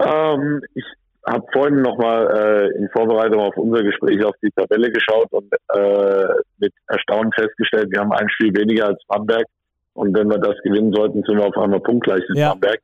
Ähm, 0.00 0.60
ich 0.74 0.84
habe 1.26 1.46
vorhin 1.52 1.80
nochmal 1.80 2.70
äh, 2.74 2.78
in 2.78 2.88
Vorbereitung 2.90 3.40
auf 3.40 3.56
unser 3.56 3.82
Gespräch 3.82 4.22
auf 4.24 4.34
die 4.42 4.50
Tabelle 4.50 4.90
geschaut 4.90 5.32
und 5.32 5.52
äh, 5.74 6.26
mit 6.58 6.72
Erstaunen 6.88 7.32
festgestellt, 7.32 7.90
wir 7.90 8.00
haben 8.00 8.12
ein 8.12 8.28
Spiel 8.30 8.54
weniger 8.54 8.88
als 8.88 9.02
Bamberg. 9.08 9.46
Und 9.94 10.16
wenn 10.16 10.28
wir 10.28 10.38
das 10.38 10.56
gewinnen 10.64 10.92
sollten, 10.92 11.22
sind 11.22 11.38
wir 11.38 11.46
auf 11.46 11.56
einmal 11.56 11.80
punktgleich 11.80 12.22
mit 12.28 12.38
ja. 12.38 12.50
Bamberg. 12.50 12.80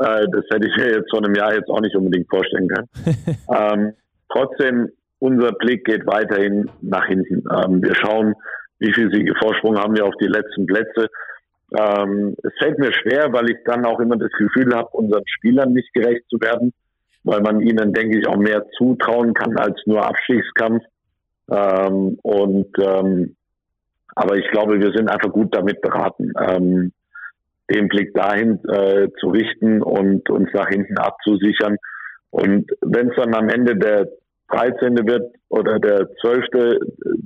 Äh, 0.00 0.26
das 0.32 0.44
hätte 0.52 0.66
ich 0.66 0.76
mir 0.76 0.92
jetzt 0.96 1.10
vor 1.10 1.24
einem 1.24 1.34
Jahr 1.34 1.54
jetzt 1.54 1.70
auch 1.70 1.80
nicht 1.80 1.94
unbedingt 1.94 2.28
vorstellen 2.28 2.68
können. 2.68 2.88
ähm, 3.54 3.92
trotzdem 4.28 4.90
unser 5.20 5.52
Blick 5.52 5.84
geht 5.84 6.06
weiterhin 6.06 6.68
nach 6.80 7.06
hinten. 7.06 7.44
Ähm, 7.54 7.82
wir 7.82 7.94
schauen, 7.94 8.34
wie 8.80 8.92
viel 8.92 9.10
Siege 9.12 9.34
Vorsprung 9.40 9.78
haben 9.78 9.94
wir 9.94 10.06
auf 10.06 10.14
die 10.20 10.26
letzten 10.26 10.66
Plätze. 10.66 11.08
Ähm, 11.78 12.34
es 12.42 12.52
fällt 12.58 12.78
mir 12.78 12.92
schwer, 12.92 13.32
weil 13.32 13.50
ich 13.50 13.58
dann 13.64 13.84
auch 13.84 14.00
immer 14.00 14.16
das 14.16 14.32
Gefühl 14.32 14.74
habe, 14.74 14.88
unseren 14.92 15.22
Spielern 15.26 15.72
nicht 15.72 15.92
gerecht 15.92 16.24
zu 16.28 16.40
werden, 16.40 16.72
weil 17.22 17.40
man 17.42 17.60
ihnen, 17.60 17.92
denke 17.92 18.18
ich, 18.18 18.26
auch 18.26 18.38
mehr 18.38 18.66
zutrauen 18.76 19.34
kann 19.34 19.56
als 19.56 19.78
nur 19.86 20.04
Abstiegskampf. 20.04 20.82
Ähm, 21.50 22.18
und 22.22 22.68
ähm, 22.78 23.36
aber 24.16 24.36
ich 24.36 24.50
glaube, 24.50 24.80
wir 24.80 24.92
sind 24.92 25.08
einfach 25.08 25.30
gut 25.30 25.54
damit 25.54 25.80
beraten, 25.82 26.32
ähm, 26.40 26.92
den 27.70 27.88
Blick 27.88 28.12
dahin 28.14 28.58
äh, 28.68 29.08
zu 29.20 29.28
richten 29.28 29.82
und 29.82 30.28
uns 30.30 30.48
nach 30.52 30.68
hinten 30.68 30.98
abzusichern. 30.98 31.76
Und 32.30 32.70
wenn 32.80 33.10
es 33.10 33.16
dann 33.16 33.34
am 33.34 33.48
Ende 33.48 33.76
der 33.76 34.08
13. 34.50 34.96
wird 35.06 35.34
oder 35.48 35.78
der 35.78 36.08
12., 36.20 36.46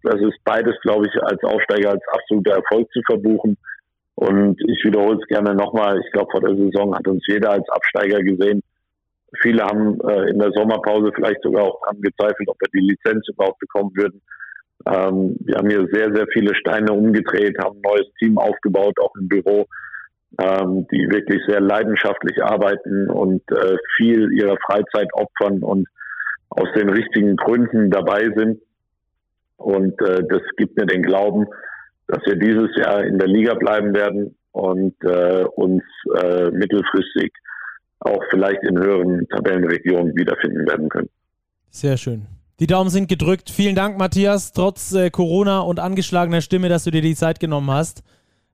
das 0.02 0.20
ist 0.20 0.38
beides, 0.44 0.74
glaube 0.82 1.06
ich, 1.06 1.22
als 1.22 1.42
Aufsteiger 1.44 1.90
als 1.90 2.02
absoluter 2.12 2.56
Erfolg 2.56 2.90
zu 2.92 3.00
verbuchen. 3.06 3.56
Und 4.14 4.60
ich 4.68 4.84
wiederhole 4.84 5.18
es 5.20 5.26
gerne 5.26 5.54
nochmal. 5.54 6.00
Ich 6.00 6.12
glaube, 6.12 6.30
vor 6.30 6.40
der 6.40 6.56
Saison 6.56 6.94
hat 6.94 7.06
uns 7.08 7.24
jeder 7.26 7.50
als 7.50 7.68
Absteiger 7.68 8.22
gesehen. 8.22 8.62
Viele 9.42 9.64
haben 9.64 9.98
äh, 10.08 10.30
in 10.30 10.38
der 10.38 10.52
Sommerpause 10.52 11.10
vielleicht 11.14 11.42
sogar 11.42 11.64
auch 11.64 11.80
dran 11.84 12.00
gezweifelt, 12.00 12.48
ob 12.48 12.56
wir 12.60 12.68
die 12.72 12.86
Lizenz 12.86 13.26
überhaupt 13.28 13.58
bekommen 13.58 13.90
würden. 13.94 14.20
Ähm, 14.86 15.36
wir 15.40 15.56
haben 15.56 15.68
hier 15.68 15.86
sehr, 15.92 16.14
sehr 16.14 16.26
viele 16.32 16.54
Steine 16.54 16.92
umgedreht, 16.92 17.58
haben 17.58 17.78
ein 17.78 17.82
neues 17.82 18.06
Team 18.18 18.38
aufgebaut, 18.38 18.94
auch 19.00 19.14
im 19.18 19.28
Büro, 19.28 19.66
ähm, 20.38 20.86
die 20.92 21.08
wirklich 21.10 21.42
sehr 21.48 21.60
leidenschaftlich 21.60 22.42
arbeiten 22.42 23.10
und 23.10 23.42
äh, 23.50 23.76
viel 23.96 24.30
ihrer 24.32 24.56
Freizeit 24.64 25.08
opfern 25.14 25.62
und 25.62 25.88
aus 26.56 26.68
den 26.74 26.88
richtigen 26.88 27.36
Gründen 27.36 27.90
dabei 27.90 28.30
sind. 28.36 28.60
Und 29.56 30.00
äh, 30.02 30.22
das 30.28 30.42
gibt 30.56 30.76
mir 30.76 30.86
den 30.86 31.02
Glauben, 31.02 31.46
dass 32.08 32.24
wir 32.26 32.36
dieses 32.36 32.74
Jahr 32.76 33.04
in 33.04 33.18
der 33.18 33.28
Liga 33.28 33.54
bleiben 33.54 33.94
werden 33.94 34.36
und 34.52 34.94
äh, 35.04 35.44
uns 35.44 35.82
äh, 36.22 36.50
mittelfristig 36.50 37.32
auch 38.00 38.22
vielleicht 38.30 38.62
in 38.62 38.78
höheren 38.78 39.26
Tabellenregionen 39.28 40.14
wiederfinden 40.14 40.66
werden 40.66 40.88
können. 40.88 41.08
Sehr 41.70 41.96
schön. 41.96 42.26
Die 42.60 42.66
Daumen 42.66 42.90
sind 42.90 43.08
gedrückt. 43.08 43.50
Vielen 43.50 43.74
Dank, 43.74 43.98
Matthias, 43.98 44.52
trotz 44.52 44.92
äh, 44.94 45.10
Corona 45.10 45.60
und 45.60 45.80
angeschlagener 45.80 46.40
Stimme, 46.40 46.68
dass 46.68 46.84
du 46.84 46.90
dir 46.90 47.02
die 47.02 47.14
Zeit 47.14 47.40
genommen 47.40 47.70
hast 47.70 48.04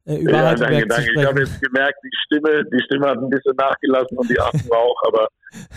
äh, 0.07 0.17
über 0.17 0.33
ja, 0.33 0.55
danke, 0.55 0.87
danke. 0.87 1.13
Ich 1.15 1.27
habe 1.27 1.41
jetzt 1.41 1.61
gemerkt, 1.61 1.99
die 2.03 2.11
Stimme, 2.25 2.65
die 2.73 2.83
Stimme 2.85 3.07
hat 3.09 3.19
ein 3.19 3.31
bisschen 3.31 3.57
nachgelassen 3.57 4.19
und 4.19 4.31
die 4.31 4.41
Atmung 4.41 4.73
auch, 4.73 4.97
aber 5.07 5.29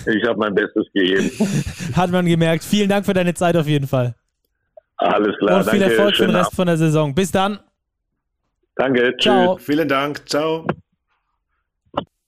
ich 0.06 0.28
habe 0.28 0.40
mein 0.40 0.54
Bestes 0.54 0.86
gegeben. 0.94 1.32
Hat 1.96 2.12
man 2.12 2.26
gemerkt. 2.26 2.64
Vielen 2.64 2.90
Dank 2.90 3.06
für 3.06 3.14
deine 3.14 3.34
Zeit 3.34 3.56
auf 3.56 3.68
jeden 3.68 3.88
Fall. 3.88 4.16
Alles 4.98 5.38
klar. 5.38 5.60
Und 5.60 5.70
viel 5.70 5.80
danke, 5.80 5.96
Erfolg 5.96 6.16
für 6.16 6.28
den 6.28 6.36
Rest 6.36 6.46
Abend. 6.48 6.56
von 6.56 6.68
der 6.68 6.78
Saison. 6.78 7.16
Bis 7.16 7.32
dann. 7.32 7.60
Danke. 8.76 9.16
Ciao. 9.20 9.56
Tschüss. 9.56 9.66
Vielen 9.66 9.88
Dank. 9.88 10.28
Ciao. 10.28 10.66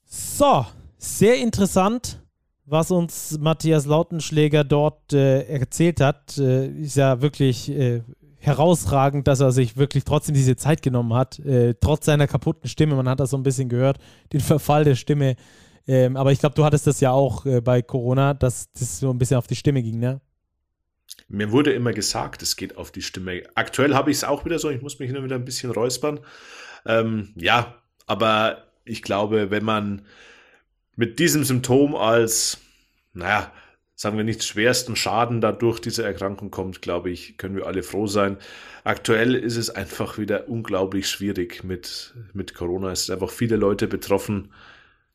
So, 0.04 0.66
sehr 0.98 1.36
interessant, 1.38 2.20
was 2.64 2.90
uns 2.90 3.38
Matthias 3.40 3.86
Lautenschläger 3.86 4.64
dort 4.64 5.12
äh, 5.12 5.42
erzählt 5.42 6.00
hat. 6.00 6.38
Äh, 6.38 6.68
ist 6.68 6.96
ja 6.96 7.20
wirklich 7.20 7.70
äh, 7.70 8.02
herausragend, 8.38 9.26
dass 9.26 9.40
er 9.40 9.50
sich 9.50 9.76
wirklich 9.76 10.04
trotzdem 10.04 10.34
diese 10.34 10.56
Zeit 10.56 10.82
genommen 10.82 11.14
hat, 11.14 11.38
äh, 11.40 11.74
trotz 11.80 12.06
seiner 12.06 12.26
kaputten 12.26 12.68
Stimme. 12.68 12.94
Man 12.94 13.08
hat 13.08 13.20
das 13.20 13.30
so 13.30 13.36
ein 13.36 13.42
bisschen 13.42 13.68
gehört, 13.68 13.98
den 14.32 14.40
Verfall 14.40 14.84
der 14.84 14.94
Stimme. 14.94 15.36
Ähm, 15.88 16.16
aber 16.16 16.32
ich 16.32 16.40
glaube, 16.40 16.54
du 16.54 16.64
hattest 16.64 16.86
das 16.86 17.00
ja 17.00 17.12
auch 17.12 17.46
äh, 17.46 17.60
bei 17.60 17.82
Corona, 17.82 18.34
dass 18.34 18.70
das 18.72 18.98
so 18.98 19.10
ein 19.10 19.18
bisschen 19.18 19.36
auf 19.36 19.46
die 19.46 19.56
Stimme 19.56 19.82
ging, 19.82 19.98
ne? 19.98 20.20
Mir 21.28 21.52
wurde 21.52 21.72
immer 21.72 21.92
gesagt, 21.92 22.42
es 22.42 22.56
geht 22.56 22.76
auf 22.76 22.90
die 22.90 23.02
Stimme. 23.02 23.42
Aktuell 23.54 23.94
habe 23.94 24.10
ich 24.10 24.18
es 24.18 24.24
auch 24.24 24.44
wieder 24.44 24.58
so, 24.58 24.70
ich 24.70 24.82
muss 24.82 24.98
mich 24.98 25.12
nur 25.12 25.24
wieder 25.24 25.36
ein 25.36 25.44
bisschen 25.44 25.70
räuspern. 25.70 26.20
Ähm, 26.84 27.32
ja, 27.36 27.76
aber 28.06 28.64
ich 28.84 29.02
glaube, 29.02 29.50
wenn 29.50 29.64
man 29.64 30.02
mit 30.96 31.18
diesem 31.18 31.44
Symptom 31.44 31.94
als, 31.94 32.58
naja, 33.12 33.52
sagen 33.94 34.16
wir 34.16 34.24
nicht, 34.24 34.44
schwersten 34.44 34.94
Schaden 34.94 35.40
dadurch 35.40 35.80
diese 35.80 36.04
Erkrankung 36.04 36.50
kommt, 36.50 36.82
glaube 36.82 37.10
ich, 37.10 37.38
können 37.38 37.56
wir 37.56 37.66
alle 37.66 37.82
froh 37.82 38.06
sein. 38.06 38.36
Aktuell 38.84 39.34
ist 39.34 39.56
es 39.56 39.70
einfach 39.70 40.18
wieder 40.18 40.48
unglaublich 40.48 41.08
schwierig 41.08 41.64
mit, 41.64 42.14
mit 42.32 42.54
Corona. 42.54 42.92
Es 42.92 43.06
sind 43.06 43.14
einfach 43.14 43.30
viele 43.30 43.56
Leute 43.56 43.88
betroffen. 43.88 44.52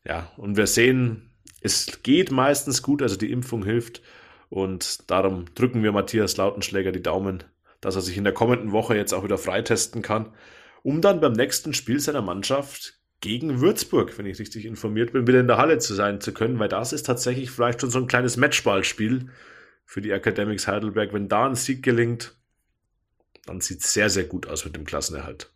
Ja, 0.04 0.32
und 0.36 0.56
wir 0.56 0.66
sehen, 0.66 1.30
es 1.60 2.02
geht 2.02 2.30
meistens 2.30 2.82
gut, 2.82 3.02
also 3.02 3.16
die 3.16 3.30
Impfung 3.30 3.64
hilft. 3.64 4.02
Und 4.48 5.10
darum 5.10 5.46
drücken 5.54 5.82
wir 5.82 5.92
Matthias 5.92 6.36
Lautenschläger 6.36 6.92
die 6.92 7.02
Daumen, 7.02 7.44
dass 7.80 7.94
er 7.94 8.02
sich 8.02 8.18
in 8.18 8.24
der 8.24 8.34
kommenden 8.34 8.72
Woche 8.72 8.96
jetzt 8.96 9.14
auch 9.14 9.24
wieder 9.24 9.38
freitesten 9.38 10.02
kann, 10.02 10.34
um 10.82 11.00
dann 11.00 11.20
beim 11.20 11.32
nächsten 11.32 11.72
Spiel 11.72 12.00
seiner 12.00 12.22
Mannschaft 12.22 12.98
gegen 13.20 13.60
Würzburg, 13.60 14.18
wenn 14.18 14.26
ich 14.26 14.40
richtig 14.40 14.66
informiert 14.66 15.12
bin, 15.12 15.26
wieder 15.26 15.40
in 15.40 15.46
der 15.46 15.56
Halle 15.56 15.78
zu 15.78 15.94
sein 15.94 16.20
zu 16.20 16.34
können, 16.34 16.58
weil 16.58 16.68
das 16.68 16.92
ist 16.92 17.04
tatsächlich 17.04 17.50
vielleicht 17.50 17.80
schon 17.80 17.90
so 17.90 17.98
ein 17.98 18.08
kleines 18.08 18.36
Matchballspiel 18.36 19.30
für 19.86 20.00
die 20.00 20.10
Academics 20.10 20.66
Heidelberg. 20.66 21.12
Wenn 21.12 21.28
da 21.28 21.46
ein 21.46 21.54
Sieg 21.54 21.82
gelingt, 21.82 22.36
dann 23.46 23.60
sieht 23.60 23.80
es 23.80 23.92
sehr, 23.92 24.10
sehr 24.10 24.24
gut 24.24 24.48
aus 24.48 24.64
mit 24.64 24.74
dem 24.74 24.84
Klassenerhalt. 24.84 25.51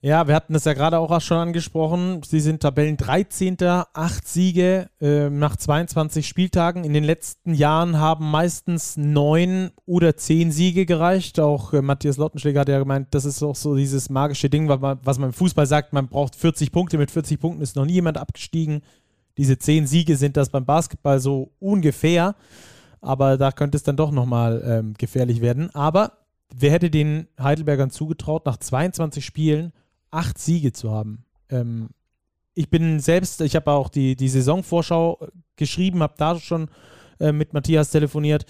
Ja, 0.00 0.28
wir 0.28 0.36
hatten 0.36 0.54
es 0.54 0.64
ja 0.64 0.74
gerade 0.74 1.00
auch 1.00 1.20
schon 1.20 1.38
angesprochen. 1.38 2.20
Sie 2.22 2.38
sind 2.38 2.60
Tabellen 2.60 2.96
13. 2.96 3.56
Acht 3.60 4.28
Siege 4.28 4.90
äh, 5.00 5.28
nach 5.28 5.56
22 5.56 6.28
Spieltagen. 6.28 6.84
In 6.84 6.92
den 6.92 7.02
letzten 7.02 7.52
Jahren 7.52 7.98
haben 7.98 8.30
meistens 8.30 8.96
neun 8.96 9.72
oder 9.86 10.16
zehn 10.16 10.52
Siege 10.52 10.86
gereicht. 10.86 11.40
Auch 11.40 11.72
äh, 11.72 11.82
Matthias 11.82 12.16
Lottenschläger 12.16 12.60
hat 12.60 12.68
ja 12.68 12.78
gemeint, 12.78 13.08
das 13.10 13.24
ist 13.24 13.42
auch 13.42 13.56
so 13.56 13.74
dieses 13.74 14.08
magische 14.08 14.48
Ding, 14.48 14.68
was 14.68 14.78
man, 14.78 15.00
was 15.02 15.18
man 15.18 15.30
im 15.30 15.34
Fußball 15.34 15.66
sagt, 15.66 15.92
man 15.92 16.06
braucht 16.06 16.36
40 16.36 16.70
Punkte. 16.70 16.96
Mit 16.96 17.10
40 17.10 17.40
Punkten 17.40 17.62
ist 17.62 17.74
noch 17.74 17.84
nie 17.84 17.94
jemand 17.94 18.18
abgestiegen. 18.18 18.82
Diese 19.36 19.58
zehn 19.58 19.88
Siege 19.88 20.16
sind 20.16 20.36
das 20.36 20.50
beim 20.50 20.64
Basketball 20.64 21.18
so 21.18 21.50
ungefähr. 21.58 22.36
Aber 23.00 23.36
da 23.36 23.50
könnte 23.50 23.76
es 23.76 23.82
dann 23.82 23.96
doch 23.96 24.12
nochmal 24.12 24.62
ähm, 24.64 24.94
gefährlich 24.96 25.40
werden. 25.40 25.74
Aber 25.74 26.18
wer 26.54 26.70
hätte 26.70 26.88
den 26.88 27.26
Heidelbergern 27.40 27.90
zugetraut, 27.90 28.46
nach 28.46 28.58
22 28.58 29.24
Spielen 29.24 29.72
acht 30.10 30.38
Siege 30.38 30.72
zu 30.72 30.90
haben. 30.90 31.24
Ähm, 31.50 31.90
ich 32.54 32.70
bin 32.70 33.00
selbst, 33.00 33.40
ich 33.40 33.54
habe 33.54 33.70
auch 33.70 33.88
die, 33.88 34.16
die 34.16 34.28
Saisonvorschau 34.28 35.28
geschrieben, 35.56 36.02
habe 36.02 36.14
da 36.16 36.38
schon 36.38 36.68
äh, 37.20 37.32
mit 37.32 37.52
Matthias 37.52 37.90
telefoniert 37.90 38.46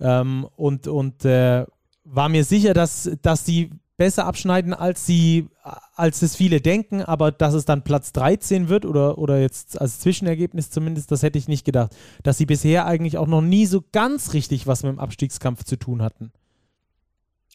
ähm, 0.00 0.46
und, 0.56 0.86
und 0.86 1.24
äh, 1.24 1.66
war 2.04 2.28
mir 2.28 2.44
sicher, 2.44 2.72
dass, 2.72 3.10
dass 3.22 3.44
sie 3.44 3.70
besser 3.98 4.26
abschneiden, 4.26 4.72
als 4.72 5.04
sie, 5.04 5.48
als 5.94 6.22
es 6.22 6.36
viele 6.36 6.60
denken, 6.60 7.02
aber 7.02 7.32
dass 7.32 7.52
es 7.52 7.64
dann 7.64 7.82
Platz 7.82 8.12
13 8.12 8.68
wird 8.68 8.86
oder, 8.86 9.18
oder 9.18 9.40
jetzt 9.40 9.78
als 9.80 9.98
Zwischenergebnis 9.98 10.70
zumindest, 10.70 11.10
das 11.10 11.22
hätte 11.22 11.38
ich 11.38 11.48
nicht 11.48 11.64
gedacht. 11.64 11.94
Dass 12.22 12.38
sie 12.38 12.46
bisher 12.46 12.86
eigentlich 12.86 13.18
auch 13.18 13.26
noch 13.26 13.42
nie 13.42 13.66
so 13.66 13.82
ganz 13.92 14.32
richtig 14.34 14.66
was 14.66 14.84
mit 14.84 14.92
dem 14.92 15.00
Abstiegskampf 15.00 15.64
zu 15.64 15.76
tun 15.76 16.00
hatten. 16.00 16.32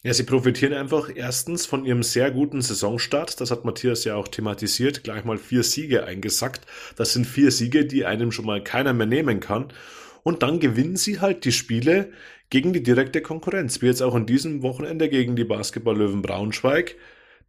Ja, 0.04 0.12
sie 0.12 0.24
profitieren 0.24 0.74
einfach 0.74 1.10
erstens 1.14 1.64
von 1.64 1.86
ihrem 1.86 2.02
sehr 2.02 2.30
guten 2.30 2.60
Saisonstart. 2.60 3.40
Das 3.40 3.50
hat 3.50 3.64
Matthias 3.64 4.04
ja 4.04 4.16
auch 4.16 4.28
thematisiert. 4.28 5.02
Gleich 5.02 5.24
mal 5.24 5.38
vier 5.38 5.62
Siege 5.62 6.04
eingesackt. 6.04 6.66
Das 6.94 7.14
sind 7.14 7.26
vier 7.26 7.50
Siege, 7.50 7.86
die 7.86 8.04
einem 8.04 8.30
schon 8.30 8.44
mal 8.44 8.62
keiner 8.62 8.92
mehr 8.92 9.06
nehmen 9.06 9.40
kann. 9.40 9.72
Und 10.22 10.42
dann 10.42 10.60
gewinnen 10.60 10.96
sie 10.96 11.20
halt 11.20 11.46
die 11.46 11.52
Spiele 11.52 12.12
gegen 12.50 12.74
die 12.74 12.82
direkte 12.82 13.22
Konkurrenz. 13.22 13.80
Wie 13.80 13.86
jetzt 13.86 14.02
auch 14.02 14.14
an 14.14 14.26
diesem 14.26 14.62
Wochenende 14.62 15.08
gegen 15.08 15.36
die 15.36 15.44
Basketball-Löwen 15.44 16.20
Braunschweig, 16.20 16.96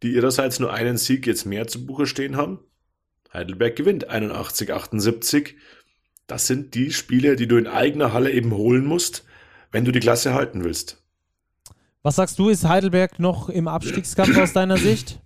die 0.02 0.14
ihrerseits 0.14 0.58
nur 0.58 0.72
einen 0.72 0.96
Sieg 0.96 1.26
jetzt 1.26 1.44
mehr 1.44 1.66
zu 1.66 1.84
Buche 1.84 2.06
stehen 2.06 2.38
haben. 2.38 2.60
Heidelberg 3.34 3.76
gewinnt 3.76 4.10
81-78. 4.10 5.56
Das 6.26 6.46
sind 6.46 6.74
die 6.74 6.90
Spiele, 6.90 7.36
die 7.36 7.48
du 7.48 7.58
in 7.58 7.66
eigener 7.66 8.14
Halle 8.14 8.30
eben 8.30 8.52
holen 8.54 8.86
musst, 8.86 9.26
wenn 9.72 9.84
du 9.84 9.92
die 9.92 10.00
Klasse 10.00 10.32
halten 10.32 10.64
willst. 10.64 11.05
Was 12.06 12.14
sagst 12.14 12.38
du, 12.38 12.50
ist 12.50 12.62
Heidelberg 12.62 13.18
noch 13.18 13.48
im 13.48 13.66
Abstiegskampf 13.66 14.38
aus 14.38 14.52
deiner 14.52 14.76
Sicht? 14.76 15.18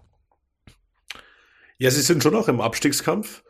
Ja, 1.76 1.90
sie 1.90 2.00
sind 2.00 2.22
schon 2.22 2.32
noch 2.32 2.48
im 2.48 2.62
Abstiegskampf, 2.62 3.42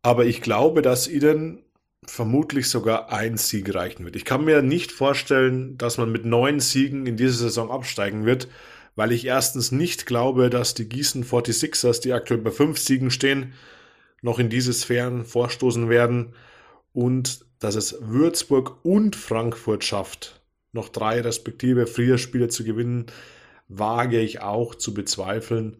aber 0.00 0.26
ich 0.26 0.42
glaube, 0.42 0.80
dass 0.80 1.08
ihnen 1.08 1.64
vermutlich 2.04 2.68
sogar 2.68 3.12
ein 3.12 3.36
Sieg 3.36 3.74
reichen 3.74 4.04
wird. 4.04 4.14
Ich 4.14 4.24
kann 4.24 4.44
mir 4.44 4.62
nicht 4.62 4.92
vorstellen, 4.92 5.76
dass 5.76 5.98
man 5.98 6.12
mit 6.12 6.24
neun 6.24 6.60
Siegen 6.60 7.06
in 7.06 7.16
dieser 7.16 7.36
Saison 7.36 7.68
absteigen 7.68 8.24
wird, 8.26 8.46
weil 8.94 9.10
ich 9.10 9.26
erstens 9.26 9.72
nicht 9.72 10.06
glaube, 10.06 10.48
dass 10.48 10.74
die 10.74 10.88
Gießen 10.88 11.24
46ers, 11.24 12.00
die 12.00 12.12
aktuell 12.12 12.42
bei 12.42 12.52
fünf 12.52 12.78
Siegen 12.78 13.10
stehen, 13.10 13.54
noch 14.22 14.38
in 14.38 14.50
diese 14.50 14.72
Sphären 14.72 15.24
vorstoßen 15.24 15.88
werden 15.88 16.32
und 16.92 17.44
dass 17.58 17.74
es 17.74 17.98
Würzburg 18.02 18.84
und 18.84 19.16
Frankfurt 19.16 19.82
schafft, 19.82 20.40
noch 20.76 20.88
drei 20.88 21.20
respektive 21.20 21.88
Frühjahrspiele 21.88 22.48
zu 22.48 22.62
gewinnen, 22.62 23.06
wage 23.68 24.20
ich 24.20 24.40
auch 24.40 24.74
zu 24.74 24.94
bezweifeln. 24.94 25.78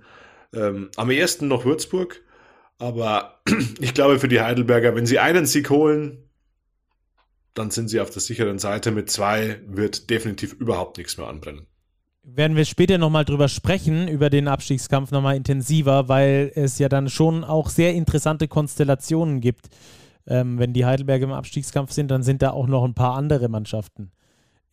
Ähm, 0.53 0.91
am 0.97 1.11
ersten 1.11 1.49
noch 1.49 1.65
Würzburg, 1.65 2.23
aber 2.79 3.41
ich 3.81 3.95
glaube 3.95 4.19
für 4.19 4.29
die 4.29 4.41
Heidelberger, 4.41 4.95
wenn 4.95 5.07
sie 5.07 5.19
einen 5.19 5.47
Sieg 5.47 5.71
holen, 5.71 6.19
dann 7.55 7.71
sind 7.71 7.89
sie 7.89 8.01
auf 8.01 8.11
der 8.11 8.21
sicheren 8.21 8.59
Seite. 8.59 8.91
Mit 8.91 9.11
zwei 9.11 9.61
wird 9.67 10.11
definitiv 10.11 10.53
überhaupt 10.53 10.99
nichts 10.99 11.17
mehr 11.17 11.29
anbrennen. 11.29 11.67
Werden 12.23 12.57
wir 12.57 12.65
später 12.65 12.99
nochmal 12.99 13.25
drüber 13.25 13.49
sprechen, 13.49 14.09
über 14.09 14.31
den 14.31 14.49
Abstiegskampf 14.49 15.13
nochmal 15.13 15.37
intensiver, 15.37 16.09
weil 16.09 16.51
es 16.55 16.79
ja 16.79 16.89
dann 16.89 17.09
schon 17.09 17.45
auch 17.45 17.71
sehr 17.71 17.95
interessante 17.95 18.49
Konstellationen 18.49 19.41
gibt. 19.41 19.69
Ähm, 20.27 20.59
wenn 20.59 20.73
die 20.73 20.85
Heidelberger 20.85 21.25
im 21.25 21.33
Abstiegskampf 21.33 21.93
sind, 21.93 22.11
dann 22.11 22.25
sind 22.25 22.43
da 22.43 22.51
auch 22.51 22.67
noch 22.67 22.85
ein 22.85 22.95
paar 22.95 23.15
andere 23.15 23.49
Mannschaften 23.49 24.11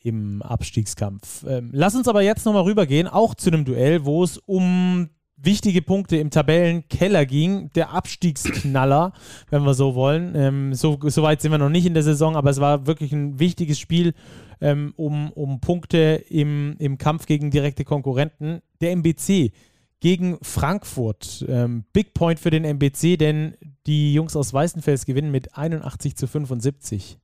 im 0.03 0.41
Abstiegskampf. 0.41 1.45
Ähm, 1.47 1.69
lass 1.73 1.95
uns 1.95 2.07
aber 2.07 2.21
jetzt 2.21 2.45
nochmal 2.45 2.63
rübergehen, 2.63 3.07
auch 3.07 3.33
zu 3.35 3.49
einem 3.49 3.65
Duell, 3.65 4.05
wo 4.05 4.23
es 4.23 4.37
um 4.37 5.09
wichtige 5.37 5.81
Punkte 5.81 6.17
im 6.17 6.29
Tabellenkeller 6.29 7.25
ging. 7.25 7.71
Der 7.73 7.91
Abstiegsknaller, 7.91 9.13
wenn 9.49 9.63
wir 9.63 9.73
so 9.73 9.95
wollen. 9.95 10.33
Ähm, 10.35 10.73
so, 10.73 10.99
so, 11.01 11.23
weit 11.23 11.41
sind 11.41 11.51
wir 11.51 11.57
noch 11.57 11.69
nicht 11.69 11.85
in 11.85 11.93
der 11.93 12.03
Saison, 12.03 12.35
aber 12.35 12.49
es 12.49 12.59
war 12.59 12.85
wirklich 12.85 13.11
ein 13.11 13.39
wichtiges 13.39 13.79
Spiel 13.79 14.13
ähm, 14.61 14.93
um, 14.95 15.31
um 15.31 15.59
Punkte 15.59 16.23
im, 16.29 16.75
im 16.79 16.97
Kampf 16.97 17.25
gegen 17.25 17.51
direkte 17.51 17.83
Konkurrenten. 17.83 18.61
Der 18.81 18.91
MBC 18.91 19.51
gegen 19.99 20.37
Frankfurt. 20.41 21.45
Ähm, 21.47 21.85
Big 21.93 22.13
Point 22.13 22.39
für 22.39 22.49
den 22.49 22.65
MBC, 22.65 23.17
denn 23.17 23.55
die 23.87 24.13
Jungs 24.13 24.35
aus 24.35 24.53
Weißenfels 24.53 25.05
gewinnen 25.05 25.31
mit 25.31 25.57
81 25.57 26.17
zu 26.17 26.27
75. 26.27 27.19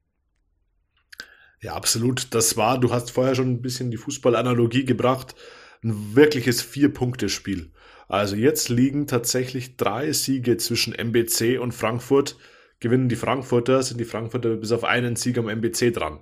Ja, 1.62 1.74
absolut. 1.74 2.34
Das 2.34 2.58
war, 2.58 2.80
du 2.80 2.92
hast 2.92 3.12
vorher 3.12 3.36
schon 3.36 3.52
ein 3.52 3.62
bisschen 3.62 3.92
die 3.92 3.98
Fußballanalogie 3.98 4.86
gebracht, 4.86 5.36
ein 5.84 6.16
wirkliches 6.16 6.62
Vier-Punkte-Spiel. 6.62 7.72
Also 8.08 8.36
jetzt 8.36 8.70
liegen 8.70 9.08
tatsächlich 9.08 9.78
drei 9.78 10.12
Siege 10.14 10.58
zwischen 10.58 10.94
MBC 10.94 11.60
und 11.60 11.74
Frankfurt. 11.74 12.38
Gewinnen 12.80 13.10
die 13.10 13.16
Frankfurter, 13.16 13.84
sind 13.84 14.00
die 14.00 14.06
Frankfurter 14.06 14.56
bis 14.56 14.72
auf 14.72 14.84
einen 14.84 15.16
Sieg 15.16 15.38
am 15.38 15.50
MBC 15.50 15.92
dran. 15.92 16.20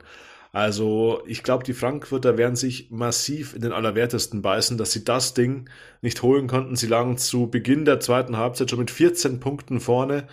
Also 0.51 1.21
ich 1.27 1.43
glaube, 1.43 1.63
die 1.63 1.73
Frankfurter 1.73 2.38
werden 2.38 2.55
sich 2.55 2.89
massiv 2.89 3.53
in 3.53 3.61
den 3.61 3.71
Allerwertesten 3.71 4.41
beißen, 4.41 4.77
dass 4.77 4.91
sie 4.91 5.03
das 5.03 5.33
Ding 5.35 5.69
nicht 6.01 6.23
holen 6.23 6.47
konnten. 6.47 6.75
Sie 6.75 6.88
lagen 6.88 7.17
zu 7.17 7.47
Beginn 7.47 7.85
der 7.85 7.99
zweiten 7.99 8.38
Halbzeit 8.38 8.69
schon 8.69 8.79
mit 8.79 8.89
14 8.89 9.39
Punkten 9.39 9.79
vorne 9.79 10.27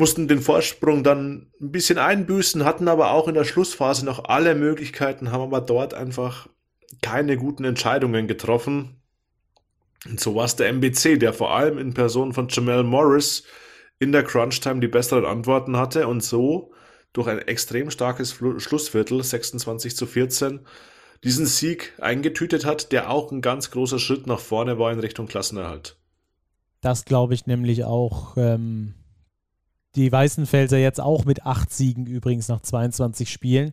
mussten 0.00 0.26
den 0.26 0.40
Vorsprung 0.40 1.04
dann 1.04 1.52
ein 1.60 1.70
bisschen 1.70 1.98
einbüßen, 1.98 2.64
hatten 2.64 2.88
aber 2.88 3.12
auch 3.12 3.28
in 3.28 3.34
der 3.34 3.44
Schlussphase 3.44 4.04
noch 4.04 4.24
alle 4.24 4.56
Möglichkeiten, 4.56 5.30
haben 5.30 5.42
aber 5.42 5.60
dort 5.60 5.94
einfach 5.94 6.48
keine 7.02 7.36
guten 7.36 7.64
Entscheidungen 7.64 8.26
getroffen. 8.26 8.96
Und 10.08 10.18
so 10.18 10.34
war 10.34 10.46
es 10.46 10.56
der 10.56 10.68
MBC, 10.70 11.18
der 11.18 11.32
vor 11.32 11.54
allem 11.54 11.78
in 11.78 11.94
Person 11.94 12.32
von 12.32 12.48
Jamal 12.48 12.82
Morris 12.82 13.44
in 13.98 14.10
der 14.10 14.24
Crunch-Time 14.24 14.80
die 14.80 14.88
besseren 14.88 15.26
Antworten 15.26 15.76
hatte 15.76 16.08
und 16.08 16.24
so 16.24 16.72
durch 17.12 17.28
ein 17.28 17.38
extrem 17.38 17.90
starkes 17.90 18.32
Schlussviertel, 18.32 19.22
26 19.22 19.96
zu 19.96 20.06
14, 20.06 20.60
diesen 21.22 21.44
Sieg 21.44 21.92
eingetütet 22.00 22.64
hat, 22.64 22.92
der 22.92 23.10
auch 23.10 23.30
ein 23.30 23.42
ganz 23.42 23.70
großer 23.70 23.98
Schritt 23.98 24.26
nach 24.26 24.40
vorne 24.40 24.78
war 24.78 24.90
in 24.90 25.00
Richtung 25.00 25.26
Klassenerhalt. 25.26 25.96
Das 26.80 27.04
glaube 27.04 27.34
ich 27.34 27.46
nämlich 27.46 27.84
auch. 27.84 28.38
Ähm, 28.38 28.94
die 29.96 30.10
Weißenfelser 30.10 30.78
jetzt 30.78 31.00
auch 31.00 31.24
mit 31.24 31.46
acht 31.46 31.72
Siegen 31.72 32.06
übrigens 32.06 32.48
nach 32.48 32.60
22 32.60 33.30
Spielen. 33.30 33.72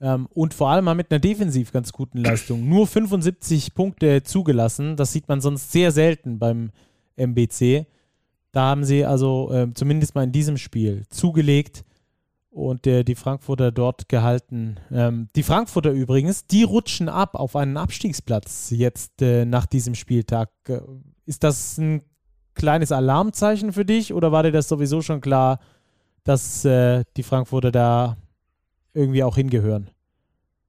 Ähm, 0.00 0.26
und 0.32 0.54
vor 0.54 0.70
allem 0.70 0.84
mal 0.84 0.94
mit 0.94 1.10
einer 1.10 1.20
defensiv 1.20 1.72
ganz 1.72 1.92
guten 1.92 2.18
Leistung. 2.18 2.68
Nur 2.68 2.86
75 2.86 3.74
Punkte 3.74 4.22
zugelassen. 4.22 4.96
Das 4.96 5.12
sieht 5.12 5.28
man 5.28 5.40
sonst 5.40 5.72
sehr 5.72 5.92
selten 5.92 6.38
beim 6.38 6.70
MBC. 7.16 7.86
Da 8.50 8.62
haben 8.62 8.84
sie 8.84 9.04
also 9.04 9.50
äh, 9.52 9.72
zumindest 9.74 10.14
mal 10.14 10.24
in 10.24 10.32
diesem 10.32 10.56
Spiel 10.56 11.04
zugelegt 11.08 11.84
und 12.50 12.86
äh, 12.86 13.02
die 13.02 13.14
Frankfurter 13.14 13.72
dort 13.72 14.08
gehalten. 14.08 14.76
Ähm, 14.90 15.28
die 15.34 15.42
Frankfurter 15.42 15.90
übrigens, 15.90 16.46
die 16.46 16.64
rutschen 16.64 17.08
ab 17.08 17.34
auf 17.34 17.56
einen 17.56 17.78
Abstiegsplatz 17.78 18.70
jetzt 18.70 19.22
äh, 19.22 19.46
nach 19.46 19.66
diesem 19.66 19.94
Spieltag. 19.94 20.50
Äh, 20.68 20.80
ist 21.24 21.44
das 21.44 21.78
ein 21.78 22.02
kleines 22.54 22.92
Alarmzeichen 22.92 23.72
für 23.72 23.84
dich 23.84 24.12
oder 24.12 24.32
war 24.32 24.42
dir 24.42 24.52
das 24.52 24.68
sowieso 24.68 25.02
schon 25.02 25.20
klar, 25.20 25.60
dass 26.24 26.64
äh, 26.64 27.04
die 27.16 27.22
Frankfurter 27.22 27.72
da 27.72 28.16
irgendwie 28.94 29.22
auch 29.22 29.36
hingehören? 29.36 29.90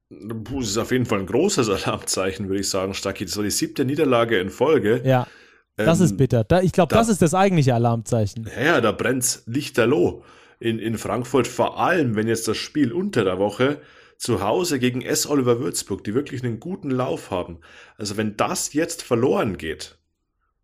Das 0.10 0.68
ist 0.68 0.78
auf 0.78 0.92
jeden 0.92 1.06
Fall 1.06 1.20
ein 1.20 1.26
großes 1.26 1.70
Alarmzeichen, 1.86 2.48
würde 2.48 2.62
ich 2.62 2.70
sagen, 2.70 2.94
Stacki. 2.94 3.26
Das 3.26 3.36
war 3.38 3.44
die 3.44 3.52
siebte 3.52 3.86
Niederlage 3.86 4.40
in 4.40 4.50
Folge. 4.50 5.02
Ja. 5.04 5.28
Das 5.76 6.00
ähm, 6.00 6.06
ist 6.06 6.18
bitter. 6.18 6.44
Da, 6.44 6.62
ich 6.62 6.72
glaube, 6.72 6.92
da, 6.92 7.00
das 7.00 7.10
ist 7.10 7.22
das 7.22 7.34
eigentliche 7.34 7.74
Alarmzeichen. 7.74 8.50
Ja, 8.62 8.80
da 8.80 8.92
brennt 8.92 9.42
lichterloh 9.46 10.24
in, 10.60 10.80
in 10.80 10.98
Frankfurt, 10.98 11.48
vor 11.48 11.80
allem 11.80 12.16
wenn 12.16 12.28
jetzt 12.28 12.48
das 12.48 12.58
Spiel 12.58 12.94
unter 12.94 13.24
der 13.24 13.40
Woche 13.40 13.82
zu 14.18 14.42
Hause 14.42 14.80
gegen 14.80 15.02
S. 15.02 15.28
Oliver 15.28 15.60
Würzburg, 15.60 16.04
die 16.04 16.14
wirklich 16.14 16.44
einen 16.44 16.60
guten 16.60 16.92
Lauf 16.92 17.32
haben. 17.32 17.60
Also 17.98 18.18
wenn 18.18 18.38
das 18.38 18.74
jetzt 18.74 19.02
verloren 19.02 19.58
geht, 19.58 19.98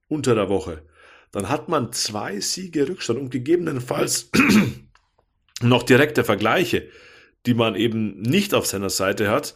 unter 0.08 0.36
der 0.36 0.48
Woche, 0.48 0.84
dann 1.32 1.50
hat 1.50 1.70
man 1.70 1.94
zwei 1.94 2.40
Siege 2.40 2.88
Rückstand 2.88 3.20
und 3.20 3.30
gegebenenfalls 3.30 4.30
noch 5.62 5.84
direkte 5.84 6.24
Vergleiche, 6.24 6.90
die 7.46 7.54
man 7.54 7.76
eben 7.76 8.22
nicht 8.22 8.54
auf 8.54 8.66
seiner 8.66 8.90
Seite 8.90 9.30
hat. 9.30 9.56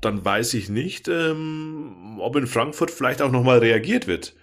Dann 0.00 0.24
weiß 0.24 0.54
ich 0.54 0.68
nicht, 0.68 1.08
ähm, 1.08 2.18
ob 2.18 2.36
in 2.36 2.46
Frankfurt 2.46 2.90
vielleicht 2.90 3.22
auch 3.22 3.30
nochmal 3.30 3.58
reagiert 3.58 4.06
wird. 4.06 4.34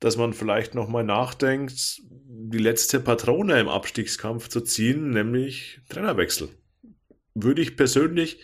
Dass 0.00 0.16
man 0.16 0.32
vielleicht 0.32 0.74
nochmal 0.74 1.02
nachdenkt, 1.04 2.00
die 2.04 2.58
letzte 2.58 3.00
Patrone 3.00 3.58
im 3.58 3.68
Abstiegskampf 3.68 4.48
zu 4.48 4.60
ziehen, 4.60 5.10
nämlich 5.10 5.80
Trainerwechsel. 5.88 6.50
Würde 7.34 7.62
ich 7.62 7.76
persönlich 7.76 8.38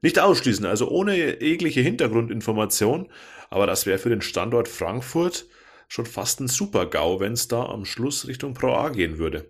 nicht 0.00 0.18
ausschließen, 0.18 0.64
also 0.64 0.88
ohne 0.88 1.42
jegliche 1.42 1.80
Hintergrundinformation, 1.80 3.10
aber 3.50 3.66
das 3.66 3.84
wäre 3.84 3.98
für 3.98 4.10
den 4.10 4.22
Standort 4.22 4.68
Frankfurt 4.68 5.46
schon 5.88 6.06
fast 6.06 6.40
ein 6.40 6.48
Super-GAU, 6.48 7.18
wenn 7.20 7.32
es 7.32 7.48
da 7.48 7.66
am 7.66 7.84
Schluss 7.84 8.28
Richtung 8.28 8.54
Pro 8.54 8.72
A 8.74 8.90
gehen 8.90 9.18
würde. 9.18 9.46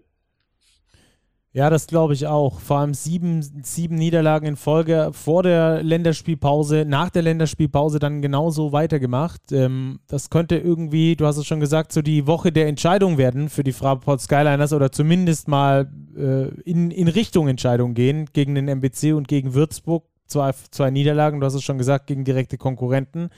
Ja, 1.59 1.71
das 1.71 1.87
glaube 1.87 2.13
ich 2.13 2.27
auch. 2.27 2.61
Vor 2.61 2.79
allem 2.79 2.93
sieben, 2.95 3.43
sieben 3.65 3.97
Niederlagen 3.97 4.47
in 4.47 4.57
Folge 4.57 5.11
vor 5.13 5.43
der 5.43 5.83
Länderspielpause, 5.83 6.85
nach 6.87 7.09
der 7.11 7.23
Länderspielpause 7.23 7.99
dann 7.99 8.21
genauso 8.21 8.73
weitergemacht. 8.73 9.51
Ähm, 9.51 9.99
das 10.07 10.29
könnte 10.29 10.57
irgendwie, 10.57 11.17
du 11.17 11.27
hast 11.27 11.39
es 11.39 11.47
schon 11.47 11.59
gesagt, 11.59 11.93
so 11.93 12.03
die 12.03 12.27
Woche 12.27 12.53
der 12.53 12.69
Entscheidung 12.69 13.17
werden 13.17 13.49
für 13.49 13.65
die 13.65 13.73
Fraport 13.73 14.21
Skyliners 14.21 14.75
oder 14.75 14.93
zumindest 14.93 15.49
mal 15.49 15.91
äh, 16.17 16.49
in, 16.61 16.91
in 16.91 17.09
Richtung 17.09 17.49
Entscheidung 17.49 17.95
gehen 17.95 18.27
gegen 18.33 18.55
den 18.55 18.69
MBC 18.69 19.15
und 19.15 19.27
gegen 19.27 19.55
Würzburg. 19.55 20.05
Zwei, 20.27 20.53
zwei 20.71 20.91
Niederlagen, 20.91 21.41
du 21.41 21.47
hast 21.47 21.55
es 21.55 21.65
schon 21.65 21.79
gesagt, 21.79 22.07
gegen 22.07 22.25
direkte 22.25 22.59
Konkurrenten. 22.59 23.31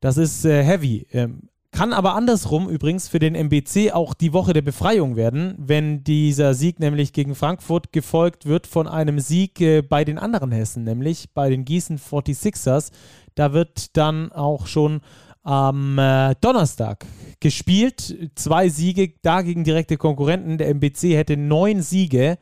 Das 0.00 0.16
ist 0.16 0.44
äh, 0.44 0.62
heavy. 0.62 1.08
Ähm, 1.12 1.48
kann 1.70 1.92
aber 1.92 2.14
andersrum 2.14 2.68
übrigens 2.68 3.08
für 3.08 3.18
den 3.18 3.34
MBC 3.34 3.92
auch 3.92 4.14
die 4.14 4.32
Woche 4.32 4.52
der 4.52 4.62
Befreiung 4.62 5.16
werden, 5.16 5.54
wenn 5.58 6.02
dieser 6.02 6.54
Sieg 6.54 6.80
nämlich 6.80 7.12
gegen 7.12 7.34
Frankfurt 7.34 7.92
gefolgt 7.92 8.46
wird 8.46 8.66
von 8.66 8.88
einem 8.88 9.20
Sieg 9.20 9.60
äh, 9.60 9.82
bei 9.82 10.04
den 10.04 10.18
anderen 10.18 10.50
Hessen, 10.50 10.84
nämlich 10.84 11.32
bei 11.34 11.50
den 11.50 11.64
Gießen 11.64 11.98
46ers. 11.98 12.90
Da 13.34 13.52
wird 13.52 13.96
dann 13.96 14.32
auch 14.32 14.66
schon 14.66 15.00
am 15.42 15.98
äh, 15.98 16.34
Donnerstag 16.40 17.06
gespielt. 17.40 18.30
Zwei 18.34 18.68
Siege 18.68 19.14
da 19.22 19.42
gegen 19.42 19.64
direkte 19.64 19.96
Konkurrenten. 19.96 20.58
Der 20.58 20.68
MBC 20.68 21.16
hätte 21.16 21.36
neun 21.36 21.82
Siege 21.82 22.38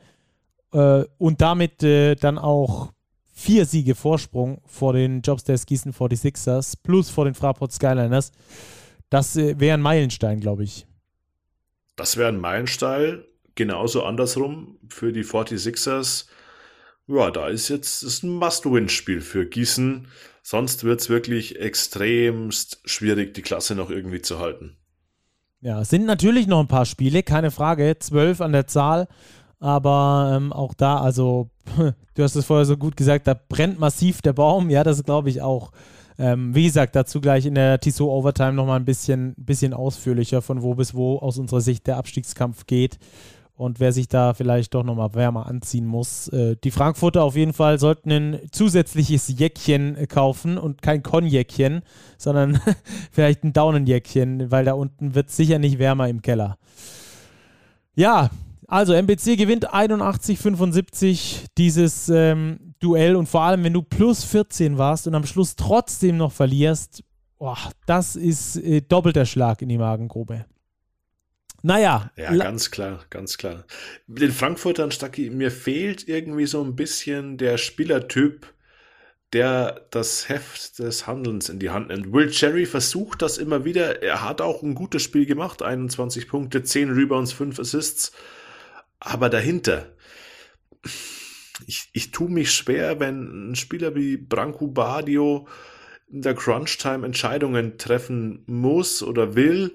äh, 0.73 1.03
und 1.17 1.41
damit 1.41 1.83
äh, 1.83 2.15
dann 2.15 2.37
auch 2.37 2.91
vier 3.33 3.65
Siege 3.65 3.93
Vorsprung 3.93 4.61
vor 4.65 4.93
den 4.93 5.21
Jobsters 5.21 5.65
Gießen 5.65 5.93
46ers 5.93 6.73
plus 6.81 7.09
vor 7.09 7.25
den 7.25 7.35
Fraport 7.35 7.71
Skyliners. 7.71 8.31
Das 9.09 9.35
äh, 9.35 9.59
wäre 9.59 9.75
ein 9.75 9.81
Meilenstein, 9.81 10.39
glaube 10.39 10.63
ich. 10.63 10.87
Das 11.95 12.17
wäre 12.17 12.29
ein 12.29 12.39
Meilenstein. 12.39 13.23
Genauso 13.55 14.03
andersrum 14.03 14.77
für 14.89 15.11
die 15.11 15.23
46ers. 15.23 16.27
Ja, 17.07 17.31
da 17.31 17.47
ist 17.47 17.69
jetzt 17.69 18.03
ist 18.03 18.23
ein 18.23 18.31
Must-Win-Spiel 18.31 19.21
für 19.21 19.45
Gießen. 19.45 20.07
Sonst 20.43 20.83
wird 20.83 21.01
es 21.01 21.09
wirklich 21.09 21.59
extremst 21.59 22.81
schwierig, 22.85 23.33
die 23.33 23.41
Klasse 23.41 23.75
noch 23.75 23.89
irgendwie 23.89 24.21
zu 24.21 24.39
halten. 24.39 24.77
Ja, 25.61 25.81
es 25.81 25.89
sind 25.89 26.05
natürlich 26.05 26.47
noch 26.47 26.59
ein 26.59 26.67
paar 26.67 26.85
Spiele, 26.85 27.23
keine 27.23 27.49
Frage. 27.49 27.97
Zwölf 27.99 28.41
an 28.41 28.51
der 28.51 28.67
Zahl. 28.67 29.07
Aber 29.59 30.33
ähm, 30.35 30.53
auch 30.53 30.73
da, 30.73 30.99
also, 30.99 31.49
du 32.13 32.23
hast 32.23 32.35
es 32.35 32.45
vorher 32.45 32.65
so 32.65 32.77
gut 32.77 32.95
gesagt, 32.95 33.25
da 33.27 33.33
brennt 33.33 33.79
massiv 33.79 34.21
der 34.21 34.33
Baum. 34.33 34.69
Ja, 34.69 34.83
das 34.83 35.03
glaube 35.03 35.29
ich 35.29 35.41
auch. 35.41 35.71
Ähm, 36.19 36.55
wie 36.55 36.65
gesagt, 36.65 36.95
dazu 36.95 37.21
gleich 37.21 37.45
in 37.45 37.55
der 37.55 37.79
Tissot 37.79 38.09
Overtime 38.09 38.53
nochmal 38.53 38.79
ein 38.79 38.85
bisschen, 38.85 39.35
bisschen 39.37 39.73
ausführlicher, 39.73 40.41
von 40.41 40.61
wo 40.61 40.73
bis 40.73 40.93
wo 40.93 41.17
aus 41.17 41.37
unserer 41.37 41.61
Sicht 41.61 41.85
der 41.87 41.97
Abstiegskampf 41.97 42.65
geht 42.65 42.97
und 43.57 43.79
wer 43.79 43.91
sich 43.91 44.07
da 44.07 44.33
vielleicht 44.35 44.73
doch 44.75 44.83
nochmal 44.83 45.15
wärmer 45.15 45.47
anziehen 45.47 45.85
muss. 45.85 46.27
Äh, 46.29 46.55
die 46.63 46.71
Frankfurter 46.71 47.23
auf 47.23 47.35
jeden 47.35 47.53
Fall 47.53 47.79
sollten 47.79 48.11
ein 48.11 48.39
zusätzliches 48.51 49.27
Jäckchen 49.39 50.07
kaufen 50.07 50.57
und 50.57 50.81
kein 50.81 51.01
Konjäckchen, 51.01 51.81
sondern 52.17 52.61
vielleicht 53.11 53.43
ein 53.43 53.53
Daunenjäckchen, 53.53 54.51
weil 54.51 54.65
da 54.65 54.73
unten 54.73 55.15
wird 55.15 55.29
es 55.29 55.35
sicher 55.35 55.57
nicht 55.57 55.79
wärmer 55.79 56.07
im 56.07 56.21
Keller. 56.21 56.57
Ja, 57.95 58.29
also 58.67 58.93
MBC 58.93 59.37
gewinnt 59.37 59.73
81-75 59.73 61.45
dieses 61.57 62.09
ähm, 62.09 62.66
Duell 62.79 63.15
und 63.15 63.27
vor 63.27 63.41
allem, 63.41 63.63
wenn 63.63 63.73
du 63.73 63.81
plus 63.81 64.23
14 64.23 64.77
warst 64.77 65.07
und 65.07 65.15
am 65.15 65.25
Schluss 65.25 65.55
trotzdem 65.55 66.17
noch 66.17 66.31
verlierst, 66.31 67.03
boah, 67.37 67.57
das 67.85 68.15
ist 68.15 68.57
äh, 68.57 68.81
doppelter 68.81 69.25
Schlag 69.25 69.61
in 69.61 69.69
die 69.69 69.77
Magengrube. 69.77 70.45
Naja. 71.63 72.11
Ja, 72.15 72.35
ganz 72.35 72.71
klar, 72.71 73.03
ganz 73.09 73.37
klar. 73.37 73.65
Mit 74.05 74.21
den 74.21 74.31
Frankfurtern, 74.31 74.91
Stacki, 74.91 75.29
mir 75.29 75.51
fehlt 75.51 76.07
irgendwie 76.07 76.45
so 76.45 76.63
ein 76.63 76.75
bisschen 76.75 77.37
der 77.37 77.57
Spielertyp, 77.57 78.53
der 79.33 79.87
das 79.91 80.29
Heft 80.29 80.79
des 80.79 81.07
Handelns 81.07 81.49
in 81.49 81.59
die 81.59 81.69
Hand 81.69 81.89
nimmt. 81.89 82.13
Will 82.13 82.29
Cherry 82.29 82.65
versucht 82.65 83.21
das 83.21 83.37
immer 83.37 83.65
wieder. 83.65 84.01
Er 84.01 84.23
hat 84.23 84.39
auch 84.39 84.63
ein 84.63 84.75
gutes 84.75 85.03
Spiel 85.03 85.25
gemacht. 85.25 85.61
21 85.61 86.27
Punkte, 86.29 86.63
10 86.63 86.91
Rebounds, 86.91 87.33
5 87.33 87.59
Assists. 87.59 88.13
Aber 88.99 89.29
dahinter, 89.29 89.93
ich, 91.65 91.89
ich 91.93 92.11
tue 92.11 92.29
mich 92.29 92.51
schwer, 92.51 92.99
wenn 92.99 93.51
ein 93.51 93.55
Spieler 93.55 93.95
wie 93.95 94.17
Branko 94.17 94.67
Badio 94.67 95.47
in 96.09 96.21
der 96.21 96.35
Crunch-Time 96.35 97.05
Entscheidungen 97.05 97.77
treffen 97.77 98.43
muss 98.45 99.01
oder 99.03 99.35
will. 99.35 99.73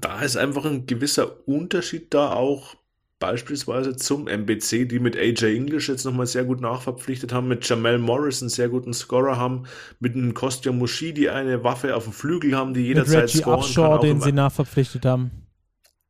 Da 0.00 0.22
ist 0.22 0.36
einfach 0.36 0.64
ein 0.64 0.86
gewisser 0.86 1.46
Unterschied 1.48 2.14
da 2.14 2.32
auch 2.32 2.76
beispielsweise 3.18 3.96
zum 3.96 4.26
MBC, 4.26 4.86
die 4.86 4.98
mit 4.98 5.16
AJ 5.16 5.54
English 5.54 5.88
jetzt 5.88 6.04
nochmal 6.04 6.26
sehr 6.26 6.44
gut 6.44 6.60
nachverpflichtet 6.60 7.32
haben, 7.32 7.48
mit 7.48 7.68
Jamel 7.68 7.98
Morris 7.98 8.40
einen 8.40 8.48
sehr 8.48 8.70
guten 8.70 8.94
Scorer 8.94 9.36
haben, 9.36 9.64
mit 9.98 10.14
einem 10.14 10.32
Kostja 10.32 10.72
Mushi, 10.72 11.28
eine 11.28 11.62
Waffe 11.62 11.94
auf 11.94 12.04
dem 12.04 12.12
Flügel 12.14 12.56
haben, 12.56 12.72
die 12.72 12.80
jederzeit 12.80 13.14
mit 13.14 13.22
Reggie 13.24 13.38
scoren 13.38 13.58
Upshaw, 13.60 13.98
kann. 13.98 14.00
den 14.00 14.20
sie 14.20 14.32
nachverpflichtet 14.32 15.04
haben. 15.04 15.30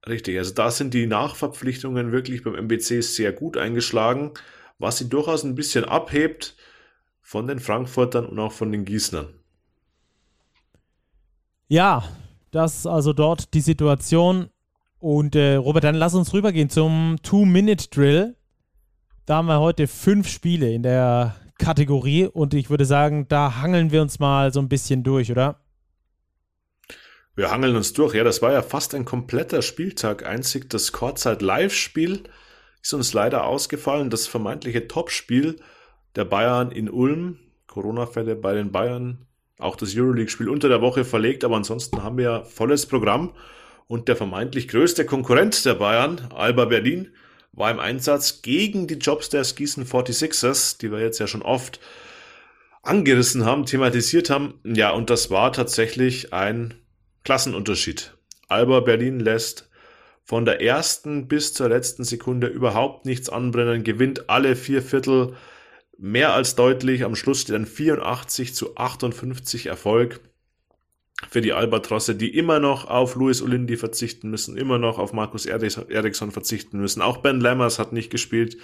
Richtig, 0.09 0.39
also 0.39 0.55
da 0.55 0.71
sind 0.71 0.95
die 0.95 1.07
Nachverpflichtungen 1.07 2.13
wirklich 2.13 2.43
beim 2.43 2.55
MBC 2.55 3.03
sehr 3.03 3.33
gut 3.33 3.57
eingeschlagen, 3.57 4.33
was 4.79 4.99
sie 4.99 5.09
durchaus 5.09 5.45
ein 5.45 5.55
bisschen 5.55 5.85
abhebt 5.85 6.57
von 7.21 7.47
den 7.47 7.61
Frankfurtern 7.61 8.27
und 8.27 8.39
auch 8.39 8.53
von 8.53 8.73
den 8.73 8.85
Gießnern. 8.85 9.29
Ja, 11.69 12.03
das 12.51 12.87
also 12.87 13.13
dort 13.13 13.55
die 13.55 13.61
Situation. 13.61 14.49
Und 14.99 15.37
äh, 15.37 15.55
Robert, 15.55 15.85
dann 15.85 15.95
lass 15.95 16.15
uns 16.15 16.33
rübergehen 16.33 16.69
zum 16.69 17.17
Two-Minute-Drill. 17.23 18.37
Da 19.27 19.37
haben 19.37 19.47
wir 19.47 19.61
heute 19.61 19.87
fünf 19.87 20.29
Spiele 20.29 20.73
in 20.73 20.83
der 20.83 21.37
Kategorie 21.59 22.27
und 22.27 22.55
ich 22.55 22.71
würde 22.71 22.85
sagen, 22.85 23.29
da 23.29 23.61
hangeln 23.61 23.93
wir 23.93 24.03
uns 24.03 24.19
mal 24.19 24.53
so 24.53 24.61
ein 24.61 24.69
bisschen 24.69 25.03
durch, 25.03 25.31
oder? 25.31 25.61
Wir 27.41 27.51
hangeln 27.51 27.75
uns 27.75 27.95
durch. 27.95 28.13
Ja, 28.13 28.23
das 28.23 28.43
war 28.43 28.53
ja 28.53 28.61
fast 28.61 28.95
ein 28.95 29.07
kompletter 29.07 29.63
Spieltag. 29.63 30.27
Einzig 30.27 30.69
das 30.69 30.93
Kurzzeit-Live-Spiel 30.93 32.25
ist 32.83 32.93
uns 32.93 33.15
leider 33.15 33.47
ausgefallen. 33.47 34.11
Das 34.11 34.27
vermeintliche 34.27 34.89
Topspiel 34.89 35.57
der 36.17 36.27
Bayern 36.27 36.71
in 36.71 36.91
Ulm. 36.91 37.39
Corona-Fälle 37.67 38.37
bei 38.37 38.53
den 38.53 38.73
Bayern. 38.73 39.25
Auch 39.59 39.77
das 39.77 39.97
Euroleague-Spiel 39.97 40.51
unter 40.51 40.69
der 40.69 40.83
Woche 40.83 41.07
verlegt. 41.07 41.43
Aber 41.43 41.57
ansonsten 41.57 42.03
haben 42.03 42.19
wir 42.19 42.25
ja 42.25 42.45
volles 42.45 42.85
Programm. 42.85 43.33
Und 43.87 44.09
der 44.09 44.17
vermeintlich 44.17 44.69
größte 44.69 45.07
Konkurrent 45.07 45.65
der 45.65 45.77
Bayern, 45.77 46.29
Alba 46.35 46.67
Berlin, 46.67 47.09
war 47.53 47.71
im 47.71 47.81
Einsatz 47.81 48.43
gegen 48.43 48.87
die 48.87 48.99
Jobsters 48.99 49.55
Gießen 49.55 49.87
46ers, 49.87 50.77
die 50.77 50.93
wir 50.93 51.01
jetzt 51.01 51.19
ja 51.19 51.27
schon 51.27 51.41
oft 51.41 51.81
angerissen 52.83 53.47
haben, 53.47 53.65
thematisiert 53.65 54.29
haben. 54.29 54.61
Ja, 54.63 54.91
und 54.91 55.09
das 55.09 55.31
war 55.31 55.55
tatsächlich 55.55 56.35
ein 56.35 56.75
Klassenunterschied. 57.25 58.17
Alba 58.49 58.81
Berlin 58.81 59.21
lässt 59.21 59.71
von 60.25 60.45
der 60.45 60.63
ersten 60.63 61.29
bis 61.29 61.55
zur 61.55 61.69
letzten 61.69 62.05
Sekunde 62.05 62.47
überhaupt 62.47 63.05
nichts 63.05 63.29
anbrennen, 63.29 63.85
gewinnt 63.85 64.31
alle 64.31 64.57
vier 64.57 64.83
Viertel 64.83 65.35
mehr 65.99 66.35
als 66.35 66.55
deutlich. 66.55 67.05
Am 67.05 67.17
Schluss 67.17 67.43
steht 67.43 67.57
ein 67.57 67.67
84 67.67 68.55
zu 68.55 68.77
58 68.77 69.67
Erfolg 69.67 70.21
für 71.29 71.41
die 71.41 71.53
Albatrosse, 71.53 72.15
die 72.15 72.35
immer 72.35 72.61
noch 72.61 72.87
auf 72.87 73.15
Luis 73.15 73.43
Olindi 73.43 73.77
verzichten 73.77 74.31
müssen, 74.31 74.57
immer 74.57 74.79
noch 74.79 74.99
auf 74.99 75.13
Markus 75.13 75.47
Eriksson 75.47 76.31
verzichten 76.31 76.81
müssen. 76.81 77.03
Auch 77.03 77.19
Ben 77.19 77.41
Lammers 77.41 77.79
hat 77.79 77.93
nicht 77.93 78.11
gespielt. 78.11 78.57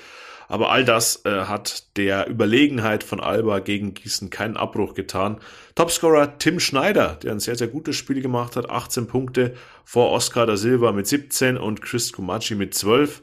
Aber 0.49 0.71
all 0.71 0.85
das 0.85 1.25
äh, 1.25 1.45
hat 1.45 1.97
der 1.97 2.29
Überlegenheit 2.29 3.03
von 3.03 3.21
Alba 3.21 3.59
gegen 3.59 3.95
Gießen 3.95 4.31
keinen 4.31 4.57
Abbruch 4.57 4.95
getan. 4.95 5.41
Topscorer 5.75 6.39
Tim 6.39 6.61
Schneider, 6.61 7.19
der 7.23 7.33
ein 7.33 7.41
sehr, 7.41 7.57
sehr 7.57 7.69
gutes 7.69 7.97
Spiel 7.97 8.21
gemacht 8.23 8.57
hat, 8.57 8.71
18 8.71 9.07
Punkte 9.07 9.55
vor 9.85 10.13
Oscar 10.13 10.47
da 10.47 10.57
Silva 10.57 10.93
mit 10.93 11.07
17 11.07 11.57
und 11.57 11.83
Chris 11.83 12.13
Kumachi 12.13 12.55
mit 12.55 12.75
12. 12.75 13.23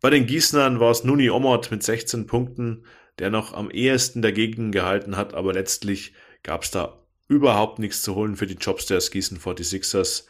Bei 0.00 0.10
den 0.10 0.26
Gießnern 0.26 0.78
war 0.78 0.90
es 0.90 1.04
Nuni 1.04 1.30
Omot 1.30 1.70
mit 1.70 1.82
16 1.82 2.26
Punkten, 2.26 2.84
der 3.18 3.30
noch 3.30 3.54
am 3.54 3.70
ehesten 3.70 4.20
dagegen 4.20 4.72
gehalten 4.72 5.16
hat, 5.16 5.32
aber 5.32 5.54
letztlich 5.54 6.12
gab 6.42 6.64
es 6.64 6.70
da 6.70 6.98
überhaupt 7.28 7.78
nichts 7.78 8.02
zu 8.02 8.14
holen 8.14 8.36
für 8.36 8.46
die 8.46 8.54
Jobstairs 8.54 9.10
Gießen 9.10 9.38
46ers. 9.38 10.26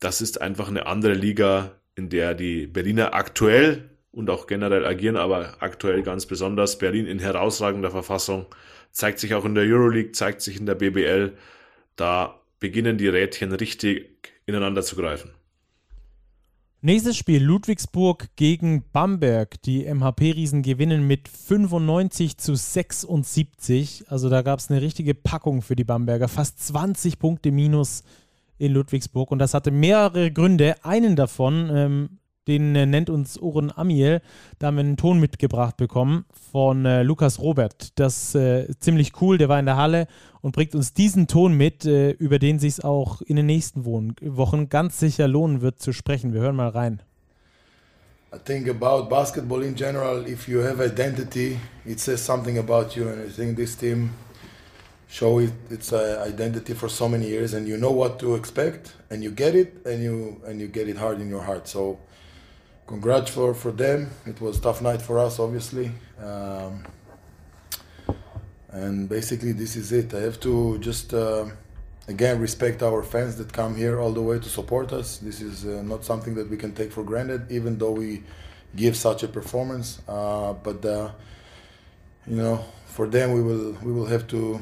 Das 0.00 0.20
ist 0.20 0.40
einfach 0.40 0.68
eine 0.68 0.86
andere 0.86 1.14
Liga, 1.14 1.80
in 1.94 2.08
der 2.08 2.34
die 2.34 2.66
Berliner 2.66 3.14
aktuell 3.14 3.89
und 4.12 4.30
auch 4.30 4.46
generell 4.46 4.86
agieren, 4.86 5.16
aber 5.16 5.54
aktuell 5.60 6.02
ganz 6.02 6.26
besonders. 6.26 6.78
Berlin 6.78 7.06
in 7.06 7.18
herausragender 7.18 7.90
Verfassung, 7.90 8.46
zeigt 8.92 9.18
sich 9.18 9.34
auch 9.34 9.44
in 9.44 9.54
der 9.54 9.64
Euroleague, 9.64 10.12
zeigt 10.12 10.42
sich 10.42 10.58
in 10.58 10.66
der 10.66 10.74
BBL. 10.74 11.36
Da 11.96 12.40
beginnen 12.58 12.98
die 12.98 13.08
Rädchen 13.08 13.52
richtig 13.52 14.34
ineinander 14.46 14.82
zu 14.82 14.96
greifen. 14.96 15.30
Nächstes 16.82 17.18
Spiel 17.18 17.42
Ludwigsburg 17.42 18.28
gegen 18.36 18.84
Bamberg. 18.90 19.60
Die 19.62 19.84
MHP-Riesen 19.84 20.62
gewinnen 20.62 21.06
mit 21.06 21.28
95 21.28 22.38
zu 22.38 22.54
76. 22.54 24.04
Also 24.08 24.30
da 24.30 24.40
gab 24.40 24.60
es 24.60 24.70
eine 24.70 24.80
richtige 24.80 25.14
Packung 25.14 25.60
für 25.60 25.76
die 25.76 25.84
Bamberger. 25.84 26.26
Fast 26.26 26.66
20 26.66 27.18
Punkte 27.18 27.52
minus 27.52 28.02
in 28.56 28.72
Ludwigsburg. 28.72 29.30
Und 29.30 29.40
das 29.40 29.52
hatte 29.52 29.70
mehrere 29.70 30.32
Gründe. 30.32 30.74
Einen 30.82 31.16
davon 31.16 31.70
ähm, 31.70 32.19
den 32.50 32.76
äh, 32.76 32.84
nennt 32.84 33.08
uns 33.08 33.38
Oren 33.38 33.72
Amiel. 33.74 34.20
Da 34.58 34.66
haben 34.66 34.76
wir 34.76 34.80
einen 34.80 34.96
Ton 34.96 35.18
mitgebracht 35.20 35.76
bekommen 35.76 36.26
von 36.52 36.84
äh, 36.84 37.02
Lukas 37.02 37.38
Robert. 37.38 37.98
Das 37.98 38.26
ist 38.26 38.34
äh, 38.34 38.66
ziemlich 38.78 39.12
cool, 39.20 39.38
der 39.38 39.48
war 39.48 39.58
in 39.58 39.66
der 39.66 39.76
Halle 39.76 40.06
und 40.42 40.54
bringt 40.54 40.74
uns 40.74 40.92
diesen 40.92 41.26
Ton 41.26 41.54
mit, 41.54 41.84
äh, 41.84 42.10
über 42.10 42.38
den 42.38 42.58
sich 42.58 42.74
es 42.74 42.80
auch 42.84 43.22
in 43.22 43.36
den 43.36 43.46
nächsten 43.46 43.84
Wochen 43.84 44.68
ganz 44.68 44.98
sicher 44.98 45.28
lohnen 45.28 45.60
wird 45.60 45.80
zu 45.80 45.92
sprechen. 45.92 46.32
Wir 46.32 46.40
hören 46.40 46.56
mal 46.56 46.68
rein. 46.68 47.02
I 48.32 48.38
think 48.38 48.68
about 48.68 49.08
basketball 49.08 49.62
in 49.62 49.74
general, 49.74 50.24
if 50.28 50.46
you 50.46 50.62
have 50.62 50.80
identity, 50.80 51.58
it 51.84 51.98
says 51.98 52.24
something 52.24 52.58
about 52.58 52.96
you. 52.96 53.08
And 53.08 53.28
I 53.28 53.28
think 53.28 53.56
this 53.56 53.76
team 53.76 54.10
show 55.08 55.40
it, 55.40 55.52
its 55.68 55.92
uh, 55.92 56.24
identity 56.24 56.74
for 56.74 56.88
so 56.88 57.08
many 57.08 57.26
years, 57.26 57.54
and 57.54 57.66
you 57.66 57.76
know 57.76 57.90
what 57.90 58.20
to 58.20 58.36
expect, 58.36 58.94
and 59.10 59.24
you 59.24 59.32
get 59.32 59.56
it, 59.56 59.84
and 59.84 60.00
you 60.00 60.40
and 60.46 60.60
you 60.60 60.68
get 60.68 60.88
it 60.88 60.96
hard 60.96 61.20
in 61.20 61.28
your 61.28 61.42
heart. 61.42 61.66
So 61.66 61.98
congrats 62.90 63.30
for, 63.30 63.54
for 63.54 63.70
them. 63.70 64.10
It 64.26 64.40
was 64.40 64.58
tough 64.58 64.82
night 64.82 65.00
for 65.00 65.16
us, 65.20 65.38
obviously. 65.38 65.92
Um, 66.20 66.84
and 68.70 69.08
basically, 69.08 69.52
this 69.52 69.76
is 69.76 69.92
it. 69.92 70.12
I 70.12 70.22
have 70.22 70.40
to 70.40 70.76
just, 70.78 71.14
uh, 71.14 71.46
again, 72.08 72.40
respect 72.40 72.82
our 72.82 73.04
fans 73.04 73.36
that 73.36 73.52
come 73.52 73.76
here 73.76 74.00
all 74.00 74.12
the 74.12 74.22
way 74.22 74.40
to 74.40 74.48
support 74.48 74.92
us. 74.92 75.18
This 75.18 75.40
is 75.40 75.64
uh, 75.64 75.82
not 75.82 76.04
something 76.04 76.34
that 76.34 76.50
we 76.50 76.56
can 76.56 76.72
take 76.72 76.90
for 76.90 77.04
granted, 77.04 77.42
even 77.48 77.78
though 77.78 77.92
we 77.92 78.24
give 78.74 78.96
such 78.96 79.22
a 79.22 79.28
performance. 79.28 80.02
Uh, 80.08 80.52
but, 80.54 80.84
uh, 80.84 81.12
you 82.26 82.36
know, 82.42 82.64
for 82.86 83.06
them, 83.06 83.32
we 83.32 83.40
will, 83.40 83.72
we 83.84 83.92
will 83.92 84.06
have 84.06 84.26
to, 84.34 84.60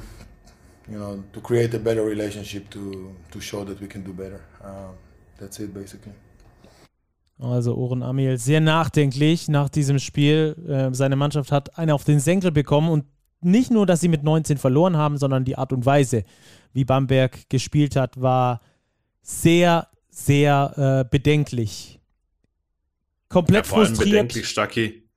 you 0.90 0.98
know, 0.98 1.24
to 1.32 1.40
create 1.40 1.72
a 1.72 1.78
better 1.78 2.04
relationship 2.04 2.68
to, 2.70 3.14
to 3.30 3.40
show 3.40 3.64
that 3.64 3.80
we 3.80 3.86
can 3.86 4.02
do 4.02 4.12
better. 4.12 4.42
Uh, 4.62 4.90
that's 5.38 5.60
it, 5.60 5.72
basically. 5.72 6.12
Also 7.38 7.76
Oren 7.76 8.02
Amiel 8.02 8.36
sehr 8.38 8.60
nachdenklich 8.60 9.48
nach 9.48 9.68
diesem 9.68 9.98
Spiel. 9.98 10.56
Äh, 10.68 10.94
seine 10.94 11.16
Mannschaft 11.16 11.52
hat 11.52 11.78
eine 11.78 11.94
auf 11.94 12.04
den 12.04 12.18
Senkel 12.20 12.50
bekommen 12.50 12.90
und 12.90 13.04
nicht 13.40 13.70
nur, 13.70 13.86
dass 13.86 14.00
sie 14.00 14.08
mit 14.08 14.24
19 14.24 14.58
verloren 14.58 14.96
haben, 14.96 15.16
sondern 15.16 15.44
die 15.44 15.56
Art 15.56 15.72
und 15.72 15.86
Weise, 15.86 16.24
wie 16.72 16.84
Bamberg 16.84 17.48
gespielt 17.48 17.94
hat, 17.94 18.20
war 18.20 18.60
sehr, 19.22 19.88
sehr 20.10 21.04
äh, 21.06 21.08
bedenklich. 21.08 22.00
Komplett 23.28 23.66
ja, 23.66 23.70
vor 23.70 23.86
frustriert. 23.86 24.00
Allem 24.00 24.10
bedenklich, 24.10 24.48
Stacki. 24.48 25.08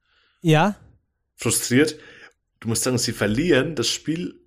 Ja. 0.41 0.75
Frustriert. 1.35 1.97
Du 2.59 2.67
musst 2.67 2.83
sagen, 2.83 2.99
sie 2.99 3.13
verlieren 3.13 3.75
das 3.75 3.87
Spiel 3.87 4.39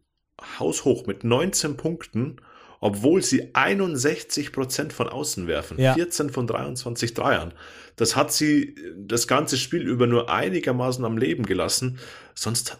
haushoch 0.61 1.07
mit 1.07 1.25
19 1.25 1.77
Punkten 1.77 2.37
obwohl 2.85 3.23
sie 3.23 3.55
61 3.55 4.53
Prozent 4.53 4.93
von 4.93 5.09
außen 5.09 5.47
werfen. 5.47 5.81
Ja. 5.81 5.95
14 5.95 6.29
von 6.29 6.47
23 6.47 7.15
Dreiern. 7.15 7.55
Das 7.97 8.15
hat 8.15 8.31
sie 8.31 8.75
das 8.95 9.27
ganze 9.27 9.57
Spiel 9.57 9.89
über 9.89 10.07
nur 10.07 10.29
einigermaßen 10.29 11.03
am 11.07 11.17
Leben 11.17 11.47
gelassen. 11.47 11.99
Sonst 12.35 12.77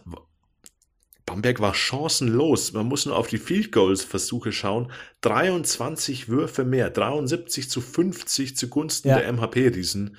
Bamberg 1.25 1.59
war 1.59 1.73
chancenlos. 1.73 2.71
Man 2.73 2.85
muss 2.85 3.07
nur 3.07 3.17
auf 3.17 3.25
die 3.25 3.39
Field 3.39 3.71
Goals 3.71 4.03
Versuche 4.03 4.51
schauen. 4.51 4.91
23 5.21 6.29
Würfe 6.29 6.65
mehr, 6.65 6.91
73 6.91 7.67
zu 7.67 7.81
50 7.81 8.55
zugunsten 8.55 9.09
ja. 9.09 9.17
der 9.17 9.33
MHP 9.33 9.73
Riesen. 9.73 10.17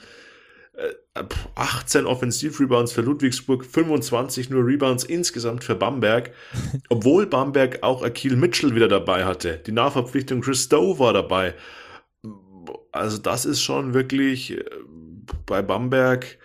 18 1.55 2.05
äh, 2.05 2.09
Offensiv-Rebounds 2.09 2.93
für 2.93 3.01
Ludwigsburg, 3.01 3.65
25 3.65 4.51
nur 4.51 4.67
Rebounds 4.67 5.05
insgesamt 5.05 5.65
für 5.65 5.75
Bamberg, 5.75 6.33
obwohl 6.89 7.27
Bamberg 7.27 7.83
auch 7.83 8.03
Akil 8.03 8.37
Mitchell 8.37 8.75
wieder 8.75 8.89
dabei 8.89 9.25
hatte. 9.25 9.61
Die 9.67 9.73
Nachverpflichtung 9.73 10.41
Chris 10.41 10.65
Stowe 10.65 10.99
war 10.99 11.13
dabei. 11.13 11.55
Also 12.93 13.19
das 13.19 13.45
ist 13.45 13.63
schon 13.63 13.95
wirklich 13.95 14.53
äh, 14.53 14.65
bei 15.47 15.63
Bamberg 15.63 16.39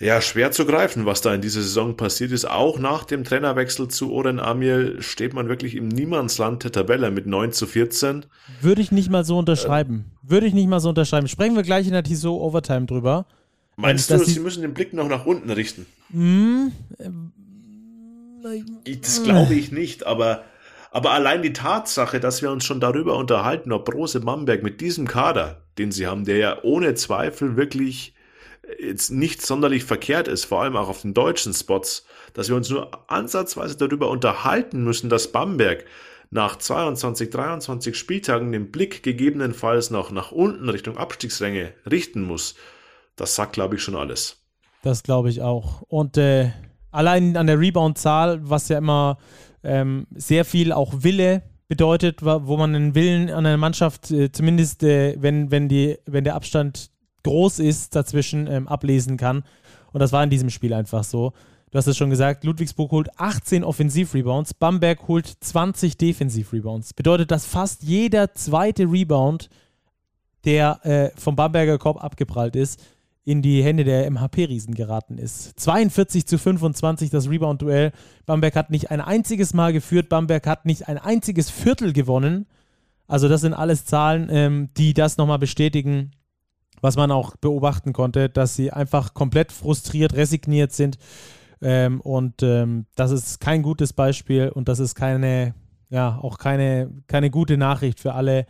ja 0.00 0.20
schwer 0.20 0.52
zu 0.52 0.64
greifen, 0.64 1.06
was 1.06 1.20
da 1.20 1.34
in 1.34 1.40
dieser 1.40 1.62
Saison 1.62 1.96
passiert 1.96 2.30
ist. 2.32 2.44
Auch 2.44 2.78
nach 2.78 3.04
dem 3.04 3.24
Trainerwechsel 3.24 3.88
zu 3.88 4.12
Oren 4.12 4.38
Amir 4.38 5.02
steht 5.02 5.34
man 5.34 5.48
wirklich 5.48 5.74
im 5.74 5.88
Niemandsland 5.88 6.64
der 6.64 6.72
Tabelle 6.72 7.10
mit 7.10 7.26
9 7.26 7.52
zu 7.52 7.66
14. 7.66 8.26
Würde 8.60 8.80
ich 8.80 8.92
nicht 8.92 9.10
mal 9.10 9.24
so 9.24 9.38
unterschreiben. 9.38 10.12
Äh, 10.24 10.30
Würde 10.30 10.46
ich 10.46 10.54
nicht 10.54 10.68
mal 10.68 10.80
so 10.80 10.90
unterschreiben. 10.90 11.26
Sprechen 11.28 11.56
wir 11.56 11.62
gleich 11.62 11.86
in 11.86 11.92
der 11.92 12.04
Tissot 12.04 12.40
Overtime 12.40 12.86
drüber. 12.86 13.26
Meinst 13.76 14.10
ähm, 14.10 14.18
du, 14.18 14.24
sie 14.24 14.40
müssen 14.40 14.62
den 14.62 14.74
Blick 14.74 14.92
noch 14.92 15.08
nach 15.08 15.26
unten 15.26 15.50
richten? 15.50 15.86
Mm, 16.10 16.68
äh, 16.98 18.62
das 19.00 19.22
glaube 19.24 19.54
ich 19.54 19.72
nicht, 19.72 20.06
aber, 20.06 20.44
aber 20.90 21.10
allein 21.12 21.42
die 21.42 21.52
Tatsache, 21.52 22.20
dass 22.20 22.40
wir 22.40 22.50
uns 22.50 22.64
schon 22.64 22.80
darüber 22.80 23.16
unterhalten, 23.16 23.72
ob 23.72 23.92
Rose 23.92 24.20
Bamberg 24.20 24.62
mit 24.62 24.80
diesem 24.80 25.08
Kader, 25.08 25.62
den 25.76 25.90
sie 25.90 26.06
haben, 26.06 26.24
der 26.24 26.36
ja 26.36 26.62
ohne 26.62 26.94
Zweifel 26.94 27.56
wirklich 27.56 28.14
jetzt 28.80 29.10
nicht 29.10 29.42
sonderlich 29.42 29.84
verkehrt 29.84 30.28
ist, 30.28 30.44
vor 30.44 30.62
allem 30.62 30.76
auch 30.76 30.88
auf 30.88 31.02
den 31.02 31.14
deutschen 31.14 31.54
Spots, 31.54 32.04
dass 32.34 32.48
wir 32.48 32.56
uns 32.56 32.70
nur 32.70 32.90
ansatzweise 33.10 33.76
darüber 33.76 34.10
unterhalten 34.10 34.84
müssen, 34.84 35.08
dass 35.08 35.32
Bamberg 35.32 35.84
nach 36.30 36.56
22, 36.56 37.30
23 37.30 37.96
Spieltagen 37.96 38.52
den 38.52 38.70
Blick 38.70 39.02
gegebenenfalls 39.02 39.90
noch 39.90 40.10
nach 40.10 40.30
unten 40.30 40.68
Richtung 40.68 40.98
Abstiegsränge 40.98 41.72
richten 41.90 42.22
muss. 42.22 42.54
Das 43.16 43.34
sagt, 43.34 43.54
glaube 43.54 43.76
ich, 43.76 43.82
schon 43.82 43.96
alles. 43.96 44.36
Das 44.82 45.02
glaube 45.02 45.30
ich 45.30 45.42
auch. 45.42 45.82
Und 45.88 46.16
äh, 46.16 46.50
allein 46.90 47.36
an 47.36 47.46
der 47.46 47.58
Rebound-Zahl, 47.58 48.40
was 48.48 48.68
ja 48.68 48.78
immer 48.78 49.18
ähm, 49.64 50.06
sehr 50.14 50.44
viel 50.44 50.72
auch 50.72 50.92
Wille 50.98 51.42
bedeutet, 51.66 52.22
wo 52.22 52.56
man 52.56 52.74
einen 52.74 52.94
Willen 52.94 53.30
an 53.30 53.44
einer 53.44 53.56
Mannschaft, 53.56 54.10
äh, 54.10 54.30
zumindest 54.30 54.82
äh, 54.82 55.16
wenn, 55.18 55.50
wenn, 55.50 55.68
die, 55.68 55.98
wenn 56.06 56.24
der 56.24 56.34
Abstand 56.34 56.90
groß 57.24 57.58
ist, 57.58 57.94
dazwischen 57.94 58.46
ähm, 58.46 58.68
ablesen 58.68 59.16
kann. 59.16 59.44
Und 59.92 60.00
das 60.00 60.12
war 60.12 60.22
in 60.22 60.30
diesem 60.30 60.50
Spiel 60.50 60.72
einfach 60.72 61.04
so. 61.04 61.32
Du 61.70 61.76
hast 61.76 61.86
es 61.86 61.98
schon 61.98 62.08
gesagt, 62.08 62.44
Ludwigsburg 62.44 62.90
holt 62.92 63.20
18 63.20 63.62
Offensiv-Rebounds, 63.62 64.54
Bamberg 64.54 65.06
holt 65.06 65.26
20 65.26 65.98
Defensiv-Rebounds. 65.98 66.94
Bedeutet, 66.94 67.30
dass 67.30 67.44
fast 67.44 67.82
jeder 67.82 68.32
zweite 68.32 68.84
Rebound, 68.84 69.50
der 70.44 70.84
äh, 70.86 71.10
vom 71.20 71.36
Bamberger 71.36 71.76
Korb 71.76 72.02
abgeprallt 72.02 72.56
ist, 72.56 72.80
in 73.28 73.42
die 73.42 73.62
Hände 73.62 73.84
der 73.84 74.10
MHP-Riesen 74.10 74.74
geraten 74.74 75.18
ist. 75.18 75.60
42 75.60 76.26
zu 76.26 76.38
25 76.38 77.10
das 77.10 77.28
Rebound-Duell. 77.28 77.92
Bamberg 78.24 78.56
hat 78.56 78.70
nicht 78.70 78.90
ein 78.90 79.02
einziges 79.02 79.52
Mal 79.52 79.74
geführt, 79.74 80.08
Bamberg 80.08 80.46
hat 80.46 80.64
nicht 80.64 80.88
ein 80.88 80.96
einziges 80.96 81.50
Viertel 81.50 81.92
gewonnen. 81.92 82.46
Also 83.06 83.28
das 83.28 83.42
sind 83.42 83.52
alles 83.52 83.84
Zahlen, 83.84 84.28
ähm, 84.30 84.70
die 84.78 84.94
das 84.94 85.18
nochmal 85.18 85.38
bestätigen, 85.38 86.12
was 86.80 86.96
man 86.96 87.10
auch 87.10 87.36
beobachten 87.36 87.92
konnte, 87.92 88.28
dass 88.28 88.54
sie 88.54 88.72
einfach 88.72 89.14
komplett 89.14 89.52
frustriert, 89.52 90.14
resigniert 90.14 90.72
sind. 90.72 90.98
Ähm, 91.60 92.00
und 92.00 92.42
ähm, 92.42 92.86
das 92.94 93.10
ist 93.10 93.40
kein 93.40 93.62
gutes 93.62 93.92
Beispiel 93.92 94.48
und 94.48 94.68
das 94.68 94.78
ist 94.78 94.94
keine, 94.94 95.54
ja, 95.90 96.18
auch 96.22 96.38
keine, 96.38 96.90
keine 97.06 97.30
gute 97.30 97.56
Nachricht 97.56 98.00
für 98.00 98.14
alle, 98.14 98.46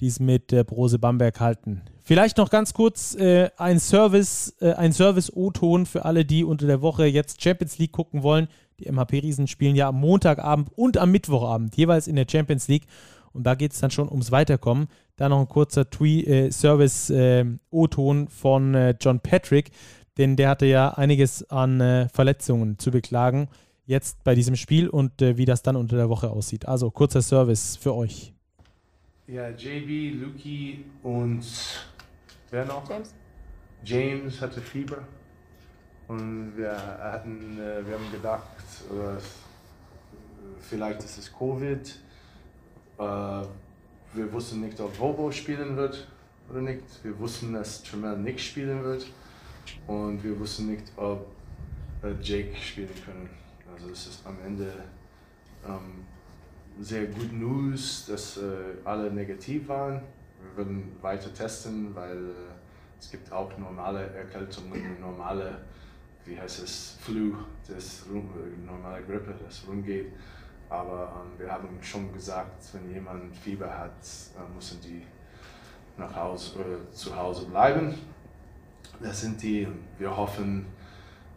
die 0.00 0.08
es 0.08 0.20
mit 0.20 0.52
der 0.52 0.64
Brose 0.64 0.98
Bamberg 0.98 1.40
halten. 1.40 1.82
Vielleicht 2.02 2.38
noch 2.38 2.50
ganz 2.50 2.72
kurz 2.72 3.14
äh, 3.16 3.50
ein 3.58 3.78
Service, 3.78 4.54
äh, 4.60 4.72
ein 4.72 4.92
Service-O-Ton 4.92 5.86
für 5.86 6.04
alle, 6.04 6.24
die 6.24 6.42
unter 6.42 6.66
der 6.66 6.80
Woche 6.80 7.04
jetzt 7.06 7.42
Champions 7.42 7.78
League 7.78 7.92
gucken 7.92 8.22
wollen. 8.22 8.48
Die 8.80 8.90
MHP-Riesen 8.90 9.46
spielen 9.46 9.76
ja 9.76 9.88
am 9.88 10.00
Montagabend 10.00 10.70
und 10.74 10.96
am 10.96 11.10
Mittwochabend 11.10 11.76
jeweils 11.76 12.06
in 12.06 12.16
der 12.16 12.26
Champions 12.30 12.68
League. 12.68 12.86
Und 13.32 13.44
da 13.44 13.54
geht 13.54 13.72
es 13.72 13.80
dann 13.80 13.90
schon 13.90 14.08
ums 14.08 14.30
Weiterkommen. 14.30 14.88
Da 15.16 15.28
noch 15.28 15.40
ein 15.40 15.48
kurzer 15.48 15.86
äh, 16.00 16.50
Service-O-Ton 16.50 18.26
äh, 18.26 18.30
von 18.30 18.74
äh, 18.74 18.94
John 19.00 19.20
Patrick, 19.20 19.70
denn 20.16 20.36
der 20.36 20.50
hatte 20.50 20.66
ja 20.66 20.90
einiges 20.90 21.48
an 21.50 21.80
äh, 21.80 22.08
Verletzungen 22.08 22.78
zu 22.78 22.90
beklagen 22.90 23.48
jetzt 23.86 24.22
bei 24.22 24.34
diesem 24.34 24.54
Spiel 24.54 24.88
und 24.88 25.22
äh, 25.22 25.36
wie 25.38 25.46
das 25.46 25.62
dann 25.62 25.74
unter 25.74 25.96
der 25.96 26.08
Woche 26.08 26.30
aussieht. 26.30 26.68
Also 26.68 26.90
kurzer 26.90 27.22
Service 27.22 27.76
für 27.76 27.94
euch. 27.94 28.34
Ja, 29.26 29.48
JB, 29.48 30.20
Luki 30.22 30.84
und 31.02 31.44
wer 32.50 32.64
noch? 32.66 32.88
James. 32.88 33.14
James 33.84 34.40
hatte 34.40 34.60
Fieber 34.60 34.98
und 36.08 36.56
wir 36.56 36.76
hatten, 36.76 37.58
wir 37.58 37.94
haben 37.94 38.10
gedacht, 38.12 38.42
vielleicht 40.60 41.00
ist 41.04 41.18
es 41.18 41.32
Covid 41.32 41.78
Äh, 41.80 42.07
wir 42.98 44.32
wussten 44.32 44.60
nicht, 44.60 44.80
ob 44.80 44.98
Bobo 44.98 45.30
spielen 45.30 45.76
wird 45.76 46.08
oder 46.50 46.60
nicht. 46.60 46.82
Wir 47.02 47.18
wussten, 47.18 47.52
dass 47.52 47.82
Tremel 47.82 48.18
nicht 48.18 48.40
spielen 48.40 48.82
wird. 48.82 49.06
Und 49.86 50.22
wir 50.24 50.38
wussten 50.38 50.70
nicht, 50.70 50.84
ob 50.96 51.26
äh, 52.02 52.12
Jake 52.22 52.56
spielen 52.56 52.90
können. 53.04 53.28
Also 53.72 53.90
es 53.90 54.06
ist 54.06 54.26
am 54.26 54.36
Ende 54.44 54.72
ähm, 55.66 56.04
sehr 56.80 57.06
gut 57.06 57.32
News, 57.32 58.06
dass 58.06 58.38
äh, 58.38 58.40
alle 58.84 59.10
negativ 59.10 59.68
waren. 59.68 60.00
Wir 60.40 60.64
werden 60.64 60.92
weiter 61.02 61.32
testen, 61.34 61.94
weil 61.94 62.16
äh, 62.16 62.48
es 62.98 63.10
gibt 63.10 63.30
auch 63.32 63.56
normale 63.58 64.06
Erkältungen, 64.14 65.00
normale, 65.00 65.58
wie 66.24 66.38
heißt 66.38 66.62
es, 66.62 66.96
Flu, 67.00 67.34
das 67.66 68.06
äh, 68.06 68.66
normale 68.66 69.02
Grippe, 69.04 69.34
das 69.44 69.64
rumgeht. 69.68 70.12
Aber 70.70 71.12
ähm, 71.14 71.38
wir 71.38 71.50
haben 71.50 71.68
schon 71.82 72.12
gesagt, 72.12 72.68
wenn 72.72 72.92
jemand 72.92 73.34
Fieber 73.36 73.70
hat, 73.70 73.90
äh, 74.36 74.54
müssen 74.54 74.80
die 74.82 75.02
nach 75.96 76.14
Hause, 76.14 76.60
äh, 76.60 76.92
zu 76.92 77.16
Hause 77.16 77.46
bleiben. 77.46 77.94
Das 79.00 79.20
sind 79.20 79.42
die. 79.42 79.66
Wir 79.98 80.14
hoffen, 80.16 80.66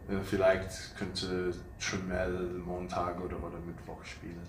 äh, 0.08 0.16
vielleicht 0.22 0.96
könnte 0.96 1.54
Tremel 1.80 2.60
Montag 2.64 3.16
oder, 3.20 3.36
oder 3.36 3.58
Mittwoch 3.66 4.04
spielen. 4.04 4.40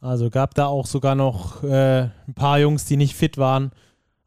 Also 0.00 0.28
gab 0.28 0.54
da 0.54 0.66
auch 0.66 0.86
sogar 0.86 1.14
noch 1.14 1.62
äh, 1.64 2.02
ein 2.26 2.34
paar 2.34 2.58
Jungs, 2.58 2.84
die 2.84 2.96
nicht 2.96 3.14
fit 3.14 3.38
waren. 3.38 3.72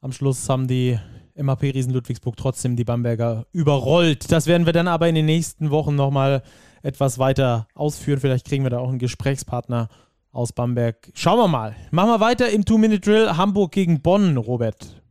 Am 0.02 0.12
Schluss 0.12 0.50
haben 0.50 0.68
die 0.68 1.00
MAP 1.36 1.62
Riesen 1.62 1.94
Ludwigsburg 1.94 2.36
trotzdem 2.36 2.76
die 2.76 2.84
Bamberger 2.84 3.46
überrollt. 3.52 4.32
Das 4.32 4.48
werden 4.48 4.66
wir 4.66 4.74
dann 4.74 4.88
aber 4.88 5.08
in 5.08 5.16
den 5.16 5.26
nächsten 5.26 5.70
Wochen 5.70 5.96
nochmal 5.96 6.42
etwas 6.84 7.20
weiter 7.20 7.68
ausführen. 7.74 8.20
Vielleicht 8.20 8.48
kriegen 8.48 8.64
wir 8.64 8.70
da 8.70 8.80
auch 8.80 8.90
einen 8.90 9.00
Gesprächspartner 9.00 9.90
aus 10.32 10.54
Bamberg. 10.54 11.10
Schauen 11.14 11.40
wir 11.40 11.48
mal. 11.48 11.76
Machen 11.92 12.10
wir 12.10 12.20
weiter 12.20 12.50
im 12.50 12.66
Two-Minute-Drill. 12.66 13.38
Hamburg 13.38 13.72
gegen 13.72 14.02
Bonn, 14.02 14.38
Robert. 14.38 15.02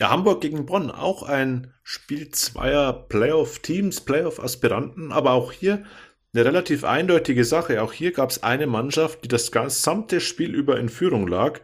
Ja, 0.00 0.10
Hamburg 0.10 0.40
gegen 0.40 0.66
Bonn, 0.66 0.90
auch 0.90 1.22
ein 1.22 1.72
Spiel 1.84 2.30
zweier 2.30 2.92
Playoff-Teams, 2.92 4.00
Playoff-Aspiranten, 4.00 5.12
aber 5.12 5.30
auch 5.30 5.52
hier 5.52 5.84
eine 6.34 6.44
relativ 6.44 6.82
eindeutige 6.82 7.44
Sache. 7.44 7.82
Auch 7.82 7.92
hier 7.92 8.12
gab 8.12 8.30
es 8.30 8.42
eine 8.42 8.66
Mannschaft, 8.66 9.22
die 9.22 9.28
das 9.28 9.52
gesamte 9.52 10.20
Spiel 10.20 10.54
über 10.54 10.78
in 10.78 10.88
Führung 10.88 11.28
lag. 11.28 11.60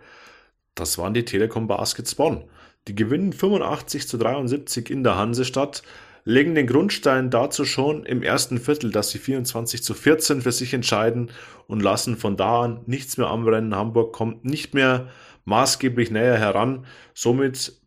Das 0.74 0.98
waren 0.98 1.14
die 1.14 1.24
Telekom 1.24 1.66
Baskets 1.66 2.14
Bonn. 2.14 2.44
Die 2.86 2.94
gewinnen 2.94 3.32
85 3.32 4.06
zu 4.06 4.18
73 4.18 4.90
in 4.90 5.02
der 5.02 5.16
Hansestadt, 5.16 5.82
legen 6.28 6.54
den 6.54 6.66
Grundstein 6.66 7.30
dazu 7.30 7.64
schon 7.64 8.04
im 8.04 8.22
ersten 8.22 8.60
Viertel, 8.60 8.90
dass 8.90 9.08
sie 9.08 9.18
24 9.18 9.82
zu 9.82 9.94
14 9.94 10.42
für 10.42 10.52
sich 10.52 10.74
entscheiden 10.74 11.30
und 11.66 11.82
lassen 11.82 12.18
von 12.18 12.36
da 12.36 12.64
an 12.64 12.82
nichts 12.84 13.16
mehr 13.16 13.28
anbrennen. 13.28 13.74
Hamburg 13.74 14.12
kommt 14.12 14.44
nicht 14.44 14.74
mehr 14.74 15.08
maßgeblich 15.46 16.10
näher 16.10 16.36
heran. 16.36 16.84
Somit 17.14 17.80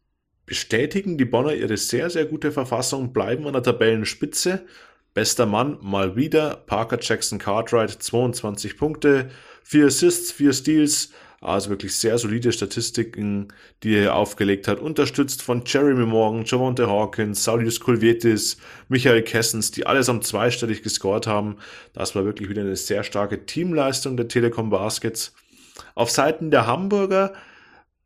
bestätigen 0.47 1.19
die 1.19 1.25
Bonner 1.25 1.53
ihre 1.53 1.77
sehr, 1.77 2.09
sehr 2.09 2.25
gute 2.25 2.51
Verfassung, 2.51 3.13
bleiben 3.13 3.45
an 3.45 3.53
der 3.53 3.61
Tabellenspitze. 3.61 4.65
Bester 5.13 5.45
Mann 5.45 5.77
mal 5.79 6.15
wieder 6.15 6.55
Parker 6.55 6.97
Jackson 6.99 7.37
Cartwright, 7.37 7.91
22 7.91 8.75
Punkte, 8.75 9.29
4 9.61 9.85
Assists, 9.85 10.31
4 10.31 10.53
Steals, 10.53 11.11
also 11.41 11.71
wirklich 11.71 11.95
sehr 11.95 12.19
solide 12.19 12.51
Statistiken, 12.51 13.47
die 13.81 13.95
er 13.95 14.15
aufgelegt 14.15 14.67
hat, 14.67 14.79
unterstützt 14.79 15.41
von 15.41 15.63
Jeremy 15.65 16.05
Morgan, 16.05 16.45
Javonte 16.45 16.87
Hawkins, 16.87 17.43
Saulius 17.43 17.79
Kulvietis, 17.79 18.57
Michael 18.89 19.23
Kessens, 19.23 19.71
die 19.71 19.87
allesamt 19.87 20.23
zweistellig 20.23 20.83
gescored 20.83 21.25
haben. 21.25 21.57
Das 21.93 22.15
war 22.15 22.25
wirklich 22.25 22.47
wieder 22.47 22.61
eine 22.61 22.75
sehr 22.75 23.03
starke 23.03 23.47
Teamleistung 23.47 24.17
der 24.17 24.27
Telekom 24.27 24.69
Baskets. 24.69 25.33
Auf 25.95 26.11
Seiten 26.11 26.51
der 26.51 26.67
Hamburger 26.67 27.33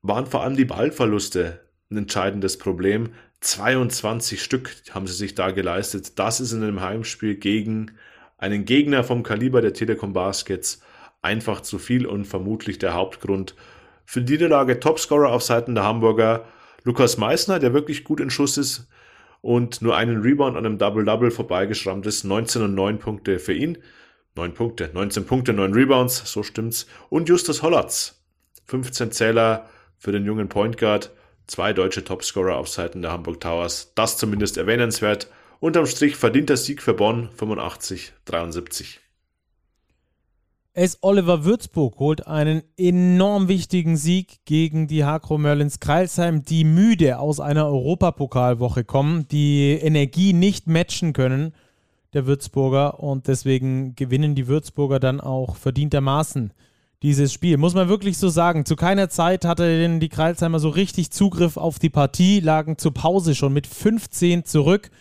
waren 0.01 0.27
vor 0.27 0.43
allem 0.43 0.55
die 0.55 0.65
Ballverluste 0.65 1.59
ein 1.91 1.97
entscheidendes 1.97 2.57
Problem. 2.57 3.09
22 3.41 4.41
Stück 4.41 4.71
haben 4.91 5.07
sie 5.07 5.13
sich 5.13 5.35
da 5.35 5.51
geleistet. 5.51 6.17
Das 6.17 6.39
ist 6.39 6.53
in 6.53 6.63
einem 6.63 6.79
Heimspiel 6.79 7.35
gegen 7.35 7.91
einen 8.37 8.63
Gegner 8.63 9.03
vom 9.03 9.23
Kaliber 9.23 9.61
der 9.61 9.73
Telekom 9.73 10.13
Baskets 10.13 10.81
einfach 11.25 11.61
zu 11.61 11.77
viel 11.77 12.05
und 12.05 12.25
vermutlich 12.25 12.79
der 12.79 12.93
Hauptgrund 12.93 13.55
für 14.05 14.21
die 14.21 14.33
Niederlage. 14.33 14.79
Topscorer 14.79 15.31
auf 15.31 15.43
Seiten 15.43 15.75
der 15.75 15.83
Hamburger 15.83 16.45
Lukas 16.83 17.17
Meissner, 17.17 17.59
der 17.59 17.73
wirklich 17.73 18.03
gut 18.03 18.19
in 18.19 18.29
Schuss 18.29 18.57
ist 18.57 18.87
und 19.41 19.81
nur 19.81 19.97
einen 19.97 20.21
Rebound 20.21 20.55
an 20.55 20.65
einem 20.65 20.77
Double-Double 20.77 21.31
vorbeigeschrammt 21.31 22.05
ist. 22.05 22.23
19 22.23 22.61
und 22.61 22.75
9 22.75 22.99
Punkte 22.99 23.39
für 23.39 23.53
ihn. 23.53 23.79
9 24.35 24.53
Punkte, 24.53 24.89
19 24.93 25.25
Punkte, 25.25 25.53
9 25.53 25.73
Rebounds, 25.73 26.31
so 26.31 26.43
stimmt's. 26.43 26.87
Und 27.09 27.27
Justus 27.27 27.61
Hollatz, 27.61 28.23
15 28.65 29.11
Zähler 29.11 29.69
für 29.97 30.11
den 30.11 30.25
jungen 30.25 30.47
Point 30.47 30.77
Guard 30.77 31.11
Zwei 31.47 31.73
deutsche 31.73 32.03
Topscorer 32.03 32.55
auf 32.55 32.67
Seiten 32.67 33.03
der 33.03 33.11
Hamburg 33.11 33.39
Towers. 33.39 33.91
Das 33.93 34.17
zumindest 34.17 34.57
erwähnenswert. 34.57 35.29
Unterm 35.59 35.85
Strich 35.85 36.15
verdienter 36.15 36.57
Sieg 36.57 36.81
für 36.81 36.93
Bonn 36.93 37.29
85-73. 37.37 39.04
S. 40.77 40.97
Oliver 40.99 41.45
Würzburg 41.45 41.99
holt 41.99 42.27
einen 42.27 42.61
enorm 42.75 43.47
wichtigen 43.47 43.95
Sieg 43.95 44.39
gegen 44.43 44.87
die 44.87 45.05
Hakro 45.05 45.37
Merlins 45.37 45.79
Kreilsheim, 45.79 46.43
die 46.43 46.65
müde 46.65 47.17
aus 47.17 47.39
einer 47.39 47.65
Europapokalwoche 47.65 48.83
kommen, 48.83 49.25
die 49.29 49.71
Energie 49.71 50.33
nicht 50.33 50.67
matchen 50.67 51.13
können, 51.13 51.53
der 52.11 52.27
Würzburger, 52.27 52.99
und 52.99 53.29
deswegen 53.29 53.95
gewinnen 53.95 54.35
die 54.35 54.49
Würzburger 54.49 54.99
dann 54.99 55.21
auch 55.21 55.55
verdientermaßen 55.55 56.51
dieses 57.03 57.31
Spiel. 57.31 57.55
Muss 57.55 57.73
man 57.73 57.87
wirklich 57.87 58.17
so 58.17 58.27
sagen. 58.27 58.65
Zu 58.65 58.75
keiner 58.75 59.07
Zeit 59.07 59.45
hatte 59.45 59.97
die 59.99 60.09
Kreilsheimer 60.09 60.59
so 60.59 60.67
richtig 60.67 61.09
Zugriff 61.09 61.55
auf 61.55 61.79
die 61.79 61.89
Partie, 61.89 62.41
lagen 62.41 62.77
zur 62.77 62.93
Pause 62.93 63.33
schon 63.33 63.53
mit 63.53 63.65
15 63.65 64.43
zurück. 64.43 64.91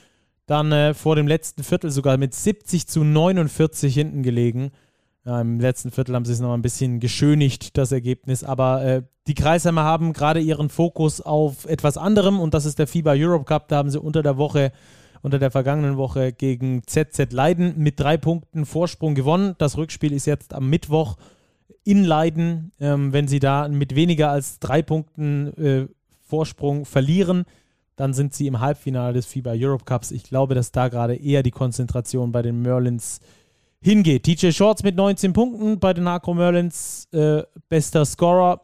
Dann 0.46 0.70
äh, 0.70 0.94
vor 0.94 1.16
dem 1.16 1.26
letzten 1.26 1.64
Viertel 1.64 1.90
sogar 1.90 2.16
mit 2.16 2.32
70 2.32 2.86
zu 2.86 3.02
49 3.02 3.92
hinten 3.92 4.22
gelegen. 4.22 4.70
Ja, 5.26 5.40
Im 5.40 5.58
letzten 5.58 5.90
Viertel 5.90 6.14
haben 6.14 6.26
sie 6.26 6.32
es 6.32 6.40
noch 6.40 6.52
ein 6.52 6.60
bisschen 6.60 7.00
geschönigt, 7.00 7.78
das 7.78 7.92
Ergebnis. 7.92 8.44
Aber 8.44 8.84
äh, 8.84 9.02
die 9.26 9.34
Kreisheimer 9.34 9.82
haben 9.82 10.12
gerade 10.12 10.40
ihren 10.40 10.68
Fokus 10.68 11.22
auf 11.22 11.64
etwas 11.64 11.96
anderem 11.96 12.40
und 12.40 12.52
das 12.52 12.66
ist 12.66 12.78
der 12.78 12.86
FIBA 12.86 13.12
Europe 13.16 13.46
Cup. 13.46 13.68
Da 13.68 13.76
haben 13.76 13.88
sie 13.88 13.98
unter 13.98 14.22
der 14.22 14.36
Woche, 14.36 14.70
unter 15.22 15.38
der 15.38 15.50
vergangenen 15.50 15.96
Woche 15.96 16.32
gegen 16.34 16.82
ZZ 16.86 17.32
Leiden 17.32 17.72
mit 17.78 17.98
drei 17.98 18.18
Punkten 18.18 18.66
Vorsprung 18.66 19.14
gewonnen. 19.14 19.54
Das 19.56 19.78
Rückspiel 19.78 20.12
ist 20.12 20.26
jetzt 20.26 20.52
am 20.52 20.68
Mittwoch 20.68 21.16
in 21.84 22.04
Leiden, 22.04 22.72
ähm, 22.78 23.14
wenn 23.14 23.26
sie 23.26 23.40
da 23.40 23.66
mit 23.68 23.94
weniger 23.94 24.30
als 24.30 24.58
drei 24.58 24.82
Punkten 24.82 25.56
äh, 25.56 25.86
Vorsprung 26.20 26.84
verlieren, 26.84 27.44
dann 27.96 28.12
sind 28.12 28.34
sie 28.34 28.46
im 28.46 28.60
Halbfinale 28.60 29.14
des 29.14 29.26
FIBA 29.26 29.52
Europe 29.54 29.84
Cups. 29.84 30.10
Ich 30.10 30.24
glaube, 30.24 30.54
dass 30.54 30.72
da 30.72 30.88
gerade 30.88 31.14
eher 31.14 31.42
die 31.42 31.50
Konzentration 31.50 32.32
bei 32.32 32.42
den 32.42 32.60
Merlins 32.60 33.20
hingeht. 33.84 34.24
TJ 34.24 34.50
Shorts 34.50 34.82
mit 34.82 34.96
19 34.96 35.32
Punkten 35.32 35.78
bei 35.78 35.92
den 35.92 36.08
Acro 36.08 36.34
Merlins, 36.34 37.06
äh, 37.12 37.42
bester 37.68 38.04
Scorer. 38.04 38.62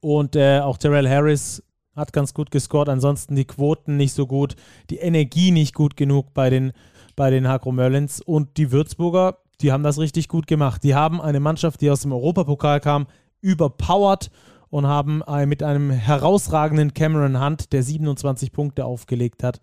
Und 0.00 0.36
äh, 0.36 0.60
auch 0.60 0.76
Terrell 0.76 1.08
Harris 1.08 1.62
hat 1.96 2.12
ganz 2.12 2.34
gut 2.34 2.50
gescored. 2.50 2.88
Ansonsten 2.88 3.36
die 3.36 3.44
Quoten 3.44 3.96
nicht 3.96 4.12
so 4.12 4.26
gut, 4.26 4.56
die 4.90 4.96
Energie 4.96 5.50
nicht 5.50 5.74
gut 5.74 5.96
genug 5.96 6.34
bei 6.34 6.50
den, 6.50 6.72
bei 7.16 7.30
den 7.30 7.48
Hakro 7.48 7.72
Merlins. 7.72 8.20
Und 8.20 8.56
die 8.56 8.70
Würzburger 8.72 9.38
die 9.60 9.72
haben 9.72 9.82
das 9.82 9.98
richtig 9.98 10.28
gut 10.28 10.46
gemacht. 10.46 10.82
Die 10.84 10.94
haben 10.94 11.20
eine 11.20 11.40
Mannschaft, 11.40 11.80
die 11.80 11.90
aus 11.90 12.02
dem 12.02 12.12
Europapokal 12.12 12.80
kam, 12.80 13.06
überpowered 13.40 14.30
und 14.70 14.86
haben 14.86 15.22
mit 15.46 15.62
einem 15.62 15.90
herausragenden 15.90 16.94
Cameron 16.94 17.42
Hunt, 17.42 17.72
der 17.72 17.82
27 17.82 18.52
Punkte 18.52 18.84
aufgelegt 18.84 19.42
hat, 19.42 19.60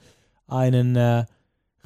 einen 0.47 0.95
äh, 0.95 1.25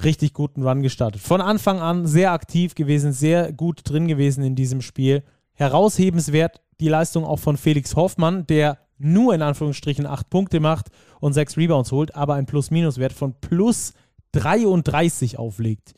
richtig 0.04 0.32
guten 0.32 0.62
Run 0.62 0.82
gestartet. 0.82 1.20
Von 1.20 1.40
Anfang 1.40 1.80
an 1.80 2.06
sehr 2.06 2.32
aktiv 2.32 2.74
gewesen, 2.74 3.12
sehr 3.12 3.52
gut 3.52 3.80
drin 3.84 4.08
gewesen 4.08 4.42
in 4.44 4.54
diesem 4.54 4.82
Spiel. 4.82 5.22
Heraushebenswert 5.52 6.60
die 6.80 6.88
Leistung 6.88 7.24
auch 7.24 7.38
von 7.38 7.56
Felix 7.56 7.96
Hoffmann, 7.96 8.46
der 8.46 8.78
nur 8.98 9.34
in 9.34 9.42
Anführungsstrichen 9.42 10.06
8 10.06 10.30
Punkte 10.30 10.60
macht 10.60 10.88
und 11.20 11.32
6 11.32 11.56
Rebounds 11.56 11.92
holt, 11.92 12.14
aber 12.14 12.34
einen 12.34 12.46
Plus-Minus-Wert 12.46 13.12
von 13.12 13.34
plus 13.40 13.92
33 14.32 15.38
auflegt 15.38 15.94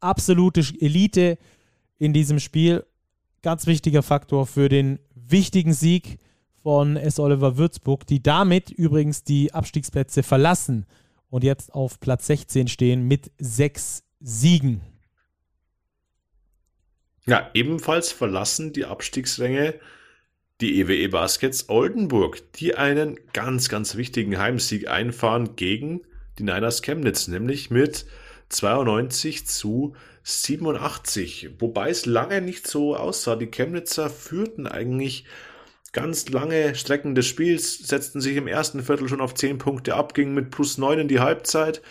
absolute 0.00 0.64
Elite 0.80 1.38
in 1.98 2.12
diesem 2.12 2.40
Spiel. 2.40 2.84
Ganz 3.42 3.66
wichtiger 3.66 4.02
Faktor 4.02 4.46
für 4.46 4.68
den 4.68 4.98
wichtigen 5.14 5.72
Sieg 5.72 6.18
von 6.62 6.96
S. 6.96 7.18
Oliver 7.18 7.56
Würzburg, 7.56 8.06
die 8.06 8.22
damit 8.22 8.70
übrigens 8.70 9.24
die 9.24 9.54
Abstiegsplätze 9.54 10.22
verlassen 10.22 10.86
und 11.30 11.44
jetzt 11.44 11.72
auf 11.72 12.00
Platz 12.00 12.26
16 12.26 12.68
stehen 12.68 13.08
mit 13.08 13.30
sechs 13.38 14.02
Siegen. 14.20 14.82
Ja, 17.26 17.50
ebenfalls 17.54 18.12
verlassen 18.12 18.72
die 18.72 18.84
Abstiegsränge 18.84 19.78
die 20.60 20.80
EWE 20.80 20.96
e 20.96 21.08
Baskets 21.08 21.68
Oldenburg, 21.68 22.52
die 22.54 22.74
einen 22.74 23.18
ganz, 23.32 23.68
ganz 23.68 23.96
wichtigen 23.96 24.36
Heimsieg 24.36 24.88
einfahren 24.88 25.56
gegen 25.56 26.02
die 26.38 26.42
Niners 26.42 26.82
Chemnitz, 26.82 27.28
nämlich 27.28 27.70
mit 27.70 28.04
92 28.50 29.46
zu 29.46 29.94
87. 30.22 31.50
Wobei 31.60 31.88
es 31.90 32.04
lange 32.04 32.42
nicht 32.42 32.66
so 32.66 32.94
aussah. 32.94 33.36
Die 33.36 33.50
Chemnitzer 33.50 34.10
führten 34.10 34.66
eigentlich 34.66 35.24
ganz 35.92 36.28
lange 36.28 36.74
Strecken 36.74 37.14
des 37.14 37.26
Spiels, 37.26 37.78
setzten 37.78 38.20
sich 38.20 38.36
im 38.36 38.46
ersten 38.46 38.82
Viertel 38.82 39.08
schon 39.08 39.20
auf 39.20 39.34
10 39.34 39.58
Punkte 39.58 39.94
ab, 39.94 40.14
gingen 40.14 40.34
mit 40.34 40.50
plus 40.50 40.78
9 40.78 41.00
in 41.00 41.08
die 41.08 41.20
Halbzeit. 41.20 41.82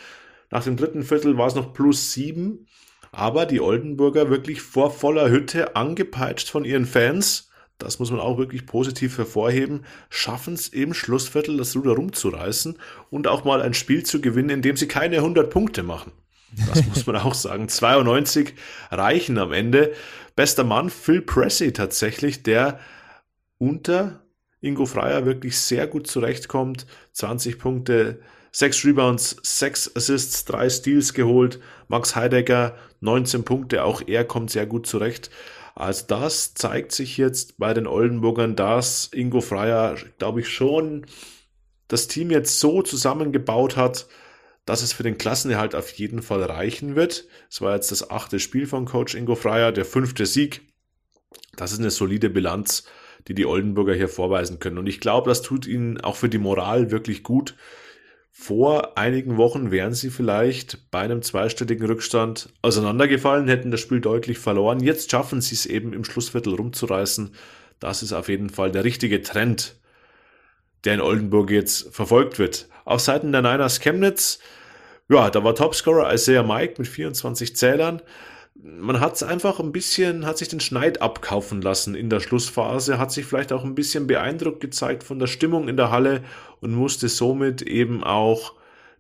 Nach 0.51 0.63
dem 0.63 0.77
dritten 0.77 1.03
Viertel 1.03 1.37
war 1.37 1.47
es 1.47 1.55
noch 1.55 1.73
plus 1.73 2.13
7. 2.13 2.65
Aber 3.11 3.45
die 3.45 3.59
Oldenburger 3.59 4.29
wirklich 4.29 4.61
vor 4.61 4.91
voller 4.91 5.29
Hütte 5.29 5.75
angepeitscht 5.75 6.49
von 6.49 6.63
ihren 6.63 6.85
Fans. 6.85 7.49
Das 7.79 7.97
muss 7.97 8.11
man 8.11 8.19
auch 8.19 8.37
wirklich 8.37 8.65
positiv 8.65 9.17
hervorheben. 9.17 9.85
Schaffen 10.09 10.53
es 10.53 10.67
im 10.67 10.93
Schlussviertel 10.93 11.57
das 11.57 11.75
Ruder 11.75 11.93
rumzureißen 11.93 12.77
und 13.09 13.27
auch 13.27 13.45
mal 13.45 13.61
ein 13.61 13.73
Spiel 13.73 14.03
zu 14.03 14.21
gewinnen, 14.21 14.49
in 14.49 14.61
dem 14.61 14.77
sie 14.77 14.87
keine 14.87 15.17
100 15.17 15.49
Punkte 15.49 15.81
machen. 15.81 16.11
Das 16.67 16.85
muss 16.85 17.05
man 17.05 17.15
auch 17.15 17.33
sagen. 17.33 17.69
92 17.69 18.53
reichen 18.91 19.37
am 19.37 19.53
Ende. 19.53 19.93
Bester 20.35 20.63
Mann 20.63 20.89
Phil 20.89 21.21
Pressey 21.21 21.71
tatsächlich, 21.73 22.43
der 22.43 22.79
unter 23.59 24.23
Ingo 24.61 24.85
Freier 24.85 25.25
wirklich 25.25 25.57
sehr 25.59 25.87
gut 25.87 26.07
zurechtkommt. 26.07 26.87
20 27.13 27.59
Punkte, 27.59 28.19
6 28.51 28.85
Rebounds, 28.85 29.37
6 29.43 29.95
Assists, 29.95 30.45
3 30.45 30.69
Steals 30.69 31.13
geholt. 31.13 31.59
Max 31.87 32.15
Heidegger 32.15 32.75
19 33.01 33.43
Punkte, 33.45 33.83
auch 33.83 34.01
er 34.05 34.25
kommt 34.25 34.49
sehr 34.49 34.65
gut 34.65 34.87
zurecht. 34.87 35.29
Also 35.75 36.05
das 36.07 36.55
zeigt 36.55 36.91
sich 36.91 37.17
jetzt 37.17 37.57
bei 37.57 37.73
den 37.73 37.87
Oldenburgern, 37.87 38.55
dass 38.55 39.09
Ingo 39.13 39.39
Freier, 39.39 39.95
glaube 40.17 40.41
ich, 40.41 40.49
schon 40.49 41.05
das 41.87 42.07
Team 42.07 42.31
jetzt 42.31 42.59
so 42.59 42.81
zusammengebaut 42.81 43.77
hat, 43.77 44.07
dass 44.65 44.81
es 44.81 44.93
für 44.93 45.03
den 45.03 45.17
Klassenerhalt 45.17 45.75
auf 45.75 45.89
jeden 45.93 46.21
Fall 46.21 46.43
reichen 46.43 46.95
wird. 46.95 47.27
Es 47.49 47.61
war 47.61 47.75
jetzt 47.75 47.91
das 47.91 48.09
achte 48.09 48.39
Spiel 48.39 48.67
von 48.67 48.85
Coach 48.85 49.15
Ingo 49.15 49.35
Freier, 49.35 49.71
der 49.71 49.85
fünfte 49.85 50.25
Sieg. 50.25 50.61
Das 51.55 51.71
ist 51.71 51.79
eine 51.79 51.91
solide 51.91 52.29
Bilanz, 52.29 52.83
die 53.27 53.33
die 53.33 53.45
Oldenburger 53.45 53.93
hier 53.93 54.07
vorweisen 54.07 54.59
können. 54.59 54.77
Und 54.77 54.87
ich 54.87 54.99
glaube, 54.99 55.29
das 55.29 55.41
tut 55.41 55.67
ihnen 55.67 55.99
auch 56.01 56.15
für 56.15 56.29
die 56.29 56.37
Moral 56.37 56.91
wirklich 56.91 57.23
gut. 57.23 57.55
Vor 58.31 58.97
einigen 58.97 59.37
Wochen 59.37 59.71
wären 59.71 59.93
sie 59.93 60.09
vielleicht 60.09 60.89
bei 60.91 60.99
einem 60.99 61.21
zweistelligen 61.21 61.85
Rückstand 61.85 62.49
auseinandergefallen, 62.61 63.47
hätten 63.47 63.71
das 63.71 63.81
Spiel 63.81 63.99
deutlich 63.99 64.37
verloren. 64.37 64.79
Jetzt 64.79 65.11
schaffen 65.11 65.41
sie 65.41 65.55
es 65.55 65.65
eben 65.65 65.93
im 65.93 66.05
Schlussviertel 66.05 66.53
rumzureißen. 66.53 67.33
Das 67.79 68.01
ist 68.01 68.13
auf 68.13 68.29
jeden 68.29 68.49
Fall 68.49 68.71
der 68.71 68.83
richtige 68.83 69.21
Trend, 69.21 69.75
der 70.85 70.95
in 70.95 71.01
Oldenburg 71.01 71.51
jetzt 71.51 71.93
verfolgt 71.93 72.39
wird. 72.39 72.69
Auf 72.85 73.01
Seiten 73.01 73.31
der 73.31 73.41
Niners 73.41 73.79
Chemnitz 73.79 74.39
ja, 75.11 75.31
da 75.31 75.43
war 75.43 75.55
Topscorer 75.55 76.13
Isaiah 76.13 76.43
Mike 76.43 76.75
mit 76.77 76.87
24 76.87 77.55
Zählern. 77.55 77.99
Man 78.61 78.99
hat 78.99 79.15
es 79.15 79.23
einfach 79.23 79.61
ein 79.61 79.71
bisschen, 79.71 80.25
hat 80.25 80.37
sich 80.37 80.49
den 80.49 80.59
Schneid 80.59 81.01
abkaufen 81.01 81.61
lassen 81.61 81.95
in 81.95 82.09
der 82.09 82.19
Schlussphase, 82.19 82.97
hat 82.97 83.09
sich 83.09 83.25
vielleicht 83.25 83.53
auch 83.53 83.63
ein 83.63 83.73
bisschen 83.73 84.05
beeindruckt 84.05 84.59
gezeigt 84.59 85.03
von 85.03 85.17
der 85.17 85.27
Stimmung 85.27 85.69
in 85.69 85.77
der 85.77 85.91
Halle 85.91 86.25
und 86.59 86.73
musste 86.73 87.07
somit 87.07 87.61
eben 87.61 88.03
auch 88.03 88.55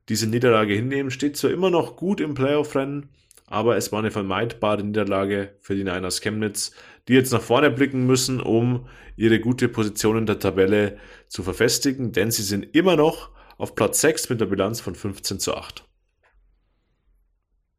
diese 0.07 0.27
Niederlage 0.27 0.73
hinnehmen. 0.73 1.11
Steht 1.11 1.35
zwar 1.35 1.51
immer 1.51 1.69
noch 1.69 1.97
gut 1.97 2.21
im 2.21 2.35
Playoff-Rennen, 2.35 3.09
aber 3.47 3.75
es 3.75 3.91
war 3.91 3.99
eine 3.99 4.11
vermeidbare 4.11 4.81
Niederlage 4.81 5.53
für 5.59 5.75
die 5.75 5.83
Niners 5.83 6.21
Chemnitz, 6.21 6.71
die 7.09 7.13
jetzt 7.13 7.33
nach 7.33 7.41
vorne 7.41 7.69
blicken 7.69 8.05
müssen, 8.05 8.39
um 8.39 8.87
ihre 9.17 9.41
gute 9.41 9.67
Position 9.67 10.19
in 10.19 10.25
der 10.25 10.39
Tabelle 10.39 10.97
zu 11.27 11.43
verfestigen, 11.43 12.13
denn 12.13 12.31
sie 12.31 12.43
sind 12.43 12.73
immer 12.73 12.95
noch 12.95 13.29
auf 13.57 13.75
Platz 13.75 13.99
6 13.99 14.29
mit 14.29 14.39
der 14.39 14.45
Bilanz 14.45 14.79
von 14.79 14.95
15 14.95 15.39
zu 15.39 15.53
8. 15.53 15.88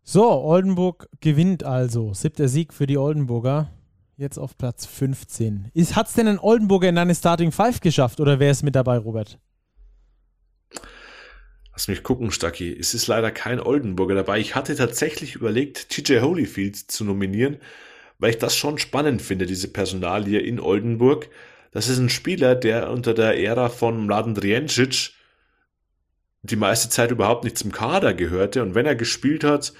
So, 0.02 0.28
Oldenburg 0.30 1.08
gewinnt 1.20 1.64
also. 1.64 2.14
Siebter 2.14 2.48
Sieg 2.48 2.72
für 2.72 2.86
die 2.86 2.98
Oldenburger. 2.98 3.70
Jetzt 4.16 4.38
auf 4.38 4.58
Platz 4.58 4.86
15. 4.86 5.70
Hat 5.92 6.08
es 6.08 6.14
denn 6.14 6.28
ein 6.28 6.38
Oldenburger 6.38 6.88
in 6.88 6.98
eine 6.98 7.14
Starting 7.14 7.52
Five 7.52 7.80
geschafft 7.80 8.20
oder 8.20 8.38
wer 8.38 8.50
ist 8.50 8.62
mit 8.62 8.74
dabei, 8.74 8.98
Robert? 8.98 9.38
Lass 11.72 11.88
mich 11.88 12.02
gucken, 12.02 12.30
Stucky. 12.30 12.76
Es 12.78 12.92
ist 12.92 13.06
leider 13.06 13.30
kein 13.30 13.60
Oldenburger 13.60 14.14
dabei. 14.14 14.38
Ich 14.38 14.54
hatte 14.54 14.74
tatsächlich 14.74 15.36
überlegt, 15.36 15.88
TJ 15.88 16.20
Holyfield 16.20 16.76
zu 16.76 17.04
nominieren, 17.04 17.56
weil 18.18 18.30
ich 18.30 18.38
das 18.38 18.54
schon 18.54 18.76
spannend 18.78 19.22
finde, 19.22 19.46
diese 19.46 19.68
Personalie 19.68 20.40
in 20.40 20.60
Oldenburg. 20.60 21.30
Das 21.70 21.88
ist 21.88 21.98
ein 21.98 22.10
Spieler, 22.10 22.54
der 22.54 22.90
unter 22.90 23.14
der 23.14 23.38
Ära 23.38 23.68
von 23.68 24.04
Mladen 24.04 24.34
Driencic 24.34 25.12
die 26.42 26.56
meiste 26.56 26.88
Zeit 26.88 27.10
überhaupt 27.10 27.44
nicht 27.44 27.58
zum 27.58 27.72
Kader 27.72 28.14
gehörte 28.14 28.62
und 28.62 28.74
wenn 28.74 28.86
er 28.86 28.96
gespielt 28.96 29.44
hat, 29.44 29.72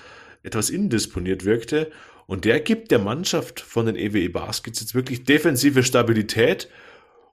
etwas 0.43 0.71
indisponiert 0.71 1.45
wirkte. 1.45 1.91
Und 2.27 2.45
der 2.45 2.61
gibt 2.61 2.91
der 2.91 3.01
Mannschaft 3.01 3.61
von 3.61 3.87
den 3.87 3.97
EWE 3.97 4.21
e 4.21 4.29
Baskets 4.29 4.81
jetzt 4.81 4.95
wirklich 4.95 5.25
defensive 5.25 5.83
Stabilität 5.83 6.69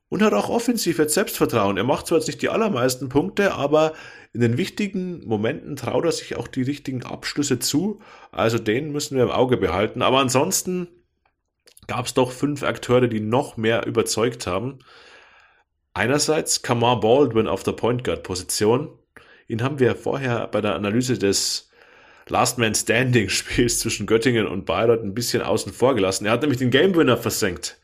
und 0.09 0.23
hat 0.23 0.33
auch 0.33 0.49
offensiv 0.49 0.99
jetzt 0.99 1.13
Selbstvertrauen. 1.13 1.77
Er 1.77 1.83
macht 1.83 2.07
zwar 2.07 2.17
jetzt 2.17 2.27
nicht 2.27 2.41
die 2.41 2.49
allermeisten 2.49 3.09
Punkte, 3.09 3.53
aber 3.53 3.93
in 4.33 4.41
den 4.41 4.57
wichtigen 4.57 5.25
Momenten 5.27 5.75
traut 5.75 6.05
er 6.05 6.11
sich 6.11 6.35
auch 6.35 6.47
die 6.47 6.61
richtigen 6.61 7.03
Abschlüsse 7.03 7.59
zu. 7.59 7.99
Also 8.31 8.57
den 8.57 8.91
müssen 8.91 9.17
wir 9.17 9.23
im 9.25 9.31
Auge 9.31 9.57
behalten. 9.57 10.01
Aber 10.01 10.19
ansonsten 10.19 10.87
gab 11.87 12.05
es 12.05 12.13
doch 12.13 12.31
fünf 12.31 12.63
Akteure, 12.63 13.07
die 13.07 13.19
noch 13.19 13.57
mehr 13.57 13.85
überzeugt 13.85 14.47
haben. 14.47 14.79
Einerseits 15.93 16.61
Kamar 16.61 16.99
Baldwin 16.99 17.47
auf 17.47 17.63
der 17.63 17.71
Point 17.73 18.03
Guard 18.03 18.23
Position. 18.23 18.89
Ihn 19.47 19.63
haben 19.63 19.79
wir 19.79 19.95
vorher 19.95 20.47
bei 20.47 20.59
der 20.61 20.75
Analyse 20.75 21.17
des 21.17 21.69
Last 22.27 22.57
Man 22.57 22.75
Standing 22.75 23.29
Spiels 23.29 23.79
zwischen 23.79 24.05
Göttingen 24.05 24.45
und 24.45 24.65
Bayreuth 24.65 25.03
ein 25.03 25.13
bisschen 25.13 25.41
außen 25.41 25.71
vor 25.71 25.95
gelassen. 25.95 26.25
Er 26.25 26.33
hat 26.33 26.41
nämlich 26.41 26.59
den 26.59 26.71
Game 26.71 26.95
Winner 26.95 27.17
versenkt 27.17 27.77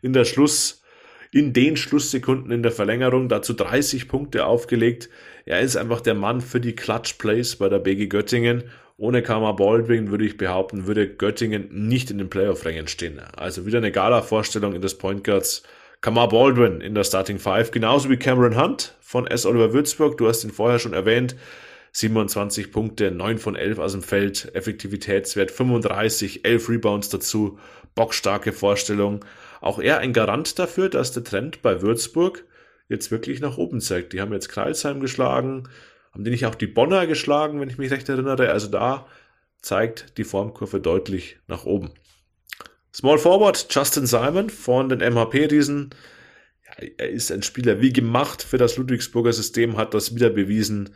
in 0.00 0.14
der 0.14 0.24
Schluss, 0.24 0.82
in 1.30 1.52
den 1.52 1.76
Schlusssekunden 1.76 2.50
in 2.50 2.62
der 2.62 2.72
Verlängerung, 2.72 3.28
dazu 3.28 3.52
30 3.52 4.08
Punkte 4.08 4.46
aufgelegt. 4.46 5.10
Er 5.44 5.60
ist 5.60 5.76
einfach 5.76 6.00
der 6.00 6.14
Mann 6.14 6.40
für 6.40 6.60
die 6.60 6.74
Clutch 6.74 7.14
Plays 7.14 7.56
bei 7.56 7.68
der 7.68 7.78
BG 7.78 8.06
Göttingen. 8.06 8.64
Ohne 8.96 9.22
Karma 9.22 9.52
Baldwin 9.52 10.10
würde 10.10 10.24
ich 10.24 10.36
behaupten, 10.38 10.86
würde 10.86 11.08
Göttingen 11.08 11.68
nicht 11.88 12.10
in 12.10 12.18
den 12.18 12.30
Playoff-Rängen 12.30 12.88
stehen. 12.88 13.20
Also 13.36 13.66
wieder 13.66 13.78
eine 13.78 13.92
Gala-Vorstellung 13.92 14.74
in 14.74 14.82
des 14.82 14.96
Point 14.96 15.24
Guards 15.24 15.62
Kamar 16.02 16.30
Baldwin 16.30 16.80
in 16.80 16.94
der 16.94 17.04
Starting 17.04 17.38
Five, 17.38 17.72
genauso 17.72 18.08
wie 18.08 18.16
Cameron 18.16 18.58
Hunt 18.58 18.96
von 19.02 19.26
S. 19.26 19.44
Oliver 19.44 19.74
Würzburg. 19.74 20.16
Du 20.16 20.28
hast 20.28 20.42
ihn 20.44 20.50
vorher 20.50 20.78
schon 20.78 20.94
erwähnt. 20.94 21.36
27 21.92 22.72
Punkte, 22.72 23.10
9 23.10 23.36
von 23.36 23.54
11 23.54 23.78
aus 23.78 23.92
dem 23.92 24.02
Feld, 24.02 24.54
Effektivitätswert 24.54 25.50
35, 25.50 26.46
11 26.46 26.68
Rebounds 26.70 27.10
dazu, 27.10 27.58
bockstarke 27.94 28.54
Vorstellung. 28.54 29.26
Auch 29.60 29.78
er 29.78 29.98
ein 29.98 30.14
Garant 30.14 30.58
dafür, 30.58 30.88
dass 30.88 31.12
der 31.12 31.24
Trend 31.24 31.60
bei 31.60 31.82
Würzburg 31.82 32.46
jetzt 32.88 33.10
wirklich 33.10 33.40
nach 33.40 33.58
oben 33.58 33.82
zeigt. 33.82 34.14
Die 34.14 34.22
haben 34.22 34.32
jetzt 34.32 34.48
Kreilsheim 34.48 35.00
geschlagen, 35.00 35.68
haben 36.12 36.24
die 36.24 36.30
nicht 36.30 36.46
auch 36.46 36.54
die 36.54 36.66
Bonner 36.66 37.06
geschlagen, 37.06 37.60
wenn 37.60 37.68
ich 37.68 37.76
mich 37.76 37.90
recht 37.90 38.08
erinnere. 38.08 38.50
Also 38.50 38.68
da 38.68 39.06
zeigt 39.60 40.16
die 40.16 40.24
Formkurve 40.24 40.80
deutlich 40.80 41.38
nach 41.46 41.66
oben. 41.66 41.90
Small 42.92 43.18
Forward 43.18 43.66
Justin 43.70 44.06
Simon 44.06 44.50
von 44.50 44.88
den 44.88 44.98
MHP-Riesen. 44.98 45.90
Ja, 46.66 46.86
er 46.98 47.10
ist 47.10 47.30
ein 47.30 47.42
Spieler 47.42 47.80
wie 47.80 47.92
gemacht 47.92 48.42
für 48.42 48.58
das 48.58 48.76
Ludwigsburger 48.76 49.32
System, 49.32 49.76
hat 49.76 49.94
das 49.94 50.14
wieder 50.14 50.30
bewiesen. 50.30 50.90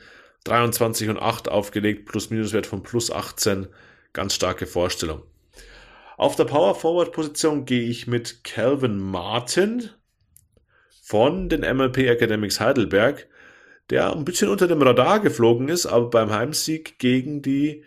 23 0.44 1.08
und 1.08 1.18
8 1.18 1.48
aufgelegt, 1.48 2.06
Plus-Minus-Wert 2.06 2.66
von 2.66 2.82
plus 2.82 3.10
18. 3.10 3.68
Ganz 4.12 4.34
starke 4.34 4.66
Vorstellung. 4.66 5.22
Auf 6.16 6.36
der 6.36 6.44
Power 6.44 6.74
Forward 6.74 7.12
Position 7.12 7.64
gehe 7.64 7.88
ich 7.88 8.06
mit 8.06 8.44
Calvin 8.44 8.98
Martin 8.98 9.90
von 11.02 11.48
den 11.48 11.60
MLP 11.60 11.98
Academics 11.98 12.60
Heidelberg, 12.60 13.26
der 13.90 14.12
ein 14.12 14.24
bisschen 14.24 14.48
unter 14.48 14.68
dem 14.68 14.82
Radar 14.82 15.20
geflogen 15.20 15.68
ist, 15.68 15.86
aber 15.86 16.10
beim 16.10 16.30
Heimsieg 16.30 16.98
gegen 16.98 17.42
die 17.42 17.84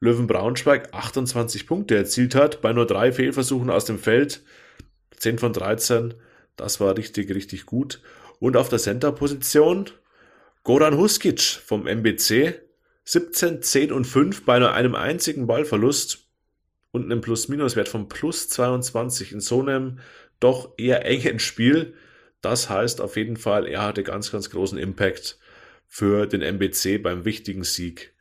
Löwen 0.00 0.26
Braunschweig 0.26 0.94
28 0.94 1.66
Punkte 1.66 1.96
erzielt 1.96 2.34
hat, 2.34 2.60
bei 2.60 2.72
nur 2.72 2.86
drei 2.86 3.12
Fehlversuchen 3.12 3.70
aus 3.70 3.84
dem 3.84 3.98
Feld. 3.98 4.42
10 5.16 5.38
von 5.38 5.52
13, 5.52 6.14
das 6.56 6.78
war 6.78 6.96
richtig, 6.96 7.30
richtig 7.34 7.66
gut. 7.66 8.00
Und 8.38 8.56
auf 8.56 8.68
der 8.68 8.78
Center-Position 8.78 9.90
Goran 10.62 10.96
Huskic 10.96 11.40
vom 11.40 11.86
MBC, 11.86 12.60
17, 13.04 13.62
10 13.62 13.90
und 13.90 14.04
5 14.04 14.44
bei 14.44 14.58
nur 14.58 14.72
einem 14.74 14.94
einzigen 14.94 15.46
Ballverlust 15.46 16.28
und 16.90 17.04
einem 17.04 17.20
Plus-Minus-Wert 17.20 17.88
von 17.88 18.08
plus 18.08 18.48
22 18.48 19.32
in 19.32 19.40
so 19.40 19.62
einem 19.62 19.98
doch 20.40 20.74
eher 20.76 21.04
engen 21.06 21.38
Spiel. 21.38 21.94
Das 22.40 22.68
heißt 22.70 23.00
auf 23.00 23.16
jeden 23.16 23.36
Fall, 23.36 23.66
er 23.66 23.82
hatte 23.82 24.04
ganz, 24.04 24.30
ganz 24.30 24.50
großen 24.50 24.78
Impact 24.78 25.38
für 25.86 26.26
den 26.26 26.42
MBC 26.42 27.02
beim 27.02 27.24
wichtigen 27.24 27.64
Sieg 27.64 28.14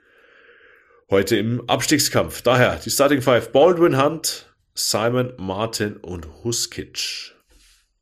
heute 1.10 1.38
im 1.38 1.68
Abstiegskampf. 1.70 2.42
Daher 2.42 2.76
die 2.78 2.90
Starting 2.90 3.22
Five 3.22 3.52
Baldwin 3.52 4.02
Hunt, 4.02 4.54
Simon, 4.74 5.34
Martin 5.38 5.98
und 5.98 6.28
Huskic. 6.44 7.34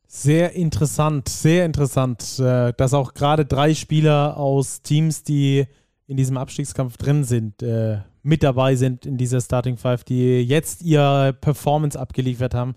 Sehr 0.08 0.52
interessant, 0.52 1.28
sehr 1.28 1.64
interessant, 1.66 2.38
äh, 2.38 2.72
dass 2.76 2.94
auch 2.94 3.14
gerade 3.14 3.44
drei 3.44 3.74
Spieler 3.74 4.36
aus 4.36 4.82
Teams, 4.82 5.22
die 5.22 5.66
in 6.06 6.16
diesem 6.16 6.36
Abstiegskampf 6.36 6.96
drin 6.96 7.24
sind, 7.24 7.62
äh, 7.62 7.98
mit 8.22 8.42
dabei 8.42 8.74
sind 8.76 9.06
in 9.06 9.18
dieser 9.18 9.40
Starting 9.40 9.76
Five, 9.76 10.04
die 10.04 10.40
jetzt 10.40 10.82
ihr 10.82 11.36
Performance 11.40 11.98
abgeliefert 11.98 12.54
haben, 12.54 12.74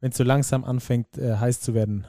wenn 0.00 0.10
es 0.10 0.16
so 0.16 0.24
langsam 0.24 0.64
anfängt, 0.64 1.16
äh, 1.16 1.36
heiß 1.36 1.60
zu 1.60 1.74
werden. 1.74 2.06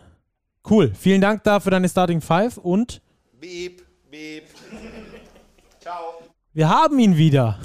Cool. 0.70 0.92
Vielen 0.94 1.22
Dank 1.22 1.44
da 1.44 1.60
für 1.60 1.70
deine 1.70 1.88
Starting 1.88 2.22
Five 2.22 2.58
und. 2.58 3.02
Beep, 3.40 3.84
beep. 4.10 4.44
Ciao. 5.80 6.21
Wir 6.54 6.68
haben 6.68 7.00
ihn 7.00 7.16
wieder. 7.16 7.60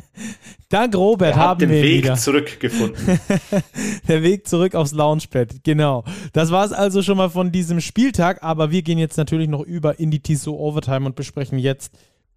Dank 0.68 0.96
Robert 0.96 1.34
er 1.34 1.36
haben 1.36 1.60
wir 1.60 1.68
ihn 1.68 1.82
Weg 1.82 2.04
wieder. 2.04 2.16
zurückgefunden. 2.16 3.20
Der 4.08 4.22
Weg 4.24 4.48
zurück 4.48 4.74
aufs 4.74 4.92
Launchpad, 4.92 5.62
genau. 5.62 6.04
Das 6.32 6.50
war 6.50 6.64
es 6.64 6.72
also 6.72 7.02
schon 7.02 7.16
mal 7.16 7.30
von 7.30 7.52
diesem 7.52 7.80
Spieltag, 7.80 8.42
aber 8.42 8.72
wir 8.72 8.82
gehen 8.82 8.98
jetzt 8.98 9.18
natürlich 9.18 9.48
noch 9.48 9.62
über 9.62 10.00
in 10.00 10.10
die 10.10 10.20
Tissot 10.20 10.58
Overtime 10.58 11.06
und 11.06 11.14
besprechen 11.14 11.58
jetzt 11.58 11.92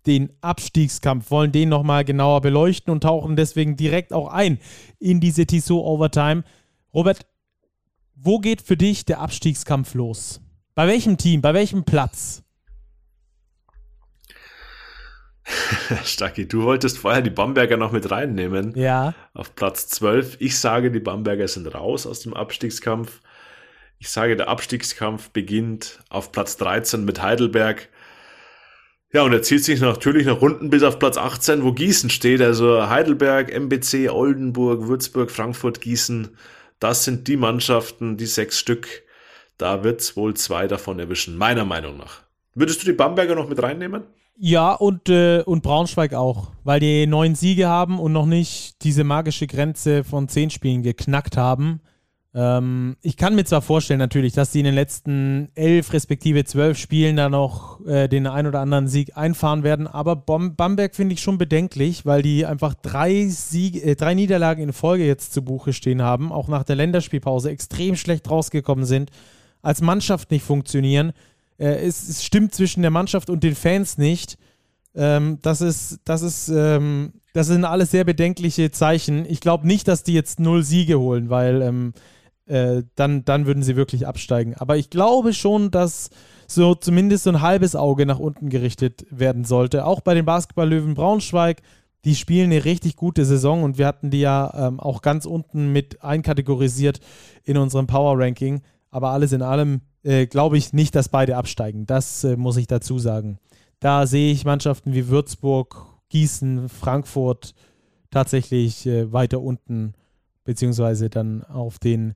den 0.06 0.32
Abstiegskampf, 0.42 1.32
wollen 1.32 1.52
den 1.52 1.70
nochmal 1.70 2.06
genauer 2.06 2.42
beleuchten 2.42 2.92
und 2.92 3.02
tauchen 3.02 3.36
deswegen 3.36 3.76
direkt 3.76 4.14
auch 4.14 4.28
ein 4.28 4.60
in 5.00 5.20
diese 5.20 5.48
Tissot 5.48 5.84
Overtime. 5.84 6.44
Robert, 6.94 7.26
wo 8.16 8.38
geht 8.38 8.62
für 8.62 8.78
dich 8.78 9.06
der 9.06 9.20
Abstiegskampf 9.20 9.96
los? 9.96 10.42
Bei 10.76 10.88
welchem 10.88 11.18
Team, 11.18 11.42
bei 11.42 11.56
welchem 11.56 11.84
Platz? 11.86 12.44
Stacki, 16.06 16.48
du 16.48 16.64
wolltest 16.64 16.98
vorher 16.98 17.22
die 17.22 17.30
Bamberger 17.30 17.78
noch 17.78 17.92
mit 17.92 18.10
reinnehmen. 18.12 18.74
Ja. 18.76 19.14
Auf 19.34 19.56
Platz 19.56 19.88
12. 19.88 20.38
Ich 20.40 20.60
sage, 20.60 20.92
die 20.92 21.00
Bamberger 21.00 21.48
sind 21.48 21.74
raus 21.74 22.06
aus 22.06 22.22
dem 22.22 22.34
Abstiegskampf. 22.34 23.22
Ich 24.00 24.10
sage, 24.10 24.36
der 24.36 24.48
Abstiegskampf 24.48 25.30
beginnt 25.30 26.00
auf 26.10 26.32
Platz 26.32 26.58
13 26.58 27.06
mit 27.06 27.22
Heidelberg. 27.22 27.90
Ja, 29.14 29.24
und 29.24 29.34
er 29.34 29.42
zieht 29.42 29.64
sich 29.64 29.82
natürlich 29.82 30.26
nach 30.26 30.42
unten 30.42 30.70
bis 30.70 30.84
auf 30.84 30.98
Platz 30.98 31.18
18, 31.18 31.64
wo 31.64 31.74
Gießen 31.74 32.10
steht. 32.10 32.42
Also 32.42 32.88
Heidelberg, 32.88 33.52
MBC, 33.52 34.10
Oldenburg, 34.10 34.88
Würzburg, 34.88 35.30
Frankfurt, 35.30 35.82
Gießen. 35.82 36.38
Das 36.80 37.04
sind 37.04 37.28
die 37.28 37.38
Mannschaften, 37.38 38.18
die 38.18 38.26
sechs 38.26 38.58
Stück. 38.58 39.04
Da 39.58 39.84
wird's 39.84 40.16
wohl 40.16 40.34
zwei 40.34 40.68
davon 40.68 40.98
erwischen, 40.98 41.38
meiner 41.38 41.66
Meinung 41.66 41.98
nach. 41.98 42.22
Würdest 42.56 42.82
du 42.82 42.86
die 42.86 42.94
Bamberger 42.94 43.36
noch 43.36 43.50
mit 43.50 43.62
reinnehmen? 43.62 44.04
Ja, 44.36 44.74
und, 44.74 45.08
äh, 45.10 45.44
und 45.46 45.62
Braunschweig 45.62 46.14
auch, 46.14 46.52
weil 46.64 46.80
die 46.80 47.06
neun 47.06 47.36
Siege 47.36 47.68
haben 47.68 48.00
und 48.00 48.12
noch 48.12 48.26
nicht 48.26 48.84
diese 48.84 49.04
magische 49.04 49.46
Grenze 49.46 50.04
von 50.04 50.28
zehn 50.28 50.50
Spielen 50.50 50.82
geknackt 50.82 51.38
haben. 51.38 51.82
Ähm, 52.34 52.96
ich 53.02 53.18
kann 53.18 53.36
mir 53.36 53.44
zwar 53.44 53.62
vorstellen, 53.62 54.00
natürlich, 54.00 54.34
dass 54.34 54.52
sie 54.54 54.60
in 54.60 54.66
den 54.66 54.76
letzten 54.76 55.50
elf 55.54 55.92
respektive 55.92 56.46
zwölf 56.46 56.78
Spielen 56.78 57.18
da 57.18 57.28
noch 57.28 57.86
äh, 57.86 58.08
den 58.08 58.26
ein 58.26 58.48
oder 58.48 58.62
anderen 58.62 58.88
Sieg 58.88 59.18
einfahren 59.18 59.64
werden, 59.64 59.86
aber 59.86 60.16
Bom 60.16 60.56
Bamberg 60.56 60.96
finde 60.96 61.14
ich 61.14 61.22
schon 61.22 61.38
bedenklich, 61.38 62.06
weil 62.06 62.22
die 62.22 62.46
einfach 62.46 62.74
drei, 62.74 63.28
Sieg 63.28 63.86
äh, 63.86 63.96
drei 63.96 64.14
Niederlagen 64.14 64.64
in 64.64 64.72
Folge 64.72 65.06
jetzt 65.06 65.34
zu 65.34 65.44
Buche 65.44 65.74
stehen 65.74 66.02
haben, 66.02 66.32
auch 66.32 66.48
nach 66.48 66.64
der 66.64 66.78
Länderspielpause 66.78 67.50
extrem 67.50 67.98
schlecht 67.98 68.30
rausgekommen 68.30 68.86
sind, 68.86 69.12
als 69.62 69.82
Mannschaft 69.82 70.32
nicht 70.32 70.46
funktionieren. 70.46 71.12
Äh, 71.62 71.86
es, 71.86 72.10
es, 72.10 72.24
stimmt 72.24 72.56
zwischen 72.56 72.82
der 72.82 72.92
Mannschaft 72.92 73.30
und 73.30 73.44
den 73.44 73.56
Fans 73.56 73.98
nicht. 73.98 74.38
Ähm, 74.96 75.38
das 75.44 75.62
ist, 75.62 76.00
das 76.06 76.24
ist, 76.24 76.50
ähm, 76.50 77.14
das 77.34 77.48
sind 77.48 77.64
alles 77.66 77.92
sehr 77.92 78.04
bedenkliche 78.04 78.72
Zeichen. 78.72 79.26
Ich 79.30 79.42
glaube 79.42 79.68
nicht, 79.68 79.88
dass 79.88 80.04
die 80.04 80.14
jetzt 80.14 80.40
null 80.40 80.64
Siege 80.64 81.00
holen, 81.00 81.30
weil 81.30 81.62
ähm, 81.62 81.94
äh, 82.48 82.82
dann, 82.96 83.24
dann 83.26 83.46
würden 83.46 83.62
sie 83.62 83.76
wirklich 83.76 84.08
absteigen. 84.08 84.56
Aber 84.56 84.76
ich 84.76 84.90
glaube 84.90 85.34
schon, 85.34 85.70
dass 85.70 86.10
so 86.48 86.74
zumindest 86.74 87.26
so 87.26 87.30
ein 87.30 87.42
halbes 87.42 87.76
Auge 87.76 88.08
nach 88.08 88.20
unten 88.20 88.50
gerichtet 88.50 89.06
werden 89.12 89.46
sollte. 89.46 89.86
Auch 89.86 90.02
bei 90.02 90.16
den 90.16 90.26
Basketball-Löwen 90.26 90.96
Braunschweig, 90.96 91.62
die 92.04 92.16
spielen 92.16 92.52
eine 92.52 92.66
richtig 92.66 92.96
gute 92.96 93.24
Saison 93.24 93.62
und 93.62 93.78
wir 93.78 93.86
hatten 93.86 94.10
die 94.10 94.22
ja 94.22 94.52
ähm, 94.68 94.80
auch 94.80 95.04
ganz 95.04 95.28
unten 95.28 95.72
mit 95.72 96.04
einkategorisiert 96.04 97.00
in 97.44 97.58
unserem 97.58 97.86
Power-Ranking. 97.86 98.62
Aber 98.90 99.12
alles 99.12 99.32
in 99.32 99.44
allem 99.44 99.82
äh, 100.04 100.28
glaube 100.28 100.58
ich 100.58 100.74
nicht, 100.74 100.96
dass 100.96 101.10
beide 101.10 101.38
absteigen. 101.38 101.86
Das 101.86 102.24
äh, 102.24 102.36
muss 102.36 102.58
ich 102.58 102.68
dazu 102.68 103.00
sagen. 103.00 103.40
Da 103.80 104.06
sehe 104.06 104.32
ich 104.32 104.46
Mannschaften 104.46 104.94
wie 104.94 105.08
Würzburg, 105.08 105.88
Gießen, 106.10 106.70
Frankfurt 106.70 107.54
tatsächlich 108.12 108.86
äh, 108.86 109.12
weiter 109.12 109.42
unten, 109.42 109.94
beziehungsweise 110.44 111.10
dann 111.10 111.44
auf 111.44 111.80
den 111.80 112.14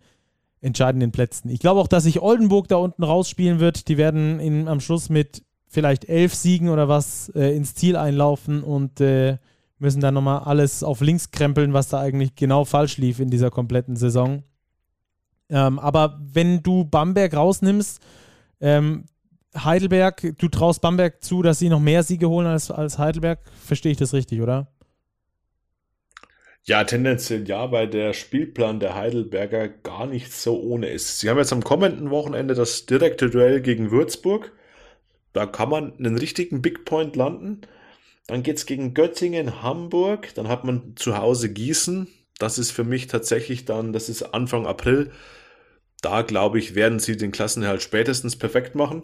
entscheidenden 0.61 1.11
Plätzen. 1.11 1.49
Ich 1.49 1.59
glaube 1.59 1.79
auch, 1.79 1.87
dass 1.87 2.03
sich 2.03 2.21
Oldenburg 2.21 2.67
da 2.67 2.77
unten 2.77 3.03
rausspielen 3.03 3.59
wird. 3.59 3.87
Die 3.87 3.97
werden 3.97 4.39
in, 4.39 4.67
am 4.67 4.79
Schluss 4.79 5.09
mit 5.09 5.43
vielleicht 5.67 6.05
elf 6.05 6.33
Siegen 6.33 6.69
oder 6.69 6.87
was 6.87 7.29
äh, 7.35 7.55
ins 7.55 7.75
Ziel 7.75 7.95
einlaufen 7.95 8.63
und 8.63 8.99
äh, 9.01 9.37
müssen 9.77 10.01
dann 10.01 10.13
nochmal 10.13 10.39
alles 10.39 10.83
auf 10.83 11.01
links 11.01 11.31
krempeln, 11.31 11.73
was 11.73 11.89
da 11.89 11.99
eigentlich 11.99 12.35
genau 12.35 12.65
falsch 12.65 12.97
lief 12.97 13.19
in 13.19 13.29
dieser 13.29 13.51
kompletten 13.51 13.95
Saison. 13.95 14.43
Ähm, 15.49 15.79
aber 15.79 16.19
wenn 16.21 16.63
du 16.63 16.85
Bamberg 16.85 17.35
rausnimmst, 17.35 18.01
ähm, 18.61 19.05
Heidelberg, 19.55 20.33
du 20.37 20.47
traust 20.49 20.81
Bamberg 20.81 21.23
zu, 21.23 21.41
dass 21.41 21.59
sie 21.59 21.69
noch 21.69 21.79
mehr 21.79 22.03
Siege 22.03 22.29
holen 22.29 22.47
als, 22.47 22.71
als 22.71 22.97
Heidelberg, 22.97 23.39
verstehe 23.63 23.91
ich 23.91 23.97
das 23.97 24.13
richtig, 24.13 24.41
oder? 24.41 24.67
Ja, 26.67 26.83
tendenziell 26.83 27.47
ja, 27.47 27.71
weil 27.71 27.87
der 27.87 28.13
Spielplan 28.13 28.79
der 28.79 28.95
Heidelberger 28.95 29.67
gar 29.67 30.07
nicht 30.07 30.33
so 30.33 30.59
ohne 30.59 30.89
ist. 30.89 31.19
Sie 31.19 31.29
haben 31.29 31.37
jetzt 31.37 31.53
am 31.53 31.63
kommenden 31.63 32.09
Wochenende 32.09 32.55
das 32.55 32.87
direkte 32.87 33.29
Duell 33.29 33.61
gegen 33.61 33.91
Würzburg. 33.91 34.51
Da 35.31 35.45
kann 35.45 35.69
man 35.69 35.95
einen 35.99 36.17
richtigen 36.17 36.63
Big 36.63 36.83
Point 36.85 37.15
landen. 37.15 37.61
Dann 38.25 38.41
geht 38.41 38.57
es 38.57 38.65
gegen 38.65 38.95
Göttingen, 38.95 39.61
Hamburg. 39.61 40.33
Dann 40.33 40.47
hat 40.47 40.63
man 40.63 40.95
zu 40.95 41.17
Hause 41.17 41.53
Gießen. 41.53 42.07
Das 42.39 42.57
ist 42.57 42.71
für 42.71 42.83
mich 42.83 43.07
tatsächlich 43.07 43.65
dann, 43.65 43.93
das 43.93 44.09
ist 44.09 44.23
Anfang 44.23 44.65
April. 44.65 45.11
Da 46.05 46.21
glaube 46.21 46.59
ich, 46.59 46.75
werden 46.75 46.99
sie 46.99 47.17
den 47.17 47.31
Klassenerhalt 47.31 47.81
spätestens 47.81 48.35
perfekt 48.35 48.75
machen. 48.75 49.01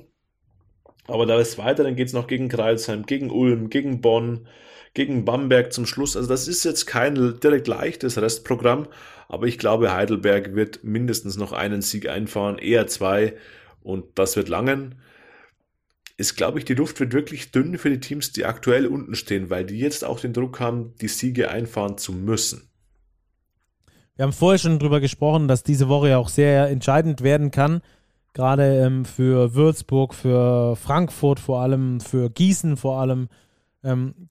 Aber 1.08 1.26
da 1.26 1.40
ist 1.40 1.58
weiter, 1.58 1.84
dann 1.84 1.96
geht 1.96 2.10
es 2.10 2.14
noch 2.14 2.28
gegen 2.28 2.48
Kreilsheim, 2.48 3.08
gegen 3.08 3.32
Ulm, 3.32 3.72
gegen 3.72 4.02
Bonn, 4.02 4.48
gegen 4.94 5.26
Bamberg 5.26 5.74
zum 5.74 5.88
Schluss. 5.88 6.16
Also 6.16 6.30
das 6.30 6.48
ist 6.48 6.64
jetzt 6.64 6.86
kein 6.86 7.40
direkt 7.40 7.68
leichtes 7.68 8.22
Restprogramm, 8.22 8.88
aber 9.28 9.48
ich 9.48 9.58
glaube, 9.58 9.96
Heidelberg 9.96 10.54
wird 10.54 10.84
mindestens 10.84 11.38
noch 11.38 11.54
einen 11.54 11.82
Sieg 11.82 12.08
einfahren, 12.08 12.60
eher 12.60 12.86
zwei 12.86 13.34
und 13.82 14.06
das 14.20 14.36
wird 14.36 14.48
langen. 14.48 15.02
Ist, 16.18 16.36
glaube 16.36 16.60
ich, 16.60 16.66
die 16.66 16.76
Luft 16.76 17.00
wird 17.00 17.14
wirklich 17.14 17.50
dünn 17.50 17.80
für 17.80 17.90
die 17.90 18.00
Teams, 18.00 18.32
die 18.32 18.46
aktuell 18.46 18.86
unten 18.86 19.16
stehen, 19.16 19.50
weil 19.50 19.66
die 19.66 19.80
jetzt 19.80 20.06
auch 20.06 20.20
den 20.20 20.34
Druck 20.34 20.60
haben, 20.60 20.94
die 21.02 21.08
Siege 21.08 21.50
einfahren 21.50 21.98
zu 21.98 22.14
müssen. 22.14 22.71
Wir 24.22 24.26
haben 24.26 24.34
vorher 24.34 24.60
schon 24.60 24.78
darüber 24.78 25.00
gesprochen, 25.00 25.48
dass 25.48 25.64
diese 25.64 25.90
Woche 25.90 26.10
ja 26.10 26.20
auch 26.20 26.30
sehr 26.30 26.70
entscheidend 26.70 27.22
werden 27.22 27.50
kann. 27.50 27.82
Gerade 28.34 28.86
ähm, 28.86 29.04
für 29.04 29.56
Würzburg, 29.56 30.14
für 30.14 30.76
Frankfurt 30.76 31.40
vor 31.40 31.62
allem, 31.62 32.00
für 32.02 32.30
Gießen 32.30 32.78
vor 32.78 33.00
allem. 33.00 33.30
Ähm, 33.84 34.30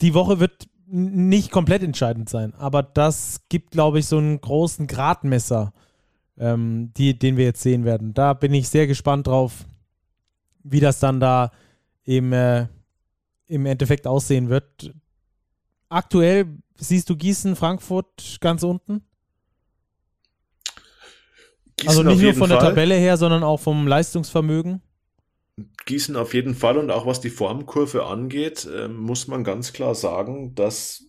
die 0.00 0.14
Woche 0.14 0.38
wird 0.38 0.68
nicht 0.86 1.50
komplett 1.50 1.82
entscheidend 1.82 2.28
sein, 2.28 2.54
aber 2.54 2.84
das 2.84 3.40
gibt, 3.48 3.72
glaube 3.72 3.98
ich, 3.98 4.06
so 4.06 4.16
einen 4.16 4.40
großen 4.40 4.86
Gradmesser, 4.86 5.72
ähm, 6.38 6.92
die, 6.96 7.18
den 7.18 7.36
wir 7.36 7.46
jetzt 7.46 7.62
sehen 7.62 7.84
werden. 7.84 8.14
Da 8.14 8.32
bin 8.32 8.54
ich 8.54 8.68
sehr 8.68 8.86
gespannt 8.86 9.26
drauf, 9.26 9.66
wie 10.62 10.78
das 10.78 11.00
dann 11.00 11.18
da 11.18 11.50
im, 12.04 12.32
äh, 12.32 12.68
im 13.48 13.66
Endeffekt 13.66 14.06
aussehen 14.06 14.50
wird. 14.50 14.94
Aktuell 15.88 16.46
siehst 16.80 17.08
du 17.08 17.16
Gießen, 17.16 17.56
Frankfurt 17.56 18.38
ganz 18.40 18.62
unten? 18.62 19.02
Gießen 21.76 21.88
also 21.88 22.02
nicht 22.02 22.22
nur 22.22 22.34
von 22.34 22.48
Fall. 22.48 22.58
der 22.58 22.68
Tabelle 22.68 22.94
her, 22.96 23.16
sondern 23.16 23.42
auch 23.42 23.60
vom 23.60 23.86
Leistungsvermögen? 23.86 24.82
Gießen 25.86 26.16
auf 26.16 26.34
jeden 26.34 26.54
Fall 26.54 26.78
und 26.78 26.90
auch 26.90 27.06
was 27.06 27.20
die 27.20 27.30
Formkurve 27.30 28.06
angeht, 28.06 28.66
äh, 28.66 28.88
muss 28.88 29.28
man 29.28 29.44
ganz 29.44 29.72
klar 29.72 29.94
sagen, 29.94 30.54
dass 30.54 31.04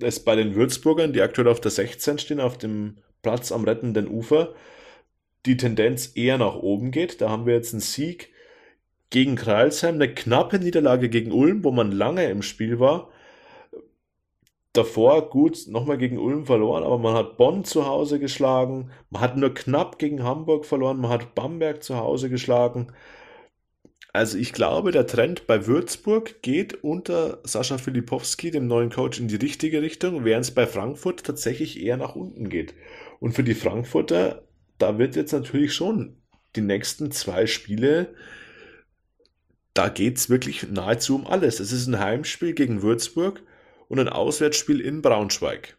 es 0.00 0.24
bei 0.24 0.34
den 0.34 0.54
Würzburgern, 0.54 1.12
die 1.12 1.22
aktuell 1.22 1.48
auf 1.48 1.60
der 1.60 1.70
16 1.70 2.18
stehen, 2.18 2.40
auf 2.40 2.58
dem 2.58 2.98
Platz 3.22 3.52
am 3.52 3.64
rettenden 3.64 4.08
Ufer, 4.08 4.54
die 5.46 5.56
Tendenz 5.56 6.12
eher 6.14 6.38
nach 6.38 6.54
oben 6.54 6.90
geht. 6.90 7.20
Da 7.20 7.28
haben 7.28 7.46
wir 7.46 7.54
jetzt 7.54 7.72
einen 7.72 7.80
Sieg 7.80 8.30
gegen 9.10 9.36
Kreilsheim, 9.36 9.96
eine 9.96 10.12
knappe 10.12 10.58
Niederlage 10.58 11.08
gegen 11.08 11.32
Ulm, 11.32 11.64
wo 11.64 11.70
man 11.70 11.92
lange 11.92 12.28
im 12.30 12.42
Spiel 12.42 12.80
war. 12.80 13.10
Davor 14.72 15.28
gut 15.28 15.66
nochmal 15.68 15.98
gegen 15.98 16.18
Ulm 16.18 16.46
verloren, 16.46 16.82
aber 16.82 16.98
man 16.98 17.14
hat 17.14 17.36
Bonn 17.36 17.64
zu 17.64 17.84
Hause 17.86 18.18
geschlagen, 18.18 18.90
man 19.10 19.20
hat 19.20 19.36
nur 19.36 19.52
knapp 19.52 19.98
gegen 19.98 20.22
Hamburg 20.22 20.64
verloren, 20.64 20.98
man 20.98 21.10
hat 21.10 21.34
Bamberg 21.34 21.82
zu 21.82 21.96
Hause 21.96 22.30
geschlagen. 22.30 22.92
Also 24.14 24.38
ich 24.38 24.52
glaube, 24.52 24.90
der 24.90 25.06
Trend 25.06 25.46
bei 25.46 25.66
Würzburg 25.66 26.42
geht 26.42 26.84
unter 26.84 27.40
Sascha 27.44 27.78
Filipowski, 27.78 28.50
dem 28.50 28.66
neuen 28.66 28.90
Coach, 28.90 29.20
in 29.20 29.28
die 29.28 29.36
richtige 29.36 29.82
Richtung, 29.82 30.24
während 30.24 30.44
es 30.44 30.50
bei 30.50 30.66
Frankfurt 30.66 31.24
tatsächlich 31.24 31.82
eher 31.82 31.96
nach 31.98 32.14
unten 32.14 32.48
geht. 32.48 32.74
Und 33.20 33.32
für 33.32 33.44
die 33.44 33.54
Frankfurter, 33.54 34.42
da 34.78 34.98
wird 34.98 35.16
jetzt 35.16 35.32
natürlich 35.32 35.74
schon 35.74 36.16
die 36.56 36.60
nächsten 36.62 37.10
zwei 37.10 37.46
Spiele, 37.46 38.14
da 39.74 39.88
geht 39.88 40.18
es 40.18 40.28
wirklich 40.28 40.68
nahezu 40.70 41.14
um 41.14 41.26
alles. 41.26 41.60
Es 41.60 41.72
ist 41.72 41.86
ein 41.86 41.98
Heimspiel 41.98 42.52
gegen 42.52 42.82
Würzburg 42.82 43.42
und 43.92 43.98
ein 43.98 44.08
Auswärtsspiel 44.08 44.80
in 44.80 45.02
Braunschweig. 45.02 45.76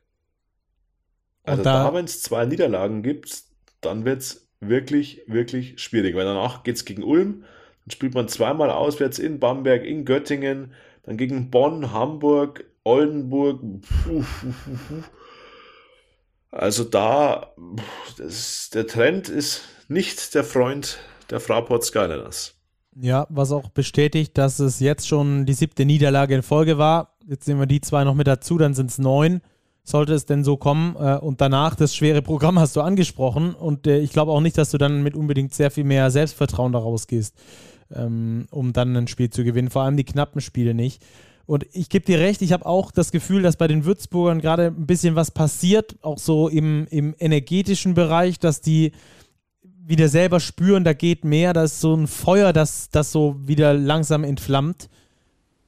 Also 1.41 1.63
da, 1.63 1.85
da 1.85 1.93
wenn 1.95 2.05
es 2.05 2.21
zwei 2.21 2.45
Niederlagen 2.45 3.01
gibt, 3.01 3.41
dann 3.81 4.05
wird 4.05 4.21
es 4.21 4.47
wirklich, 4.59 5.23
wirklich 5.25 5.81
schwierig. 5.81 6.15
Weil 6.15 6.25
danach 6.25 6.61
geht 6.61 6.75
es 6.75 6.85
gegen 6.85 7.01
Ulm, 7.01 7.43
dann 7.83 7.91
spielt 7.91 8.13
man 8.13 8.27
zweimal 8.27 8.69
auswärts 8.69 9.17
in 9.17 9.39
Bamberg, 9.39 9.83
in 9.83 10.05
Göttingen, 10.05 10.73
dann 11.01 11.17
gegen 11.17 11.49
Bonn, 11.49 11.91
Hamburg, 11.91 12.65
Oldenburg. 12.83 13.61
Also 16.51 16.83
da, 16.83 17.55
das, 18.19 18.69
der 18.71 18.85
Trend 18.85 19.27
ist 19.27 19.63
nicht 19.87 20.35
der 20.35 20.43
Freund 20.43 20.99
der 21.31 21.39
Fraport 21.39 21.83
Skyliners. 21.83 22.53
Ja, 22.95 23.25
was 23.29 23.51
auch 23.51 23.69
bestätigt, 23.69 24.37
dass 24.37 24.59
es 24.59 24.79
jetzt 24.79 25.07
schon 25.07 25.47
die 25.47 25.53
siebte 25.53 25.83
Niederlage 25.83 26.35
in 26.35 26.43
Folge 26.43 26.77
war. 26.77 27.12
Jetzt 27.27 27.47
nehmen 27.47 27.59
wir 27.59 27.67
die 27.67 27.81
zwei 27.81 28.03
noch 28.03 28.15
mit 28.15 28.27
dazu, 28.27 28.57
dann 28.57 28.73
sind 28.73 28.89
es 28.89 28.97
neun 28.97 29.41
sollte 29.83 30.13
es 30.13 30.25
denn 30.25 30.43
so 30.43 30.57
kommen. 30.57 30.95
Äh, 30.95 31.17
und 31.17 31.41
danach 31.41 31.75
das 31.75 31.95
schwere 31.95 32.21
Programm 32.21 32.59
hast 32.59 32.75
du 32.75 32.81
angesprochen. 32.81 33.53
Und 33.53 33.87
äh, 33.87 33.99
ich 33.99 34.11
glaube 34.11 34.31
auch 34.31 34.41
nicht, 34.41 34.57
dass 34.57 34.71
du 34.71 34.77
dann 34.77 35.03
mit 35.03 35.15
unbedingt 35.15 35.53
sehr 35.53 35.71
viel 35.71 35.83
mehr 35.83 36.09
Selbstvertrauen 36.09 36.71
daraus 36.71 37.07
gehst, 37.07 37.35
ähm, 37.93 38.47
um 38.49 38.73
dann 38.73 38.95
ein 38.95 39.07
Spiel 39.07 39.29
zu 39.29 39.43
gewinnen. 39.43 39.69
Vor 39.69 39.83
allem 39.83 39.97
die 39.97 40.05
knappen 40.05 40.41
Spiele 40.41 40.73
nicht. 40.73 41.03
Und 41.45 41.65
ich 41.73 41.89
gebe 41.89 42.05
dir 42.05 42.19
recht, 42.19 42.41
ich 42.41 42.53
habe 42.53 42.65
auch 42.65 42.89
das 42.89 43.11
Gefühl, 43.11 43.41
dass 43.41 43.57
bei 43.57 43.67
den 43.67 43.83
Würzburgern 43.83 44.39
gerade 44.39 44.67
ein 44.67 44.87
bisschen 44.87 45.15
was 45.15 45.29
passiert, 45.29 45.97
auch 46.01 46.17
so 46.17 46.47
im, 46.47 46.87
im 46.89 47.13
energetischen 47.19 47.95
Bereich, 47.95 48.39
dass 48.39 48.61
die 48.61 48.93
wieder 49.85 50.07
selber 50.07 50.39
spüren, 50.39 50.85
da 50.85 50.93
geht 50.93 51.25
mehr, 51.25 51.51
da 51.51 51.65
ist 51.65 51.81
so 51.81 51.93
ein 51.93 52.07
Feuer, 52.07 52.53
das, 52.53 52.89
das 52.89 53.11
so 53.11 53.35
wieder 53.45 53.73
langsam 53.73 54.23
entflammt. 54.23 54.87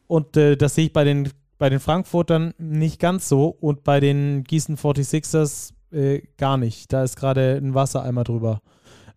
Und 0.07 0.37
äh, 0.37 0.55
das 0.55 0.75
sehe 0.75 0.85
ich 0.85 0.93
bei 0.93 1.03
den 1.03 1.29
bei 1.57 1.69
den 1.69 1.79
Frankfurtern 1.79 2.53
nicht 2.57 2.99
ganz 2.99 3.29
so 3.29 3.47
und 3.47 3.83
bei 3.83 3.99
den 3.99 4.43
Gießen 4.43 4.77
46ers 4.77 5.73
äh, 5.91 6.21
gar 6.37 6.57
nicht. 6.57 6.91
Da 6.91 7.03
ist 7.03 7.15
gerade 7.15 7.59
ein 7.61 7.73
Wassereimer 7.73 8.23
drüber. 8.23 8.61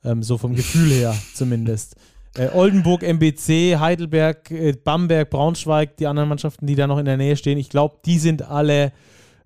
Ähm, 0.04 0.22
so 0.22 0.38
vom 0.38 0.54
Gefühl 0.54 0.90
her 0.90 1.14
zumindest. 1.34 1.96
Äh, 2.36 2.50
Oldenburg, 2.54 3.02
MBC, 3.02 3.78
Heidelberg, 3.78 4.50
äh, 4.50 4.72
Bamberg, 4.72 5.30
Braunschweig, 5.30 5.96
die 5.96 6.06
anderen 6.06 6.28
Mannschaften, 6.28 6.66
die 6.66 6.76
da 6.76 6.86
noch 6.86 6.98
in 6.98 7.04
der 7.04 7.16
Nähe 7.16 7.36
stehen, 7.36 7.58
ich 7.58 7.68
glaube, 7.68 7.96
die 8.04 8.18
sind 8.18 8.42
alle 8.42 8.92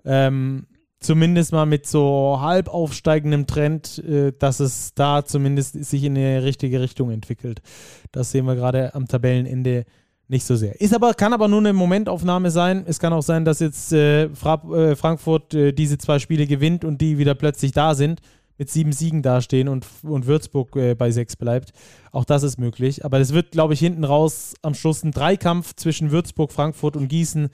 ähm, 0.05 0.67
zumindest 1.01 1.53
mal 1.53 1.67
mit 1.67 1.87
so 1.87 2.39
halb 2.41 2.69
aufsteigendem 2.69 3.47
Trend, 3.47 3.99
äh, 3.99 4.33
dass 4.39 4.61
es 4.61 4.95
da 4.95 5.25
zumindest 5.25 5.85
sich 5.85 6.05
in 6.05 6.17
eine 6.17 6.43
richtige 6.43 6.81
Richtung 6.81 7.11
entwickelt. 7.11 7.63
Das 8.11 8.31
sehen 8.31 8.47
wir 8.47 8.57
gerade 8.57 8.95
am 8.95 9.07
Tabellenende 9.07 9.85
nicht 10.33 10.45
so 10.45 10.57
sehr. 10.57 10.81
Ist 10.81 10.95
aber, 10.95 11.15
kann 11.15 11.33
aber 11.33 11.47
nur 11.47 11.61
eine 11.61 11.73
Momentaufnahme 11.73 12.51
sein. 12.51 12.85
Es 12.87 12.99
kann 12.99 13.13
auch 13.13 13.23
sein, 13.23 13.45
dass 13.45 13.61
jetzt 13.61 13.93
äh, 13.93 14.29
Fra 14.35 14.55
äh, 14.75 14.97
Frankfurt 14.97 15.55
äh, 15.55 15.73
diese 15.73 15.99
zwei 15.99 16.19
Spiele 16.19 16.47
gewinnt 16.47 16.85
und 16.85 17.01
die 17.01 17.19
wieder 17.19 17.35
plötzlich 17.35 17.73
da 17.73 17.95
sind, 17.95 18.21
mit 18.59 18.71
sieben 18.71 18.93
Siegen 18.93 19.23
dastehen 19.23 19.69
und, 19.69 19.87
und 20.03 20.27
Würzburg 20.27 20.75
äh, 20.75 20.95
bei 20.95 21.11
sechs 21.11 21.37
bleibt. 21.37 21.73
Auch 22.11 22.25
das 22.25 22.43
ist 22.43 22.59
möglich. 22.59 23.05
Aber 23.05 23.21
es 23.21 23.33
wird, 23.33 23.53
glaube 23.53 23.75
ich, 23.75 23.81
hinten 23.81 24.05
raus 24.05 24.55
am 24.63 24.75
Schluss 24.75 25.05
ein 25.05 25.13
Dreikampf 25.13 25.77
zwischen 25.77 26.11
Würzburg, 26.11 26.51
Frankfurt 26.51 26.97
und 26.97 27.09
Gießen. 27.09 27.51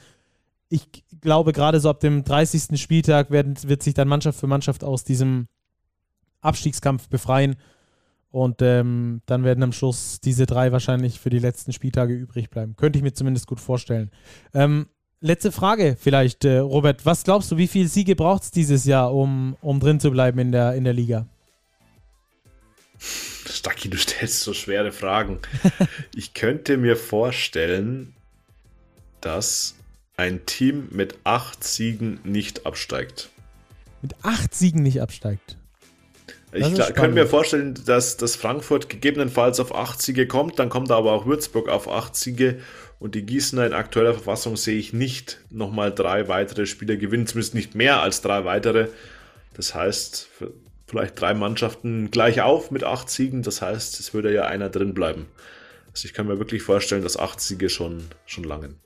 Ich 0.68 0.86
glaube, 1.20 1.52
gerade 1.52 1.80
so 1.80 1.90
ab 1.90 2.00
dem 2.00 2.22
30. 2.24 2.80
Spieltag 2.80 3.30
werden, 3.30 3.56
wird 3.66 3.82
sich 3.82 3.94
dann 3.94 4.08
Mannschaft 4.08 4.38
für 4.38 4.46
Mannschaft 4.46 4.84
aus 4.84 5.02
diesem 5.02 5.48
Abstiegskampf 6.40 7.08
befreien. 7.08 7.56
Und 8.30 8.60
ähm, 8.60 9.22
dann 9.26 9.44
werden 9.44 9.62
am 9.62 9.72
Schluss 9.72 10.20
diese 10.20 10.44
drei 10.44 10.70
wahrscheinlich 10.70 11.18
für 11.18 11.30
die 11.30 11.38
letzten 11.38 11.72
Spieltage 11.72 12.14
übrig 12.14 12.50
bleiben. 12.50 12.76
Könnte 12.76 12.98
ich 12.98 13.02
mir 13.02 13.14
zumindest 13.14 13.46
gut 13.46 13.60
vorstellen. 13.60 14.10
Ähm, 14.52 14.86
letzte 15.20 15.50
Frage 15.50 15.96
vielleicht, 15.98 16.44
äh, 16.44 16.58
Robert. 16.58 17.06
Was 17.06 17.24
glaubst 17.24 17.50
du, 17.50 17.56
wie 17.56 17.68
viele 17.68 17.88
Siege 17.88 18.16
braucht 18.16 18.42
es 18.42 18.50
dieses 18.50 18.84
Jahr, 18.84 19.14
um, 19.14 19.56
um 19.62 19.80
drin 19.80 20.00
zu 20.00 20.10
bleiben 20.10 20.38
in 20.38 20.52
der, 20.52 20.74
in 20.74 20.84
der 20.84 20.92
Liga? 20.92 21.26
Stacki, 22.98 23.88
du 23.88 23.96
stellst 23.96 24.42
so 24.42 24.52
schwere 24.54 24.92
Fragen. 24.92 25.38
ich 26.14 26.34
könnte 26.34 26.76
mir 26.76 26.96
vorstellen, 26.96 28.14
dass 29.20 29.74
ein 30.16 30.46
Team 30.46 30.88
mit 30.90 31.18
acht 31.24 31.64
Siegen 31.64 32.20
nicht 32.24 32.66
absteigt. 32.66 33.30
Mit 34.02 34.14
acht 34.22 34.54
Siegen 34.54 34.82
nicht 34.82 35.00
absteigt? 35.00 35.57
Ich 36.52 36.94
könnte 36.94 37.12
mir 37.12 37.26
vorstellen, 37.26 37.78
dass, 37.84 38.16
dass 38.16 38.36
Frankfurt 38.36 38.88
gegebenenfalls 38.88 39.60
auf 39.60 39.74
8 39.74 40.00
Siege 40.00 40.26
kommt, 40.26 40.58
dann 40.58 40.70
kommt 40.70 40.90
aber 40.90 41.12
auch 41.12 41.26
Würzburg 41.26 41.68
auf 41.68 41.88
8 41.88 42.16
Siege 42.16 42.60
und 42.98 43.14
die 43.14 43.26
Gießener 43.26 43.66
in 43.66 43.72
aktueller 43.74 44.14
Verfassung 44.14 44.56
sehe 44.56 44.78
ich 44.78 44.92
nicht 44.92 45.40
nochmal 45.50 45.92
drei 45.92 46.28
weitere 46.28 46.66
Spieler 46.66 46.96
gewinnen, 46.96 47.26
zumindest 47.26 47.54
nicht 47.54 47.74
mehr 47.74 48.00
als 48.00 48.22
drei 48.22 48.44
weitere. 48.44 48.88
Das 49.54 49.74
heißt, 49.74 50.28
vielleicht 50.86 51.20
drei 51.20 51.34
Mannschaften 51.34 52.10
gleich 52.10 52.40
auf 52.40 52.70
mit 52.70 52.82
8 52.82 53.10
Siegen, 53.10 53.42
das 53.42 53.60
heißt, 53.60 54.00
es 54.00 54.14
würde 54.14 54.32
ja 54.32 54.46
einer 54.46 54.70
drin 54.70 54.94
bleiben. 54.94 55.26
Also 55.92 56.06
ich 56.06 56.14
kann 56.14 56.26
mir 56.26 56.38
wirklich 56.38 56.62
vorstellen, 56.62 57.02
dass 57.02 57.18
8 57.18 57.40
Siege 57.40 57.68
schon, 57.68 58.04
schon 58.24 58.44
langen. 58.44 58.76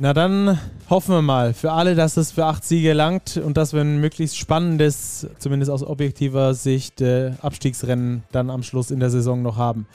Na 0.00 0.12
dann 0.12 0.60
hoffen 0.88 1.12
wir 1.12 1.22
mal 1.22 1.52
für 1.52 1.72
alle, 1.72 1.96
dass 1.96 2.16
es 2.16 2.30
für 2.30 2.46
acht 2.46 2.64
Siege 2.64 2.92
langt 2.92 3.36
und 3.36 3.56
dass 3.56 3.72
wir 3.72 3.80
ein 3.80 4.00
möglichst 4.00 4.38
spannendes, 4.38 5.26
zumindest 5.40 5.72
aus 5.72 5.82
objektiver 5.82 6.54
Sicht, 6.54 7.00
äh, 7.00 7.32
Abstiegsrennen 7.42 8.22
dann 8.30 8.48
am 8.48 8.62
Schluss 8.62 8.92
in 8.92 9.00
der 9.00 9.10
Saison 9.10 9.42
noch 9.42 9.56
haben. 9.56 9.88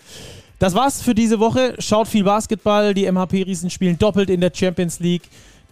Das 0.60 0.76
war's 0.76 1.02
für 1.02 1.16
diese 1.16 1.40
Woche. 1.40 1.76
Schaut 1.80 2.10
viel 2.10 2.26
Basketball. 2.26 2.94
Die 2.94 3.10
MHP-Riesen 3.10 3.70
spielen 3.70 3.98
doppelt 3.98 4.30
in 4.30 4.42
der 4.42 4.52
Champions 4.54 5.00
League. 5.00 5.24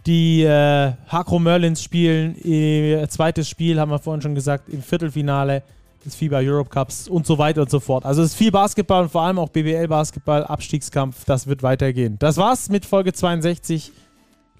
Die 0.06 0.42
äh, 0.44 0.92
Hakro 1.08 1.38
Merlins 1.38 1.82
spielen 1.82 2.34
ihr 2.42 3.06
zweites 3.10 3.50
Spiel, 3.50 3.78
haben 3.78 3.90
wir 3.90 3.98
vorhin 3.98 4.22
schon 4.22 4.34
gesagt, 4.34 4.70
im 4.70 4.82
Viertelfinale 4.82 5.62
des 6.06 6.14
FIBA 6.14 6.38
Europe 6.38 6.70
Cups 6.70 7.06
und 7.06 7.26
so 7.26 7.36
weiter 7.36 7.60
und 7.60 7.70
so 7.70 7.80
fort. 7.80 8.06
Also 8.06 8.22
es 8.22 8.30
ist 8.30 8.36
viel 8.36 8.50
Basketball 8.50 9.02
und 9.02 9.12
vor 9.12 9.22
allem 9.22 9.38
auch 9.38 9.50
BBL-Basketball, 9.50 10.44
Abstiegskampf, 10.44 11.26
das 11.26 11.46
wird 11.46 11.62
weitergehen. 11.62 12.16
Das 12.18 12.38
war's 12.38 12.70
mit 12.70 12.86
Folge 12.86 13.12
62. 13.12 13.92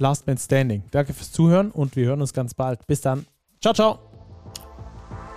Last 0.02 0.26
Man 0.26 0.36
Standing. 0.36 0.82
Danke 0.90 1.14
fürs 1.14 1.32
Zuhören 1.32 1.70
und 1.70 1.96
wir 1.96 2.06
hören 2.06 2.20
uns 2.20 2.32
ganz 2.34 2.52
bald. 2.54 2.86
Bis 2.86 3.00
dann. 3.00 3.24
Ciao, 3.60 3.72
ciao. 3.72 3.98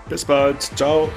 Bis 0.09 0.25
bald. 0.25 0.59
Ciao. 0.75 1.09